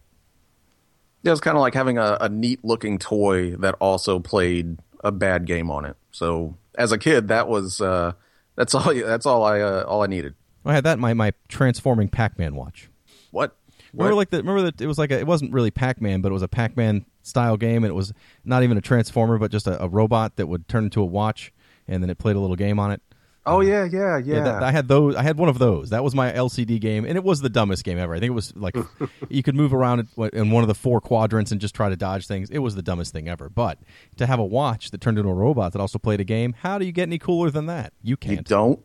Yeah, 1.22 1.32
it's 1.32 1.40
kind 1.40 1.56
of 1.56 1.60
like 1.60 1.74
having 1.74 1.98
a, 1.98 2.16
a 2.20 2.28
neat 2.28 2.64
looking 2.64 2.98
toy 2.98 3.56
that 3.56 3.74
also 3.80 4.20
played 4.20 4.78
a 5.04 5.12
bad 5.12 5.46
game 5.46 5.70
on 5.70 5.84
it. 5.84 5.96
So 6.10 6.56
as 6.76 6.92
a 6.92 6.98
kid, 6.98 7.28
that 7.28 7.48
was 7.48 7.80
uh, 7.80 8.12
that's 8.54 8.74
all 8.74 8.94
that's 8.94 9.26
all 9.26 9.44
I 9.44 9.60
uh, 9.60 9.84
all 9.86 10.02
I 10.02 10.06
needed. 10.06 10.34
I 10.64 10.74
had 10.74 10.84
that 10.84 10.94
in 10.94 11.00
my 11.00 11.14
my 11.14 11.32
transforming 11.48 12.08
Pac-Man 12.08 12.56
watch. 12.56 12.90
What? 13.30 13.56
Remember 13.92 14.14
like 14.14 14.30
the 14.30 14.38
remember 14.38 14.62
that 14.62 14.80
it 14.80 14.86
was 14.86 14.98
like 14.98 15.10
a, 15.10 15.18
it 15.18 15.26
wasn't 15.26 15.52
really 15.52 15.70
Pac-Man, 15.70 16.20
but 16.20 16.30
it 16.30 16.32
was 16.32 16.42
a 16.42 16.48
Pac-Man 16.48 17.06
style 17.22 17.56
game, 17.56 17.82
and 17.84 17.90
it 17.90 17.94
was 17.94 18.12
not 18.44 18.62
even 18.62 18.76
a 18.76 18.80
transformer, 18.80 19.38
but 19.38 19.50
just 19.50 19.66
a, 19.66 19.82
a 19.82 19.88
robot 19.88 20.36
that 20.36 20.46
would 20.48 20.68
turn 20.68 20.84
into 20.84 21.00
a 21.00 21.04
watch. 21.04 21.52
and 21.88 22.02
then 22.02 22.10
it 22.10 22.18
played 22.18 22.36
a 22.36 22.40
little 22.40 22.56
game 22.56 22.78
on 22.78 22.90
it. 22.90 23.00
Oh 23.46 23.60
yeah, 23.60 23.84
yeah, 23.84 24.18
yeah. 24.18 24.42
that- 24.42 24.62
I 24.62 24.72
had 24.72 24.88
those. 24.88 25.14
I 25.14 25.22
had 25.22 25.38
one 25.38 25.48
of 25.48 25.58
those. 25.58 25.90
That 25.90 26.02
was 26.02 26.14
my 26.14 26.32
LCD 26.32 26.80
game, 26.80 27.04
and 27.04 27.16
it 27.16 27.22
was 27.24 27.40
the 27.40 27.48
dumbest 27.48 27.84
game 27.84 27.98
ever. 27.98 28.14
I 28.14 28.18
think 28.20 28.30
it 28.30 28.34
was 28.34 28.54
like 28.56 28.76
you 29.28 29.42
could 29.42 29.54
move 29.54 29.72
around 29.72 30.08
in 30.32 30.50
one 30.50 30.64
of 30.64 30.68
the 30.68 30.74
four 30.74 31.00
quadrants 31.00 31.52
and 31.52 31.60
just 31.60 31.74
try 31.74 31.88
to 31.88 31.96
dodge 31.96 32.26
things. 32.26 32.50
It 32.50 32.58
was 32.58 32.74
the 32.74 32.82
dumbest 32.82 33.12
thing 33.12 33.28
ever. 33.28 33.48
But 33.48 33.78
to 34.16 34.26
have 34.26 34.38
a 34.38 34.44
watch 34.44 34.90
that 34.90 35.00
turned 35.00 35.18
into 35.18 35.30
a 35.30 35.34
robot 35.34 35.72
that 35.72 35.80
also 35.80 35.98
played 35.98 36.20
a 36.20 36.24
game, 36.24 36.54
how 36.58 36.78
do 36.78 36.84
you 36.84 36.92
get 36.92 37.02
any 37.02 37.18
cooler 37.18 37.50
than 37.50 37.66
that? 37.66 37.92
You 38.02 38.10
you 38.10 38.16
can't. 38.16 38.46
don't. 38.46 38.80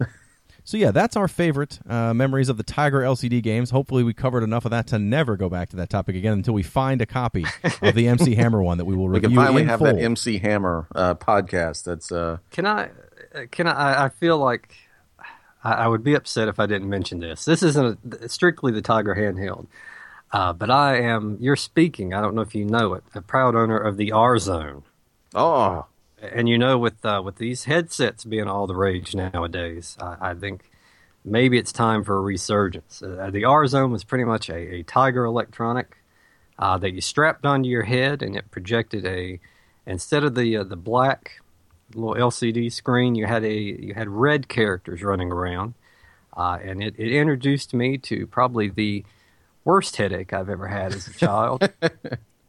So 0.66 0.78
yeah, 0.78 0.92
that's 0.92 1.14
our 1.14 1.28
favorite 1.28 1.78
uh, 1.86 2.14
memories 2.14 2.48
of 2.48 2.56
the 2.56 2.62
Tiger 2.62 3.00
LCD 3.00 3.42
games. 3.42 3.68
Hopefully, 3.68 4.02
we 4.02 4.14
covered 4.14 4.42
enough 4.42 4.64
of 4.64 4.70
that 4.70 4.86
to 4.88 4.98
never 4.98 5.36
go 5.36 5.50
back 5.50 5.68
to 5.68 5.76
that 5.76 5.90
topic 5.90 6.16
again 6.16 6.32
until 6.32 6.54
we 6.54 6.62
find 6.62 7.02
a 7.02 7.06
copy 7.06 7.44
of 7.82 7.94
the 7.94 8.08
MC 8.08 8.34
Hammer 8.34 8.62
one 8.62 8.78
that 8.78 8.86
we 8.86 8.96
will 8.96 9.08
We 9.08 9.16
review 9.20 9.28
can 9.28 9.36
finally 9.36 9.62
in 9.62 9.68
have 9.68 9.80
full. 9.80 9.88
that 9.88 9.98
MC 10.02 10.38
Hammer 10.38 10.86
uh, 10.94 11.16
podcast. 11.16 11.84
That's 11.84 12.10
uh, 12.10 12.38
Can 12.50 12.64
I? 12.64 12.88
Can 13.50 13.66
I? 13.66 14.04
I 14.04 14.08
feel 14.08 14.38
like 14.38 14.74
I, 15.62 15.72
I 15.72 15.88
would 15.88 16.04
be 16.04 16.14
upset 16.14 16.48
if 16.48 16.60
I 16.60 16.66
didn't 16.66 16.88
mention 16.88 17.20
this. 17.20 17.44
This 17.44 17.62
isn't 17.62 17.98
a, 18.22 18.28
strictly 18.28 18.70
the 18.72 18.82
Tiger 18.82 19.14
handheld, 19.14 19.66
uh, 20.32 20.52
but 20.52 20.70
I 20.70 21.00
am. 21.00 21.38
You're 21.40 21.56
speaking. 21.56 22.14
I 22.14 22.20
don't 22.20 22.34
know 22.34 22.42
if 22.42 22.54
you 22.54 22.64
know 22.64 22.94
it. 22.94 23.04
A 23.14 23.22
proud 23.22 23.54
owner 23.54 23.78
of 23.78 23.96
the 23.96 24.12
R 24.12 24.38
Zone, 24.38 24.84
oh, 25.34 25.86
and 26.22 26.48
you 26.48 26.58
know 26.58 26.78
with 26.78 27.04
uh, 27.04 27.22
with 27.24 27.36
these 27.36 27.64
headsets 27.64 28.24
being 28.24 28.46
all 28.46 28.66
the 28.66 28.76
rage 28.76 29.14
nowadays, 29.14 29.96
I, 30.00 30.30
I 30.30 30.34
think 30.34 30.70
maybe 31.24 31.58
it's 31.58 31.72
time 31.72 32.04
for 32.04 32.18
a 32.18 32.20
resurgence. 32.20 33.02
Uh, 33.02 33.30
the 33.32 33.44
R 33.44 33.66
Zone 33.66 33.90
was 33.90 34.04
pretty 34.04 34.24
much 34.24 34.48
a, 34.48 34.76
a 34.76 34.82
Tiger 34.84 35.24
electronic 35.24 35.96
uh, 36.58 36.78
that 36.78 36.92
you 36.92 37.00
strapped 37.00 37.44
onto 37.44 37.68
your 37.68 37.82
head, 37.82 38.22
and 38.22 38.36
it 38.36 38.50
projected 38.50 39.04
a 39.06 39.40
instead 39.86 40.22
of 40.22 40.34
the 40.34 40.56
uh, 40.58 40.64
the 40.64 40.76
black 40.76 41.40
little 41.94 42.14
LCD 42.14 42.72
screen, 42.72 43.14
you 43.14 43.26
had 43.26 43.44
a 43.44 43.54
you 43.54 43.94
had 43.94 44.08
red 44.08 44.48
characters 44.48 45.02
running 45.02 45.30
around, 45.30 45.74
uh, 46.36 46.58
and 46.62 46.82
it, 46.82 46.94
it 46.98 47.12
introduced 47.12 47.74
me 47.74 47.98
to 47.98 48.26
probably 48.26 48.68
the 48.68 49.04
worst 49.64 49.96
headache 49.96 50.32
I've 50.32 50.48
ever 50.48 50.68
had 50.68 50.94
as 50.94 51.08
a 51.08 51.12
child. 51.18 51.68
uh, 51.82 51.88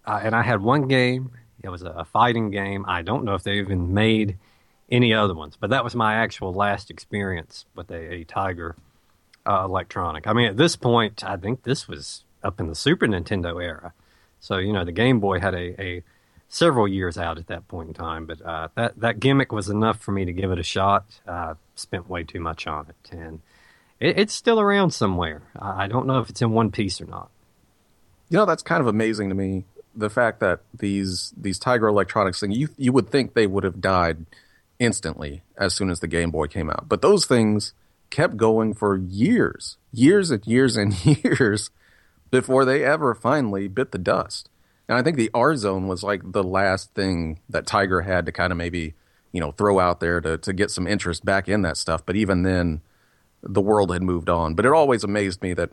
and 0.05 0.35
I 0.35 0.43
had 0.43 0.61
one 0.61 0.87
game. 0.87 1.31
It 1.63 1.69
was 1.69 1.81
a, 1.81 2.05
fighting 2.05 2.51
game. 2.51 2.85
I 2.87 3.01
don't 3.01 3.23
know 3.23 3.33
if 3.33 3.41
they 3.41 3.57
even 3.57 3.93
made 3.93 4.37
any 4.91 5.13
other 5.15 5.33
ones, 5.33 5.57
but 5.59 5.71
that 5.71 5.83
was 5.83 5.95
my 5.95 6.13
actual 6.13 6.53
last 6.53 6.91
experience 6.91 7.65
with 7.73 7.89
a, 7.89 8.13
a 8.13 8.23
Tiger 8.23 8.75
uh, 9.47 9.63
electronic. 9.65 10.27
I 10.27 10.33
mean, 10.33 10.45
at 10.45 10.57
this 10.57 10.75
point, 10.75 11.23
I 11.23 11.37
think 11.37 11.63
this 11.63 11.87
was 11.87 12.23
up 12.43 12.59
in 12.59 12.67
the 12.67 12.75
Super 12.75 13.07
Nintendo 13.07 13.63
era. 13.63 13.93
So 14.39 14.57
you 14.57 14.73
know, 14.73 14.85
the 14.85 14.91
Game 14.91 15.19
Boy 15.19 15.39
had 15.39 15.55
a, 15.55 15.81
a 15.81 16.03
several 16.55 16.87
years 16.87 17.17
out 17.17 17.37
at 17.37 17.47
that 17.47 17.67
point 17.67 17.89
in 17.89 17.93
time, 17.93 18.25
but 18.25 18.41
uh, 18.41 18.69
that 18.75 18.99
that 18.99 19.19
gimmick 19.19 19.51
was 19.51 19.69
enough 19.69 19.99
for 19.99 20.11
me 20.11 20.23
to 20.25 20.31
give 20.31 20.51
it 20.51 20.59
a 20.59 20.63
shot. 20.63 21.05
Uh, 21.27 21.55
spent 21.75 22.09
way 22.09 22.23
too 22.23 22.39
much 22.39 22.65
on 22.65 22.87
it, 22.87 23.11
and 23.11 23.41
it, 23.99 24.17
it's 24.17 24.33
still 24.33 24.59
around 24.59 24.91
somewhere. 24.91 25.41
I 25.59 25.87
don't 25.87 26.07
know 26.07 26.19
if 26.19 26.29
it's 26.29 26.41
in 26.41 26.51
one 26.51 26.71
piece 26.71 27.01
or 27.01 27.05
not. 27.05 27.29
you 28.29 28.37
know 28.37 28.45
that's 28.45 28.63
kind 28.63 28.81
of 28.81 28.87
amazing 28.87 29.29
to 29.29 29.35
me. 29.35 29.65
The 29.95 30.09
fact 30.09 30.39
that 30.39 30.61
these 30.77 31.33
these 31.35 31.59
Tiger 31.59 31.87
Electronics 31.87 32.39
thing, 32.39 32.51
you 32.51 32.69
you 32.77 32.93
would 32.93 33.09
think 33.09 33.33
they 33.33 33.47
would 33.47 33.65
have 33.65 33.81
died 33.81 34.25
instantly 34.79 35.41
as 35.57 35.73
soon 35.73 35.89
as 35.89 35.99
the 35.99 36.07
Game 36.07 36.31
Boy 36.31 36.47
came 36.47 36.69
out, 36.69 36.87
but 36.87 37.01
those 37.01 37.25
things 37.25 37.73
kept 38.09 38.37
going 38.37 38.73
for 38.73 38.95
years, 38.95 39.77
years 39.91 40.31
and 40.31 40.45
years 40.47 40.77
and 40.77 41.05
years 41.23 41.69
before 42.31 42.63
they 42.63 42.83
ever 42.83 43.13
finally 43.13 43.67
bit 43.67 43.91
the 43.91 43.97
dust. 43.97 44.49
And 44.87 44.97
I 44.97 45.01
think 45.01 45.17
the 45.17 45.31
R 45.33 45.55
Zone 45.55 45.87
was 45.87 46.03
like 46.03 46.31
the 46.31 46.43
last 46.43 46.93
thing 46.93 47.39
that 47.49 47.65
Tiger 47.65 48.01
had 48.01 48.25
to 48.25 48.31
kind 48.31 48.51
of 48.51 48.57
maybe, 48.57 48.93
you 49.31 49.39
know, 49.39 49.51
throw 49.51 49.79
out 49.79 49.99
there 49.99 50.21
to, 50.21 50.37
to 50.37 50.53
get 50.53 50.71
some 50.71 50.87
interest 50.87 51.25
back 51.25 51.49
in 51.49 51.63
that 51.63 51.77
stuff. 51.77 52.05
But 52.05 52.15
even 52.15 52.43
then, 52.43 52.81
the 53.41 53.61
world 53.61 53.91
had 53.91 54.03
moved 54.03 54.29
on. 54.29 54.55
But 54.55 54.65
it 54.65 54.71
always 54.71 55.03
amazed 55.03 55.41
me 55.41 55.53
that, 55.53 55.71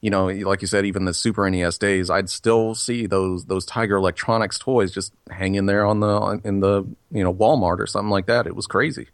you 0.00 0.10
know, 0.10 0.26
like 0.26 0.62
you 0.62 0.66
said, 0.66 0.86
even 0.86 1.04
the 1.04 1.14
Super 1.14 1.48
NES 1.48 1.78
days, 1.78 2.10
I'd 2.10 2.30
still 2.30 2.74
see 2.74 3.06
those 3.06 3.46
those 3.46 3.64
Tiger 3.66 3.96
Electronics 3.96 4.58
toys 4.58 4.92
just 4.92 5.12
hanging 5.30 5.66
there 5.66 5.84
on 5.84 6.00
the 6.00 6.40
in 6.44 6.60
the 6.60 6.84
you 7.10 7.24
know 7.24 7.32
Walmart 7.34 7.80
or 7.80 7.86
something 7.86 8.10
like 8.10 8.26
that. 8.26 8.46
It 8.46 8.56
was 8.56 8.66
crazy. 8.66 9.08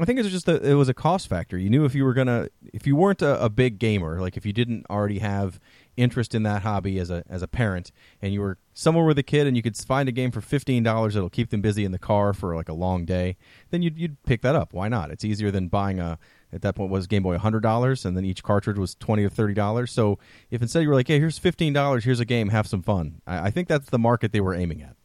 I 0.00 0.04
think 0.04 0.18
it 0.18 0.22
was 0.22 0.32
just 0.32 0.48
a, 0.48 0.64
it 0.64 0.74
was 0.74 0.88
a 0.88 0.94
cost 0.94 1.28
factor. 1.28 1.58
You 1.58 1.70
knew 1.70 1.84
if 1.84 1.94
you 1.94 2.04
were 2.04 2.14
gonna 2.14 2.48
if 2.72 2.86
you 2.86 2.94
weren't 2.94 3.22
a, 3.22 3.42
a 3.42 3.48
big 3.48 3.78
gamer, 3.78 4.20
like 4.20 4.36
if 4.36 4.46
you 4.46 4.52
didn't 4.52 4.86
already 4.88 5.18
have 5.18 5.58
interest 5.98 6.34
in 6.34 6.44
that 6.44 6.62
hobby 6.62 6.98
as 6.98 7.10
a 7.10 7.22
as 7.28 7.42
a 7.42 7.48
parent, 7.48 7.92
and 8.22 8.32
you 8.32 8.40
were 8.40 8.56
somewhere 8.72 9.04
with 9.04 9.18
a 9.18 9.22
kid 9.22 9.46
and 9.46 9.56
you 9.56 9.62
could 9.62 9.76
find 9.76 10.08
a 10.08 10.12
game 10.12 10.30
for 10.30 10.40
fifteen 10.40 10.82
dollars 10.82 11.14
that'll 11.14 11.28
keep 11.28 11.50
them 11.50 11.60
busy 11.60 11.84
in 11.84 11.92
the 11.92 11.98
car 11.98 12.32
for 12.32 12.54
like 12.56 12.68
a 12.68 12.72
long 12.72 13.04
day, 13.04 13.36
then 13.70 13.82
you'd 13.82 13.98
you'd 13.98 14.22
pick 14.22 14.40
that 14.42 14.54
up. 14.54 14.72
Why 14.72 14.88
not? 14.88 15.10
It's 15.10 15.24
easier 15.24 15.50
than 15.50 15.68
buying 15.68 15.98
a 16.00 16.18
at 16.52 16.62
that 16.62 16.74
point 16.76 16.90
was 16.90 17.06
Game 17.06 17.22
Boy 17.22 17.36
hundred 17.36 17.60
dollars, 17.60 18.04
and 18.06 18.16
then 18.16 18.24
each 18.24 18.42
cartridge 18.42 18.78
was 18.78 18.94
twenty 18.94 19.24
or 19.24 19.28
thirty 19.28 19.52
dollars. 19.54 19.92
So 19.92 20.18
if 20.50 20.62
instead 20.62 20.82
you 20.82 20.88
were 20.88 20.94
like, 20.94 21.08
hey, 21.08 21.18
here's 21.18 21.36
fifteen 21.38 21.72
dollars, 21.72 22.04
here's 22.04 22.20
a 22.20 22.24
game, 22.24 22.48
have 22.48 22.66
some 22.66 22.82
fun. 22.82 23.20
I, 23.26 23.48
I 23.48 23.50
think 23.50 23.68
that's 23.68 23.90
the 23.90 23.98
market 23.98 24.32
they 24.32 24.40
were 24.40 24.54
aiming 24.54 24.80
at. 24.82 24.96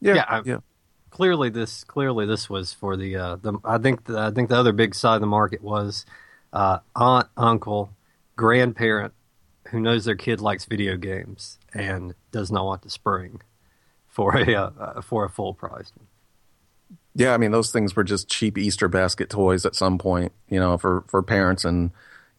Yeah, 0.00 0.14
Yeah, 0.14 0.24
I- 0.28 0.42
yeah. 0.44 0.58
clearly 1.10 1.48
this 1.48 1.82
clearly 1.84 2.26
this 2.26 2.48
was 2.50 2.72
for 2.72 2.96
the 2.96 3.16
uh, 3.16 3.36
the 3.36 3.54
I 3.64 3.78
think 3.78 4.04
the, 4.04 4.18
I 4.18 4.30
think 4.30 4.48
the 4.50 4.56
other 4.56 4.72
big 4.72 4.94
side 4.94 5.14
of 5.16 5.20
the 5.22 5.26
market 5.26 5.62
was 5.62 6.04
uh, 6.52 6.78
aunt, 6.94 7.26
uncle, 7.36 7.90
grandparent 8.36 9.12
who 9.74 9.80
knows 9.80 10.04
their 10.04 10.14
kid 10.16 10.40
likes 10.40 10.64
video 10.64 10.96
games 10.96 11.58
and 11.74 12.14
does 12.32 12.50
not 12.50 12.64
want 12.64 12.82
to 12.82 12.90
spring 12.90 13.40
for 14.08 14.36
a 14.36 14.54
uh, 14.54 14.70
uh, 14.78 15.00
for 15.02 15.24
a 15.24 15.28
full 15.28 15.52
price. 15.54 15.92
Yeah, 17.14 17.32
I 17.34 17.36
mean 17.36 17.50
those 17.52 17.70
things 17.70 17.94
were 17.94 18.04
just 18.04 18.28
cheap 18.28 18.56
Easter 18.58 18.88
basket 18.88 19.30
toys 19.30 19.64
at 19.66 19.74
some 19.74 19.98
point, 19.98 20.32
you 20.48 20.58
know, 20.58 20.78
for 20.78 21.04
for 21.08 21.22
parents 21.22 21.64
and 21.64 21.90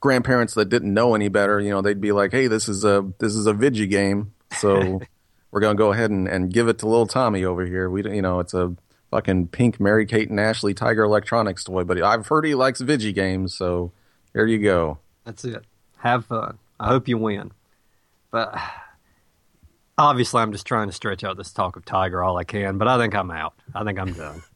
grandparents 0.01 0.53
that 0.55 0.69
didn't 0.69 0.93
know 0.93 1.15
any 1.15 1.27
better, 1.29 1.59
you 1.59 1.69
know, 1.69 1.81
they'd 1.81 2.01
be 2.01 2.11
like, 2.11 2.31
"Hey, 2.31 2.47
this 2.47 2.67
is 2.67 2.83
a 2.83 3.05
this 3.19 3.35
is 3.35 3.45
a 3.47 3.53
Vigi 3.53 3.87
game, 3.87 4.33
so 4.59 5.01
we're 5.51 5.61
gonna 5.61 5.75
go 5.75 5.91
ahead 5.93 6.11
and, 6.11 6.27
and 6.27 6.51
give 6.53 6.67
it 6.67 6.77
to 6.79 6.87
little 6.87 7.07
Tommy 7.07 7.43
over 7.45 7.65
here. 7.65 7.89
We, 7.89 8.01
don't- 8.01 8.15
you 8.15 8.21
know, 8.21 8.39
it's 8.39 8.53
a 8.53 8.75
fucking 9.11 9.47
pink 9.47 9.79
Mary 9.79 10.05
Kate 10.05 10.29
and 10.29 10.39
Ashley 10.39 10.73
Tiger 10.73 11.03
Electronics 11.03 11.63
toy, 11.63 11.83
but 11.85 12.01
I've 12.01 12.27
heard 12.27 12.45
he 12.45 12.55
likes 12.55 12.81
Vigi 12.81 13.13
games, 13.13 13.53
so 13.55 13.91
here 14.33 14.45
you 14.45 14.59
go. 14.59 14.97
That's 15.23 15.45
it. 15.45 15.63
Have 15.99 16.25
fun. 16.25 16.57
I 16.79 16.87
hope 16.87 17.07
you 17.07 17.17
win. 17.17 17.51
But 18.31 18.57
obviously, 19.97 20.41
I'm 20.41 20.51
just 20.51 20.65
trying 20.65 20.87
to 20.87 20.93
stretch 20.93 21.23
out 21.23 21.37
this 21.37 21.51
talk 21.51 21.75
of 21.75 21.85
Tiger 21.85 22.23
all 22.23 22.37
I 22.37 22.43
can. 22.43 22.77
But 22.77 22.87
I 22.87 22.97
think 22.97 23.15
I'm 23.15 23.31
out. 23.31 23.53
I 23.73 23.83
think 23.83 23.99
I'm 23.99 24.13
done. 24.13 24.43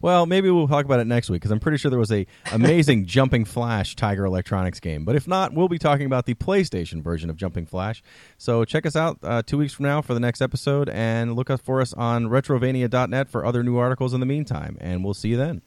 Well, 0.00 0.26
maybe 0.26 0.48
we'll 0.48 0.68
talk 0.68 0.84
about 0.84 1.00
it 1.00 1.06
next 1.06 1.28
week 1.28 1.40
because 1.40 1.50
I'm 1.50 1.58
pretty 1.58 1.78
sure 1.78 1.90
there 1.90 1.98
was 1.98 2.12
a 2.12 2.24
amazing 2.52 3.06
Jumping 3.06 3.44
Flash 3.44 3.96
Tiger 3.96 4.24
Electronics 4.24 4.78
game. 4.78 5.04
But 5.04 5.16
if 5.16 5.26
not, 5.26 5.52
we'll 5.52 5.68
be 5.68 5.78
talking 5.78 6.06
about 6.06 6.24
the 6.24 6.34
PlayStation 6.34 7.02
version 7.02 7.30
of 7.30 7.36
Jumping 7.36 7.66
Flash. 7.66 8.02
So 8.36 8.64
check 8.64 8.86
us 8.86 8.94
out 8.94 9.18
uh, 9.22 9.42
two 9.44 9.58
weeks 9.58 9.72
from 9.72 9.86
now 9.86 10.00
for 10.00 10.14
the 10.14 10.20
next 10.20 10.40
episode, 10.40 10.88
and 10.88 11.34
look 11.34 11.50
up 11.50 11.60
for 11.60 11.80
us 11.80 11.92
on 11.94 12.26
retrovania.net 12.26 13.28
for 13.28 13.44
other 13.44 13.62
new 13.64 13.76
articles 13.76 14.14
in 14.14 14.20
the 14.20 14.26
meantime. 14.26 14.76
And 14.80 15.04
we'll 15.04 15.14
see 15.14 15.30
you 15.30 15.36
then. 15.36 15.62